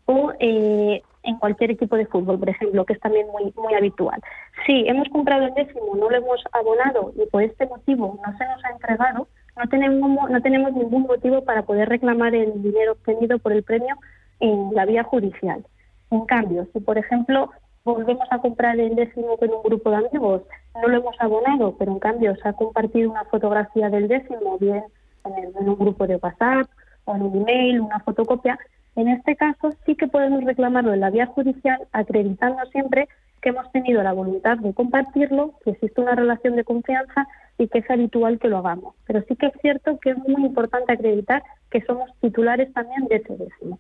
o 0.06 0.34
eh, 0.40 1.02
en 1.24 1.38
cualquier 1.38 1.72
equipo 1.72 1.96
de 1.96 2.06
fútbol, 2.06 2.40
por 2.40 2.50
ejemplo, 2.50 2.86
que 2.86 2.94
es 2.94 3.00
también 3.00 3.28
muy, 3.32 3.54
muy 3.56 3.74
habitual. 3.74 4.22
Si 4.66 4.88
hemos 4.88 5.08
comprado 5.10 5.46
el 5.46 5.54
décimo, 5.54 5.96
no 5.96 6.10
lo 6.10 6.18
hemos 6.18 6.44
abonado 6.52 7.14
y 7.16 7.26
por 7.30 7.44
este 7.44 7.66
motivo 7.66 8.20
no 8.26 8.38
se 8.38 8.46
nos 8.46 8.64
ha 8.66 8.72
entregado, 8.72 9.28
no 9.56 9.70
tenemos, 9.70 10.30
no 10.30 10.42
tenemos 10.42 10.74
ningún 10.74 11.04
motivo 11.04 11.44
para 11.44 11.64
poder 11.64 11.90
reclamar 11.90 12.36
el 12.36 12.62
dinero 12.62 12.94
obtenido 12.94 13.40
por 13.40 13.54
el 13.54 13.64
premio 13.64 13.96
en 14.40 14.74
la 14.74 14.86
vía 14.86 15.04
judicial. 15.04 15.66
En 16.12 16.26
cambio, 16.26 16.68
si 16.74 16.80
por 16.80 16.98
ejemplo 16.98 17.52
volvemos 17.84 18.28
a 18.32 18.40
comprar 18.40 18.80
el 18.80 18.96
décimo 18.96 19.38
con 19.38 19.50
un 19.50 19.64
grupo 19.64 19.90
de 19.90 19.98
amigos, 19.98 20.42
no 20.76 20.88
lo 20.88 20.98
hemos 20.98 21.16
abonado, 21.20 21.76
pero 21.78 21.92
en 21.92 22.00
cambio 22.00 22.36
se 22.36 22.48
ha 22.48 22.54
compartido 22.54 23.12
una 23.12 23.26
fotografía 23.26 23.90
del 23.90 24.08
décimo, 24.08 24.58
bien 24.58 24.84
en, 25.26 25.70
un 25.70 25.78
grupo 25.78 26.08
de 26.08 26.18
WhatsApp 26.18 26.68
o 27.06 27.16
en 27.16 27.22
un 27.24 27.42
email, 27.42 27.82
una 27.82 28.00
fotocopia, 28.00 28.58
en 28.96 29.08
este 29.08 29.36
caso 29.36 29.72
sí 29.86 29.96
que 29.96 30.08
podemos 30.08 30.44
reclamarlo 30.44 30.94
en 30.94 31.00
la 31.00 31.10
vía 31.10 31.26
judicial 31.26 31.80
acreditando 31.92 32.64
siempre 32.72 33.08
que 33.42 33.50
hemos 33.50 33.70
tenido 33.72 34.02
la 34.02 34.14
voluntad 34.14 34.58
de 34.58 34.74
compartirlo, 34.74 35.54
que 35.64 35.72
existe 35.72 36.00
una 36.00 36.16
relación 36.16 36.56
de 36.56 36.64
confianza 36.64 37.28
y 37.58 37.68
que 37.68 37.80
es 37.80 37.90
habitual 37.90 38.40
que 38.40 38.48
lo 38.48 38.60
hagamos. 38.60 38.96
Pero 39.06 39.22
sí 39.28 39.36
que 39.36 39.48
es 39.48 39.54
cierto 39.62 40.00
que 40.00 40.12
es 40.12 40.18
muy 40.18 40.46
importante 40.46 40.94
acreditar 40.94 41.44
que 41.70 41.82
somos 41.82 42.10
titulares 42.22 42.72
también 42.74 43.06
de 43.08 43.18
ese 43.18 43.36
décimo. 43.36 43.80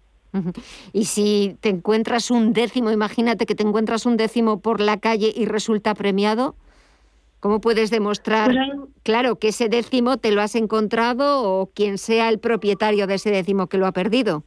Y 0.91 1.05
si 1.05 1.57
te 1.61 1.69
encuentras 1.69 2.31
un 2.31 2.53
décimo, 2.53 2.91
imagínate 2.91 3.45
que 3.45 3.55
te 3.55 3.63
encuentras 3.63 4.05
un 4.05 4.17
décimo 4.17 4.59
por 4.59 4.81
la 4.81 4.97
calle 4.97 5.31
y 5.33 5.45
resulta 5.45 5.93
premiado, 5.93 6.55
¿cómo 7.39 7.61
puedes 7.61 7.91
demostrar, 7.91 8.51
pues 8.51 8.89
claro, 9.03 9.37
que 9.37 9.49
ese 9.49 9.69
décimo 9.69 10.17
te 10.17 10.31
lo 10.31 10.41
has 10.41 10.55
encontrado 10.55 11.43
o 11.43 11.67
quien 11.67 11.99
sea 11.99 12.29
el 12.29 12.39
propietario 12.39 13.05
de 13.05 13.15
ese 13.15 13.29
décimo 13.29 13.67
que 13.67 13.77
lo 13.77 13.85
ha 13.85 13.91
perdido? 13.91 14.43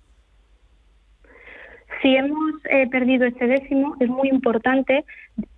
Si 2.03 2.15
hemos 2.15 2.55
eh, 2.71 2.87
perdido 2.89 3.27
ese 3.27 3.47
décimo, 3.47 3.97
es 4.01 4.09
muy 4.09 4.29
importante 4.29 5.05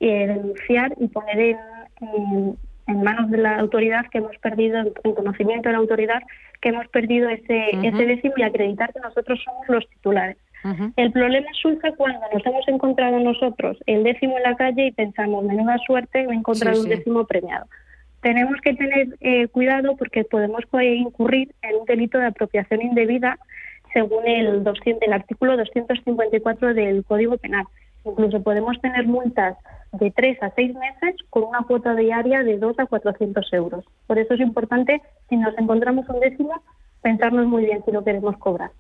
eh, 0.01 0.27
denunciar 0.27 0.93
y 0.99 1.09
poner 1.09 1.39
en, 1.39 2.57
en, 2.87 3.03
manos 3.03 3.31
de 3.31 3.39
la 3.39 3.59
autoridad 3.59 4.07
que 4.11 4.19
hemos 4.19 4.37
perdido, 4.39 4.79
en 4.79 5.15
conocimiento 5.15 5.69
de 5.69 5.73
la 5.73 5.79
autoridad, 5.79 6.23
que 6.61 6.71
hemos 6.71 6.89
perdido 6.89 7.29
ese, 7.29 7.71
ese 7.83 8.07
décimo 8.07 8.35
y 8.37 8.43
acreditar 8.43 8.93
que 8.93 9.01
nosotros 9.01 9.41
somos 9.45 9.69
los 9.69 9.89
titulares. 9.91 10.37
El 10.97 11.13
problema 11.13 11.47
surge 11.63 11.93
cuando 11.97 12.21
nos 12.33 12.45
hemos 12.45 12.67
encontrado 12.67 13.21
nosotros 13.21 13.79
el 13.87 14.03
décimo 14.03 14.37
en 14.39 14.43
la 14.43 14.57
calle 14.57 14.87
y 14.87 14.91
pensamos, 14.91 15.45
menuda 15.45 15.79
suerte, 15.87 16.27
me 16.27 16.35
he 16.35 16.37
encontrado 16.39 16.81
un 16.81 16.89
décimo 16.89 17.25
premiado. 17.27 17.67
Tenemos 18.23 18.61
que 18.63 18.75
tener 18.75 19.17
eh, 19.21 19.47
cuidado 19.49 19.97
porque 19.97 20.25
podemos 20.25 20.63
incurrir 20.83 21.55
en 21.63 21.77
un 21.77 21.85
delito 21.87 22.19
de 22.19 22.27
apropiación 22.27 22.83
indebida 22.83 23.39
según 23.99 24.29
el, 24.29 24.63
200, 24.63 25.03
el 25.03 25.13
artículo 25.13 25.57
254 25.57 26.73
del 26.73 27.05
Código 27.05 27.37
Penal. 27.37 27.65
Incluso 28.05 28.41
podemos 28.43 28.81
tener 28.81 29.09
multas 29.09 29.57
de 29.93 30.13
tres 30.13 30.41
a 30.41 30.53
seis 30.55 30.73
meses 30.73 31.17
con 31.31 31.43
una 31.43 31.63
cuota 31.63 31.97
diaria 31.97 32.45
de 32.45 32.59
2 32.59 32.79
a 32.79 32.87
400 32.87 33.53
euros. 33.55 33.85
Por 34.07 34.21
eso 34.21 34.35
es 34.35 34.41
importante, 34.41 35.03
si 35.29 35.37
nos 35.37 35.59
encontramos 35.59 36.09
un 36.09 36.21
décimo, 36.21 36.63
pensarnos 37.03 37.47
muy 37.47 37.65
bien 37.65 37.83
si 37.85 37.91
lo 37.91 38.05
queremos 38.05 38.37
cobrar. 38.39 38.71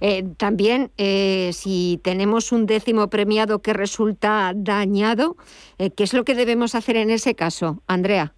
Eh, 0.00 0.22
también, 0.36 0.92
eh, 0.96 1.50
si 1.52 1.98
tenemos 2.04 2.52
un 2.52 2.66
décimo 2.66 3.08
premiado 3.08 3.60
que 3.62 3.72
resulta 3.72 4.52
dañado, 4.54 5.36
eh, 5.78 5.90
¿qué 5.90 6.04
es 6.04 6.14
lo 6.14 6.24
que 6.24 6.36
debemos 6.36 6.76
hacer 6.76 6.96
en 6.96 7.10
ese 7.10 7.34
caso, 7.34 7.82
Andrea? 7.88 8.34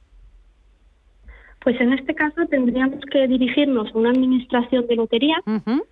Pues 1.63 1.81
en 1.81 1.93
este 1.93 2.15
caso 2.15 2.45
tendríamos 2.47 3.01
que 3.11 3.29
dirigirnos 3.29 3.95
a 3.95 3.99
una 3.99 4.11
administración 4.11 4.87
de 4.89 4.97
lotería, 4.97 5.37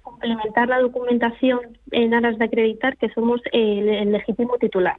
complementar 0.02 0.68
la 0.68 0.80
documentación 0.80 1.60
en 1.92 2.12
aras 2.12 2.38
de 2.38 2.44
acreditar 2.46 2.96
que 2.96 3.08
somos 3.10 3.40
el, 3.52 4.10
legítimo 4.10 4.58
titular. 4.58 4.96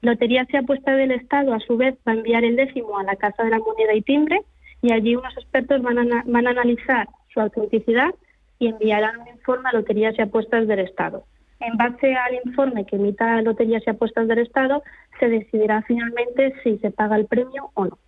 Lotería 0.00 0.44
se 0.46 0.58
apuesta 0.58 0.96
del 0.96 1.12
Estado, 1.12 1.54
a 1.54 1.60
su 1.60 1.76
vez, 1.76 1.94
va 2.06 2.12
a 2.12 2.16
enviar 2.16 2.42
el 2.42 2.56
décimo 2.56 2.98
a 2.98 3.04
la 3.04 3.14
Casa 3.14 3.44
de 3.44 3.50
la 3.50 3.60
Moneda 3.60 3.94
y 3.94 4.02
Timbre 4.02 4.40
y 4.82 4.92
allí 4.92 5.14
unos 5.14 5.36
expertos 5.36 5.80
van 5.82 5.98
a, 5.98 6.24
van 6.26 6.46
a 6.48 6.50
analizar 6.50 7.08
su 7.32 7.40
autenticidad 7.40 8.12
y 8.58 8.66
enviarán 8.66 9.20
un 9.20 9.28
informe 9.28 9.68
a 9.68 9.72
Loterías 9.72 10.16
y 10.18 10.22
Apuestas 10.22 10.66
del 10.66 10.80
Estado. 10.80 11.24
En 11.60 11.76
base 11.76 12.12
al 12.12 12.34
informe 12.44 12.84
que 12.86 12.96
emita 12.96 13.40
Loterías 13.42 13.84
y 13.86 13.90
Apuestas 13.90 14.26
del 14.26 14.40
Estado, 14.40 14.82
se 15.20 15.28
decidirá 15.28 15.82
finalmente 15.82 16.54
si 16.64 16.78
se 16.78 16.90
paga 16.90 17.14
el 17.14 17.26
premio 17.26 17.70
o 17.74 17.84
no. 17.84 17.98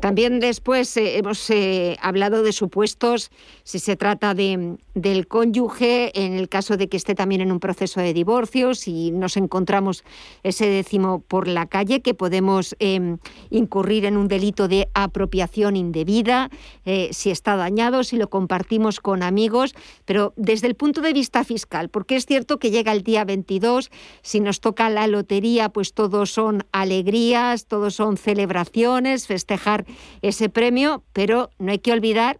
También 0.00 0.38
después 0.38 0.94
eh, 0.98 1.16
hemos 1.16 1.48
eh, 1.48 1.96
hablado 2.02 2.42
de 2.42 2.52
supuestos, 2.52 3.30
si 3.62 3.78
se 3.78 3.96
trata 3.96 4.34
de, 4.34 4.76
del 4.94 5.26
cónyuge, 5.26 6.12
en 6.14 6.34
el 6.34 6.50
caso 6.50 6.76
de 6.76 6.88
que 6.88 6.98
esté 6.98 7.14
también 7.14 7.40
en 7.40 7.50
un 7.50 7.58
proceso 7.58 8.00
de 8.00 8.12
divorcio, 8.12 8.74
si 8.74 9.10
nos 9.12 9.38
encontramos 9.38 10.04
ese 10.42 10.66
décimo 10.66 11.20
por 11.20 11.48
la 11.48 11.64
calle, 11.66 12.02
que 12.02 12.12
podemos 12.12 12.76
em, 12.80 13.16
incurrir 13.48 14.04
en 14.04 14.18
un 14.18 14.28
delito 14.28 14.68
de 14.68 14.88
apropiación 14.92 15.76
indebida, 15.76 16.50
eh, 16.84 17.08
si 17.12 17.30
está 17.30 17.56
dañado, 17.56 18.04
si 18.04 18.18
lo 18.18 18.28
compartimos 18.28 19.00
con 19.00 19.22
amigos, 19.22 19.74
pero 20.04 20.34
desde 20.36 20.66
el 20.66 20.74
punto 20.74 21.00
de 21.00 21.14
vista 21.14 21.44
fiscal, 21.44 21.88
porque 21.88 22.16
es 22.16 22.26
cierto 22.26 22.58
que 22.58 22.70
llega 22.70 22.92
el 22.92 23.02
día 23.02 23.24
22, 23.24 23.90
si 24.20 24.40
nos 24.40 24.60
toca 24.60 24.90
la 24.90 25.06
lotería, 25.06 25.70
pues 25.70 25.94
todos 25.94 26.30
son 26.30 26.66
alegrías, 26.72 27.66
todos 27.66 27.94
son 27.94 28.18
celebraciones, 28.18 29.13
festejar 29.18 29.84
ese 30.22 30.48
premio, 30.48 31.02
pero 31.12 31.50
no 31.58 31.72
hay 31.72 31.78
que 31.78 31.92
olvidar 31.92 32.38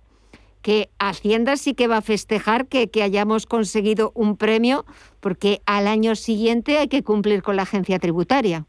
que 0.62 0.89
Hacienda 0.99 1.57
sí 1.57 1.75
que 1.75 1.89
va 1.89 1.99
a 1.99 2.03
festejar 2.03 2.66
que, 2.66 2.89
que, 2.89 3.03
hayamos 3.03 3.47
conseguido 3.47 4.12
un 4.14 4.37
premio, 4.37 4.87
porque 5.20 5.61
al 5.66 5.87
año 5.87 6.14
siguiente 6.14 6.79
hay 6.79 6.89
que 6.89 7.03
cumplir 7.03 7.43
con 7.43 7.57
la 7.57 7.62
agencia 7.62 7.99
tributaria. 7.99 8.64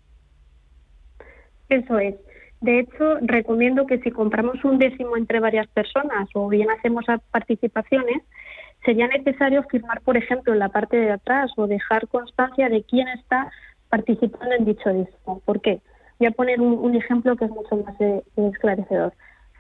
Eso 1.70 1.98
es. 1.98 2.16
De 2.62 2.80
hecho, 2.80 3.18
recomiendo 3.22 3.86
que 3.86 4.00
si 4.00 4.12
compramos 4.12 4.64
un 4.66 4.78
décimo 4.78 5.18
entre 5.18 5.40
varias 5.40 5.68
personas 5.68 6.28
o 6.34 6.50
bien 6.50 6.70
hacemos 6.70 7.06
participaciones, 7.32 8.22
sería 8.84 9.08
necesario 9.08 9.64
firmar, 9.64 10.02
por 10.02 10.18
ejemplo, 10.18 10.54
en 10.54 10.60
la 10.60 10.70
parte 10.70 10.98
de 10.98 11.12
atrás 11.12 11.52
o 11.58 11.68
dejar 11.68 12.08
constancia 12.08 12.70
de 12.70 12.84
quién 12.84 13.08
está 13.10 13.52
participando 13.90 14.54
en 14.56 14.66
dicho 14.66 14.90
décimo. 14.90 15.42
¿Por 15.46 15.62
qué? 15.62 15.80
Voy 16.20 16.28
a 16.28 16.32
poner 16.32 16.62
un, 16.62 16.96
ejemplo 16.96 17.36
que 17.36 17.46
es 17.46 17.52
mucho 17.52 17.76
más 17.78 18.00
eh, 18.00 18.24
esclarecedor. 18.36 19.14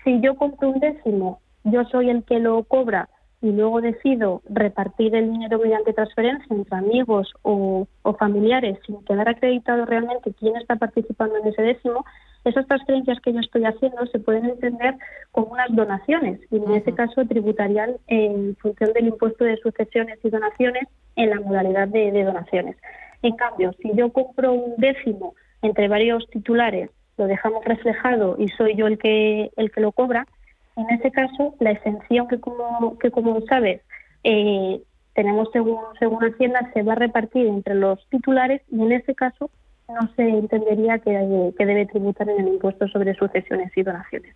Si 0.04 0.22
yo 0.22 0.36
compro 0.36 0.70
un 0.70 0.80
décimo, 0.80 1.42
yo 1.64 1.84
soy 1.86 2.10
el 2.10 2.24
que 2.24 2.40
lo 2.40 2.64
cobra 2.64 3.10
y 3.42 3.52
luego 3.52 3.82
decido 3.82 4.42
repartir 4.50 5.14
el 5.16 5.32
dinero 5.32 5.60
mediante 5.60 5.94
transferencia 5.94 6.48
entre 6.56 6.78
amigos 6.78 7.34
o, 7.44 7.88
familiares 8.18 8.80
sin 8.86 9.04
quedar 9.04 9.28
acreditado 9.28 9.86
realmente 9.86 10.34
quién 10.40 10.56
está 10.56 10.78
participando 10.78 11.38
en 11.38 11.48
ese 11.48 11.62
décimo, 11.62 12.06
esas 12.46 12.66
transferencias 12.68 13.20
que 13.20 13.34
yo 13.34 13.40
estoy 13.40 13.66
haciendo 13.66 14.06
se 14.08 14.20
pueden 14.20 14.46
entender 14.46 14.96
como 15.32 15.52
unas 15.52 15.76
donaciones 15.76 16.40
y 16.50 16.58
en 16.58 16.72
ese 16.72 16.94
caso 16.94 17.26
tributarían 17.26 17.98
en 18.08 18.56
función 18.56 18.94
del 18.94 19.08
impuesto 19.08 19.44
de 19.44 19.58
sucesiones 19.58 20.18
y 20.24 20.30
donaciones 20.30 20.88
en 21.16 21.30
la 21.32 21.40
modalidad 21.40 21.88
de 21.88 22.24
donaciones. 22.24 22.78
En 23.22 23.36
cambio, 23.36 23.74
si 23.82 23.92
yo 23.96 24.12
compro 24.12 24.54
un 24.54 24.76
décimo 24.78 25.36
entre 25.66 25.88
varios 25.88 26.28
titulares 26.30 26.90
lo 27.18 27.28
dejamos 27.28 27.64
reflejado 27.66 28.36
y 28.38 28.50
soy 28.50 28.76
yo 28.76 28.88
el 28.88 28.98
que 28.98 29.52
el 29.56 29.72
que 29.72 29.82
lo 29.82 29.92
cobra, 29.92 30.28
en 30.76 30.90
ese 30.90 31.12
caso 31.12 31.56
la 31.60 31.72
exención 31.72 32.28
que 32.28 32.40
como 32.40 32.98
que 33.00 33.12
como 33.12 33.40
sabes 33.42 33.82
eh, 34.24 34.82
tenemos 35.14 35.50
según 35.54 35.80
según 36.00 36.24
Hacienda 36.24 36.70
se 36.74 36.84
va 36.84 36.94
a 36.94 36.98
repartir 36.98 37.48
entre 37.48 37.76
los 37.76 38.06
titulares 38.10 38.62
y 38.72 38.82
en 38.82 38.92
ese 38.92 39.16
caso 39.16 39.50
no 39.88 40.10
se 40.16 40.28
entendería 40.28 41.00
que, 41.00 41.54
que 41.58 41.66
debe 41.66 41.86
tributar 41.86 42.28
en 42.30 42.42
el 42.42 42.54
impuesto 42.56 42.88
sobre 42.88 43.14
sucesiones 43.14 43.72
y 43.76 43.84
donaciones. 43.84 44.36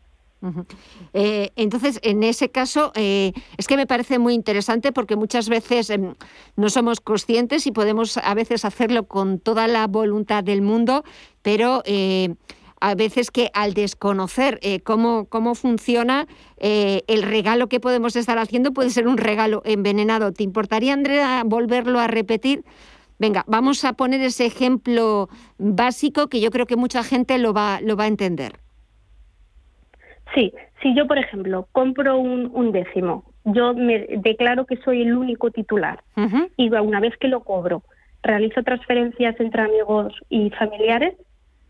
Eh, 1.14 1.52
entonces, 1.56 2.00
en 2.02 2.24
ese 2.24 2.50
caso, 2.50 2.92
eh, 2.96 3.34
es 3.58 3.68
que 3.68 3.76
me 3.76 3.88
parece 3.88 4.20
muy 4.20 4.34
interesante 4.34 4.92
porque 4.92 5.16
muchas 5.16 5.50
veces 5.50 5.90
em, 5.90 6.16
no 6.56 6.70
somos 6.70 7.02
conscientes 7.02 7.68
y 7.68 7.72
podemos 7.72 8.18
a 8.18 8.34
veces 8.34 8.64
hacerlo 8.66 9.08
con 9.08 9.40
toda 9.40 9.68
la 9.68 9.88
voluntad 9.88 10.44
del 10.44 10.62
mundo, 10.62 11.04
pero 11.42 11.82
eh, 11.86 12.36
a 12.80 12.96
veces 12.96 13.32
que 13.32 13.52
al 13.54 13.74
desconocer 13.74 14.62
cómo, 14.86 15.26
cómo 15.26 15.54
funciona, 15.54 16.28
el 16.58 17.24
regalo 17.24 17.68
que 17.68 17.82
podemos 17.82 18.16
estar 18.16 18.38
haciendo 18.38 18.72
puede 18.72 18.90
ser 18.90 19.06
un 19.10 19.18
regalo 19.18 19.62
envenenado. 19.66 20.32
¿Te 20.32 20.44
importaría, 20.44 20.94
Andrea, 20.94 21.44
volverlo 21.46 22.00
a 22.00 22.08
repetir? 22.08 22.64
Venga, 23.18 23.44
vamos 23.48 23.84
a 23.84 23.92
poner 23.94 24.22
ese 24.22 24.46
ejemplo 24.46 25.28
básico 25.58 26.30
que 26.30 26.40
yo 26.40 26.52
creo 26.52 26.66
que 26.66 26.78
mucha 26.78 27.04
gente 27.04 27.38
lo 27.38 27.52
va, 27.52 27.82
lo 27.82 27.98
va 27.98 28.06
a 28.06 28.08
entender. 28.08 28.62
Sí, 30.34 30.54
si 30.82 30.96
yo, 30.96 31.08
por 31.08 31.18
ejemplo, 31.18 31.68
compro 31.72 32.18
un, 32.18 32.72
décimo, 32.72 33.24
yo 33.46 33.74
me 33.74 34.06
declaro 34.18 34.66
que 34.66 34.78
soy 34.78 35.02
el 35.02 35.16
único 35.16 35.52
titular 35.52 36.04
y 36.56 36.70
una 36.70 37.00
vez 37.00 37.18
que 37.18 37.28
lo 37.28 37.42
cobro, 37.42 37.84
realizo 38.22 38.62
transferencias 38.64 39.40
entre 39.40 39.64
amigos 39.64 40.14
y 40.30 40.50
familiares, 40.52 41.16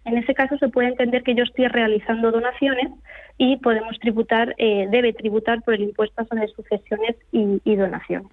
en 0.05 0.18
ese 0.18 0.34
caso 0.34 0.57
se 0.57 0.70
puede 0.70 0.89
entender 0.89 1.24
que 1.24 1.36
yo 1.36 1.43
estoy 1.43 1.68
realizando 1.68 2.32
donaciones 2.32 2.89
y 3.38 3.57
podemos 3.57 3.97
tributar, 3.99 4.55
eh, 4.57 4.88
debe 4.89 5.14
tributar 5.14 5.62
por 5.62 5.76
el 5.76 5.82
impuesto 5.82 6.26
sobre 6.26 6.47
sucesiones 6.47 7.16
y, 7.32 7.76
donaciones. 7.76 8.32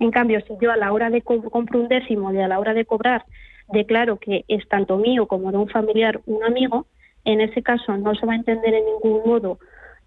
En 0.00 0.10
cambio, 0.10 0.40
si 0.46 0.54
yo 0.60 0.72
a 0.72 0.76
la 0.76 0.92
hora 0.92 1.10
de 1.10 1.22
compro 1.22 1.80
un 1.80 1.88
décimo 1.88 2.32
y 2.32 2.38
a 2.38 2.48
la 2.48 2.58
hora 2.58 2.74
de 2.74 2.84
cobrar 2.84 3.24
declaro 3.72 4.18
que 4.18 4.44
es 4.48 4.66
tanto 4.68 4.96
mío 4.96 5.26
como 5.26 5.50
de 5.52 5.58
un 5.58 5.68
familiar, 5.68 6.20
un 6.26 6.42
amigo, 6.42 6.86
en 7.24 7.40
ese 7.40 7.62
caso 7.62 7.96
no 7.96 8.14
se 8.14 8.26
va 8.26 8.32
a 8.32 8.36
entender 8.36 8.74
en 8.74 8.84
ningún 8.84 9.22
modo 9.24 9.58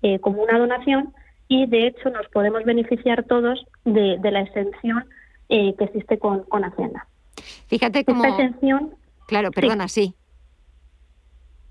eh, 0.01 0.19
como 0.19 0.41
una 0.43 0.57
donación 0.57 1.13
y 1.47 1.67
de 1.67 1.87
hecho 1.87 2.09
nos 2.09 2.27
podemos 2.29 2.63
beneficiar 2.63 3.23
todos 3.23 3.65
de, 3.85 4.17
la 4.23 4.41
exención 4.41 5.05
eh, 5.49 5.75
que 5.77 5.85
existe 5.85 6.17
con, 6.17 6.45
Hacienda. 6.51 7.07
Fíjate 7.67 8.05
cómo... 8.05 8.23
Esta 8.23 8.43
exención 8.43 8.95
Claro, 9.27 9.51
perdona, 9.51 9.87
sí. 9.87 10.13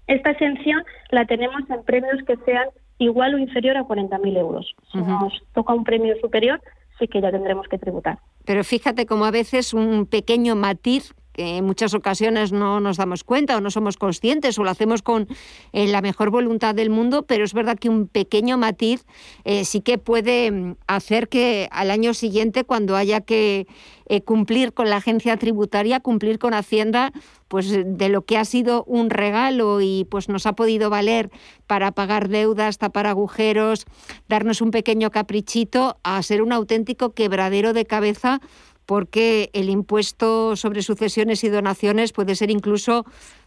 Esta 0.06 0.30
exención 0.30 0.82
la 1.10 1.26
tenemos 1.26 1.62
en 1.70 1.82
premios 1.84 2.22
que 2.26 2.36
sean 2.44 2.68
igual 2.98 3.34
o 3.34 3.38
inferior 3.38 3.76
a 3.76 3.84
40.000 3.84 4.38
euros. 4.38 4.74
Si 4.90 4.98
nos 4.98 5.32
toca 5.54 5.74
un 5.74 5.84
premio 5.84 6.14
superior, 6.20 6.60
sí 6.98 7.08
que 7.08 7.20
ya 7.20 7.30
tendremos 7.30 7.66
que 7.68 7.78
tributar. 7.78 8.18
Pero 8.44 8.64
fíjate 8.64 9.06
cómo 9.06 9.24
a 9.24 9.30
veces 9.30 9.74
un 9.74 10.06
pequeño 10.06 10.56
matiz 10.56 11.14
que 11.32 11.58
en 11.58 11.64
muchas 11.64 11.94
ocasiones 11.94 12.52
no 12.52 12.80
nos 12.80 12.96
damos 12.96 13.24
cuenta 13.24 13.56
o 13.56 13.60
no 13.60 13.70
somos 13.70 13.96
conscientes 13.96 14.58
o 14.58 14.64
lo 14.64 14.70
hacemos 14.70 15.02
con 15.02 15.28
eh, 15.72 15.88
la 15.88 16.02
mejor 16.02 16.30
voluntad 16.30 16.74
del 16.74 16.90
mundo, 16.90 17.22
pero 17.22 17.44
es 17.44 17.54
verdad 17.54 17.78
que 17.78 17.88
un 17.88 18.06
pequeño 18.06 18.58
matiz 18.58 19.04
eh, 19.44 19.64
sí 19.64 19.80
que 19.80 19.98
puede 19.98 20.50
mm, 20.50 20.76
hacer 20.86 21.28
que 21.28 21.68
al 21.70 21.90
año 21.90 22.14
siguiente, 22.14 22.64
cuando 22.64 22.96
haya 22.96 23.20
que 23.20 23.66
eh, 24.06 24.20
cumplir 24.22 24.74
con 24.74 24.90
la 24.90 24.96
agencia 24.96 25.36
tributaria, 25.36 26.00
cumplir 26.00 26.38
con 26.38 26.52
Hacienda, 26.52 27.12
pues 27.48 27.70
de 27.70 28.08
lo 28.08 28.22
que 28.22 28.36
ha 28.36 28.44
sido 28.44 28.84
un 28.84 29.10
regalo 29.10 29.80
y 29.80 30.06
pues 30.10 30.28
nos 30.28 30.46
ha 30.46 30.54
podido 30.54 30.90
valer 30.90 31.30
para 31.66 31.92
pagar 31.92 32.28
deudas, 32.28 32.78
tapar 32.78 33.06
agujeros, 33.06 33.86
darnos 34.28 34.60
un 34.60 34.70
pequeño 34.70 35.10
caprichito, 35.10 35.96
a 36.02 36.22
ser 36.22 36.42
un 36.42 36.52
auténtico 36.52 37.14
quebradero 37.14 37.72
de 37.72 37.86
cabeza 37.86 38.40
porque 38.86 39.50
el 39.52 39.70
impuesto 39.70 40.56
sobre 40.56 40.82
sucesiones 40.82 41.44
y 41.44 41.48
donaciones 41.48 42.12
puede 42.12 42.34
ser 42.34 42.50
incluso 42.50 43.04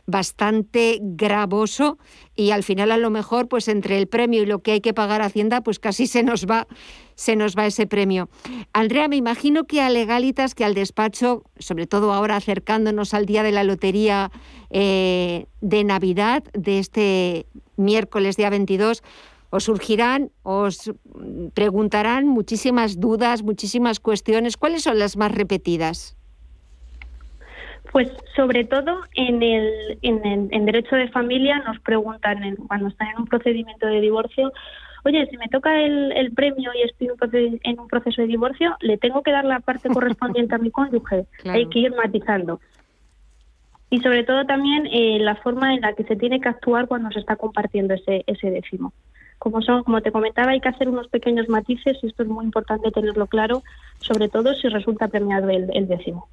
bastante 0.08 1.00
gravoso 1.02 1.98
y 2.36 2.52
al 2.52 2.64
final 2.64 2.92
a 2.92 2.98
lo 2.98 3.10
mejor 3.10 3.48
pues 3.48 3.68
entre 3.68 3.98
el 3.98 4.08
premio 4.08 4.44
y 4.44 4.46
lo 4.46 4.60
que 4.60 4.74
hay 4.74 4.82
que 4.82 4.94
pagar 4.94 5.22
a 5.22 5.26
Hacienda 5.26 5.62
pues 5.62 5.80
casi 5.80 6.06
se 6.06 6.22
nos 6.22 6.46
va 6.46 6.68
se 7.16 7.36
nos 7.38 7.56
va 7.56 7.66
ese 7.66 7.88
premio. 7.88 8.30
Andrea, 8.74 9.08
me 9.08 9.16
imagino 9.16 9.64
que 9.64 9.82
a 9.82 9.90
Legalitas, 9.90 10.54
que 10.54 10.66
al 10.66 10.74
despacho, 10.74 11.44
sobre 11.58 11.88
todo 11.88 12.12
ahora 12.12 12.36
acercándonos 12.36 13.14
al 13.14 13.26
día 13.26 13.42
de 13.42 13.54
la 13.54 13.64
lotería 13.64 14.32
eh, 14.70 15.46
de 15.62 15.84
Navidad 15.86 16.44
de 16.54 16.80
este 16.80 17.46
miércoles 17.78 18.36
día 18.36 18.50
22, 18.50 19.02
os 19.56 19.64
surgirán, 19.64 20.32
os 20.44 20.92
preguntarán 21.54 22.28
muchísimas 22.28 23.00
dudas, 23.00 23.42
muchísimas 23.42 24.00
cuestiones. 24.00 24.58
¿Cuáles 24.58 24.84
son 24.84 25.00
las 25.00 25.16
más 25.16 25.32
repetidas? 25.32 26.18
Pues 27.92 28.12
sobre 28.36 28.66
todo 28.66 29.00
en 29.14 29.42
el, 29.42 29.98
en, 30.02 30.66
derecho 30.66 30.98
de 30.98 31.08
familia 31.08 31.60
nos 31.60 31.80
preguntan 31.80 32.58
cuando 32.68 32.90
están 32.90 33.08
en 33.12 33.20
un 33.20 33.28
procedimiento 33.28 33.88
de 33.88 34.02
divorcio, 34.02 34.52
oye, 35.06 35.26
si 35.28 35.38
me 35.38 35.48
toca 35.48 35.82
el, 35.82 36.34
premio 36.36 36.72
y 36.76 36.82
estoy 36.82 37.08
en 37.64 37.80
un 37.80 37.88
proceso 37.88 38.22
de 38.22 38.28
divorcio, 38.28 38.76
¿le 38.82 38.98
tengo 38.98 39.24
que 39.24 39.32
dar 39.32 39.46
la 39.46 39.62
parte 39.62 39.88
correspondiente 39.88 40.54
a 40.54 40.58
mi 40.58 40.72
cónyuge? 40.72 41.28
Hay 41.46 41.68
que 41.68 41.80
ir 41.80 41.96
matizando. 41.96 42.60
Y 43.90 44.02
sobre 44.02 44.26
todo 44.26 44.46
también 44.46 44.88
eh, 44.88 45.20
la 45.22 45.36
forma 45.36 45.74
en 45.74 45.80
la 45.80 45.94
que 45.94 46.04
se 46.04 46.18
tiene 46.18 46.42
que 46.42 46.50
actuar 46.50 46.88
cuando 46.88 47.10
se 47.12 47.20
está 47.20 47.38
compartiendo 47.38 47.94
ese, 47.94 48.26
ese 48.28 48.52
décimo 48.52 48.92
como 49.46 49.62
son, 49.62 49.84
como 49.84 50.02
te 50.02 50.12
comentaba, 50.12 50.54
hay 50.54 50.60
que 50.60 50.70
hacer 50.70 50.90
unos 50.90 51.08
pequeños 51.08 51.48
matices 51.50 52.00
y 52.02 52.08
esto 52.08 52.24
es 52.24 52.30
muy 52.30 52.46
importante 52.46 52.90
tenerlo 52.90 53.28
claro, 53.28 53.62
sobre 54.00 54.28
todo 54.28 54.56
si 54.56 54.70
resulta 54.70 55.08
premiado 55.08 55.48
el, 55.52 55.88
décimo. 55.88 56.28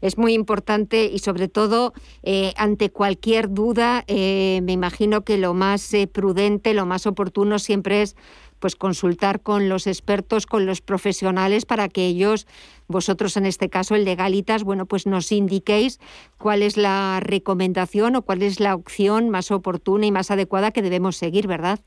Es 0.00 0.16
muy 0.16 0.32
importante 0.32 1.06
y 1.06 1.18
sobre 1.18 1.48
todo 1.48 1.92
eh, 2.22 2.52
ante 2.56 2.90
cualquier 2.90 3.52
duda, 3.52 4.04
eh, 4.06 4.60
me 4.62 4.70
imagino 4.70 5.24
que 5.24 5.38
lo 5.38 5.54
más 5.54 5.92
eh, 5.92 6.06
prudente, 6.06 6.72
lo 6.72 6.86
más 6.86 7.08
oportuno 7.08 7.58
siempre 7.58 8.02
es 8.02 8.14
pues 8.60 8.76
consultar 8.76 9.40
con 9.40 9.68
los 9.68 9.88
expertos, 9.88 10.46
con 10.46 10.66
los 10.66 10.82
profesionales 10.82 11.66
para 11.66 11.88
que 11.88 12.06
ellos, 12.06 12.46
vosotros 12.86 13.36
en 13.36 13.46
este 13.46 13.68
caso 13.68 13.96
el 13.96 14.04
legalitas, 14.04 14.62
bueno, 14.62 14.86
pues 14.86 15.04
nos 15.08 15.32
indiquéis 15.32 15.98
cuál 16.38 16.62
es 16.62 16.76
la 16.76 17.18
recomendación 17.20 18.14
o 18.14 18.22
cuál 18.22 18.42
es 18.42 18.60
la 18.60 18.76
opción 18.76 19.30
más 19.30 19.50
oportuna 19.50 20.06
y 20.06 20.12
más 20.12 20.30
adecuada 20.30 20.70
que 20.70 20.80
debemos 20.80 21.16
seguir, 21.16 21.48
¿verdad? 21.48 21.80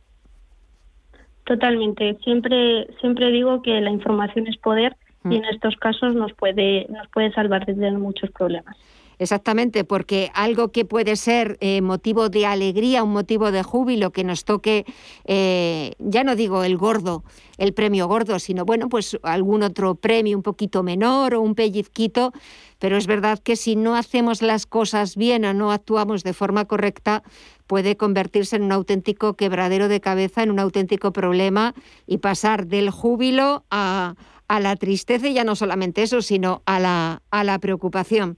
Totalmente. 1.47 2.17
Siempre, 2.25 2.87
siempre 2.99 3.31
digo 3.31 3.61
que 3.61 3.79
la 3.79 3.89
información 3.89 4.47
es 4.47 4.57
poder 4.57 4.97
y 5.23 5.29
mm. 5.29 5.31
en 5.31 5.45
estos 5.45 5.77
casos 5.77 6.13
nos 6.13 6.33
puede, 6.33 6.85
nos 6.89 7.07
puede 7.07 7.31
salvar 7.31 7.65
de 7.65 7.73
tener 7.73 7.93
muchos 7.93 8.29
problemas. 8.31 8.75
Exactamente, 9.19 9.83
porque 9.83 10.29
algo 10.35 10.71
que 10.71 10.85
puede 10.85 11.15
ser 11.15 11.57
eh, 11.59 11.81
motivo 11.81 12.29
de 12.29 12.45
alegría, 12.45 13.01
un 13.03 13.13
motivo 13.13 13.51
de 13.51 13.63
júbilo, 13.63 14.11
que 14.11 14.23
nos 14.23 14.45
toque, 14.45 14.85
eh, 15.25 15.93
ya 15.97 16.23
no 16.23 16.35
digo 16.35 16.63
el 16.63 16.77
gordo, 16.77 17.23
el 17.57 17.73
premio 17.73 18.07
gordo, 18.07 18.37
sino 18.37 18.63
bueno, 18.63 18.89
pues 18.89 19.17
algún 19.23 19.63
otro 19.63 19.95
premio 19.95 20.37
un 20.37 20.43
poquito 20.43 20.83
menor 20.83 21.33
o 21.33 21.41
un 21.41 21.55
pellizquito, 21.55 22.31
pero 22.77 22.95
es 22.95 23.07
verdad 23.07 23.39
que 23.39 23.55
si 23.55 23.75
no 23.75 23.95
hacemos 23.95 24.43
las 24.43 24.67
cosas 24.67 25.15
bien 25.15 25.45
o 25.45 25.53
no 25.53 25.71
actuamos 25.71 26.23
de 26.23 26.33
forma 26.33 26.65
correcta, 26.65 27.23
puede 27.68 27.97
convertirse 27.97 28.55
en 28.55 28.63
un 28.63 28.72
auténtico 28.72 29.36
quebradero 29.36 29.88
de 29.89 30.01
cabeza, 30.01 30.41
en 30.41 30.51
un 30.51 30.59
auténtico 30.59 31.11
problema 31.11 31.76
y 32.07 32.18
pasar 32.18 32.68
del 32.68 32.89
júbilo 32.89 33.65
a, 33.70 34.15
a 34.47 34.59
la 34.59 34.76
tristeza 34.76 35.28
y 35.28 35.34
ya 35.34 35.43
no 35.43 35.55
solamente 35.55 36.01
eso, 36.01 36.22
sino 36.22 36.63
a 36.65 36.80
la, 36.80 37.22
a 37.30 37.43
la 37.43 37.59
preocupación. 37.59 38.38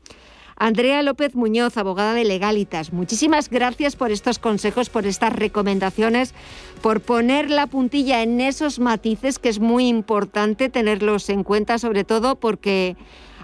Andrea 0.62 1.02
López 1.04 1.36
Muñoz, 1.36 1.78
abogada 1.78 2.14
de 2.14 2.26
Legalitas, 2.26 2.92
muchísimas 2.92 3.50
gracias 3.50 3.96
por 3.96 4.12
estos 4.12 4.40
consejos, 4.40 4.90
por 4.90 5.06
estas 5.06 5.32
recomendaciones, 5.32 6.34
por 6.82 7.00
poner 7.00 7.50
la 7.50 7.68
puntilla 7.68 8.24
en 8.24 8.42
esos 8.42 8.78
matices 8.78 9.40
que 9.40 9.48
es 9.48 9.60
muy 9.60 9.88
importante 9.88 10.68
tenerlos 10.68 11.30
en 11.30 11.46
cuenta, 11.46 11.78
sobre 11.78 12.04
todo 12.04 12.36
porque 12.36 12.98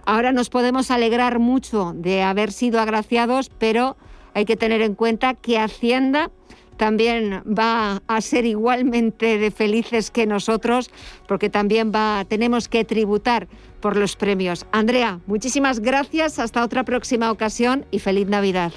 ahora 0.06 0.34
nos 0.34 0.50
podemos 0.50 0.92
alegrar 0.92 1.40
mucho 1.40 1.94
de 1.96 2.22
haber 2.22 2.52
sido 2.52 2.82
agraciados, 2.82 3.50
pero 3.50 3.96
hay 4.36 4.46
que 4.46 4.56
tener 4.56 4.82
en 4.82 4.94
cuenta 4.94 5.34
que 5.34 5.58
Hacienda 5.58 6.30
también 6.78 7.42
va 7.48 8.02
a 8.06 8.22
ser 8.22 8.46
igualmente 8.46 9.38
de 9.38 9.50
felices 9.50 10.12
que 10.12 10.28
nosotros, 10.28 10.92
porque 11.28 11.50
también 11.50 11.92
va, 11.96 12.26
tenemos 12.28 12.68
que 12.68 12.84
tributar 12.84 13.48
por 13.80 13.96
los 13.96 14.16
premios. 14.18 14.68
Andrea, 14.72 15.20
muchísimas 15.26 15.80
gracias, 15.80 16.38
hasta 16.38 16.64
otra 16.64 16.84
próxima 16.84 17.32
ocasión 17.32 17.86
y 17.92 18.00
feliz 18.00 18.28
Navidad. 18.28 18.74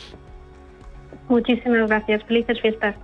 Muchísimas 1.28 1.88
gracias, 1.88 2.22
felices 2.24 2.60
fiestas. 2.60 2.94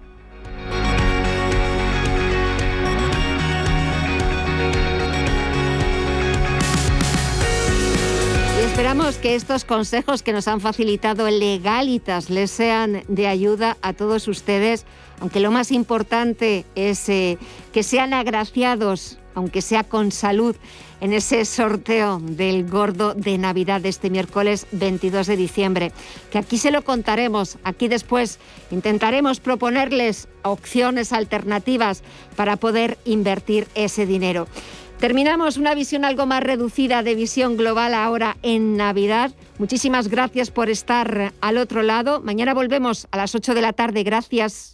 Esperamos 8.74 9.18
que 9.18 9.36
estos 9.36 9.64
consejos 9.64 10.24
que 10.24 10.32
nos 10.32 10.48
han 10.48 10.60
facilitado 10.60 11.30
Legalitas 11.30 12.28
les 12.28 12.50
sean 12.50 13.04
de 13.06 13.28
ayuda 13.28 13.76
a 13.82 13.92
todos 13.92 14.26
ustedes, 14.26 14.84
aunque 15.20 15.38
lo 15.38 15.52
más 15.52 15.70
importante 15.70 16.64
es 16.74 17.08
eh, 17.08 17.38
que 17.72 17.84
sean 17.84 18.12
agraciados, 18.12 19.20
aunque 19.36 19.62
sea 19.62 19.84
con 19.84 20.10
salud, 20.10 20.56
en 21.00 21.12
ese 21.12 21.44
sorteo 21.44 22.18
del 22.18 22.68
gordo 22.68 23.14
de 23.14 23.38
Navidad 23.38 23.80
de 23.80 23.90
este 23.90 24.10
miércoles 24.10 24.66
22 24.72 25.28
de 25.28 25.36
diciembre. 25.36 25.92
Que 26.32 26.38
aquí 26.38 26.58
se 26.58 26.72
lo 26.72 26.82
contaremos, 26.82 27.58
aquí 27.62 27.86
después 27.86 28.40
intentaremos 28.72 29.38
proponerles 29.38 30.26
opciones 30.42 31.12
alternativas 31.12 32.02
para 32.34 32.56
poder 32.56 32.98
invertir 33.04 33.68
ese 33.76 34.04
dinero. 34.04 34.48
Terminamos 35.04 35.58
una 35.58 35.74
visión 35.74 36.06
algo 36.06 36.24
más 36.24 36.42
reducida 36.42 37.02
de 37.02 37.14
visión 37.14 37.58
global 37.58 37.92
ahora 37.92 38.38
en 38.42 38.78
Navidad. 38.78 39.32
Muchísimas 39.58 40.08
gracias 40.08 40.50
por 40.50 40.70
estar 40.70 41.34
al 41.42 41.58
otro 41.58 41.82
lado. 41.82 42.22
Mañana 42.22 42.54
volvemos 42.54 43.06
a 43.10 43.18
las 43.18 43.34
8 43.34 43.52
de 43.52 43.60
la 43.60 43.74
tarde. 43.74 44.02
Gracias. 44.02 44.73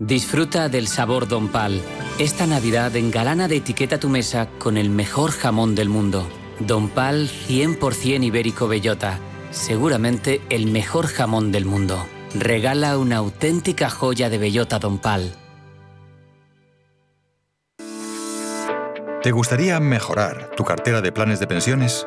Disfruta 0.00 0.70
del 0.70 0.88
sabor 0.88 1.28
Don 1.28 1.48
Pal. 1.48 1.82
Esta 2.18 2.46
Navidad 2.46 2.96
engalana 2.96 3.48
de 3.48 3.56
etiqueta 3.56 4.00
tu 4.00 4.08
mesa 4.08 4.48
con 4.58 4.78
el 4.78 4.88
mejor 4.88 5.30
jamón 5.30 5.74
del 5.74 5.90
mundo. 5.90 6.26
Don 6.58 6.88
Pal 6.88 7.28
100% 7.28 8.24
ibérico 8.24 8.66
bellota. 8.66 9.18
Seguramente 9.50 10.40
el 10.48 10.68
mejor 10.68 11.06
jamón 11.06 11.52
del 11.52 11.66
mundo. 11.66 12.06
Regala 12.34 12.96
una 12.96 13.18
auténtica 13.18 13.90
joya 13.90 14.30
de 14.30 14.38
bellota 14.38 14.78
Don 14.78 14.98
Pal. 14.98 15.34
¿Te 19.22 19.32
gustaría 19.32 19.78
mejorar 19.80 20.50
tu 20.56 20.64
cartera 20.64 21.02
de 21.02 21.12
planes 21.12 21.40
de 21.40 21.46
pensiones? 21.46 22.06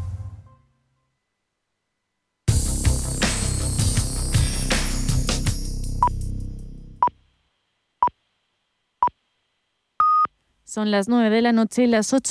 Son 10.73 10.89
las 10.89 11.09
9 11.09 11.29
de 11.29 11.41
la 11.41 11.51
noche 11.51 11.83
y 11.83 11.87
las 11.87 12.13
8 12.13 12.19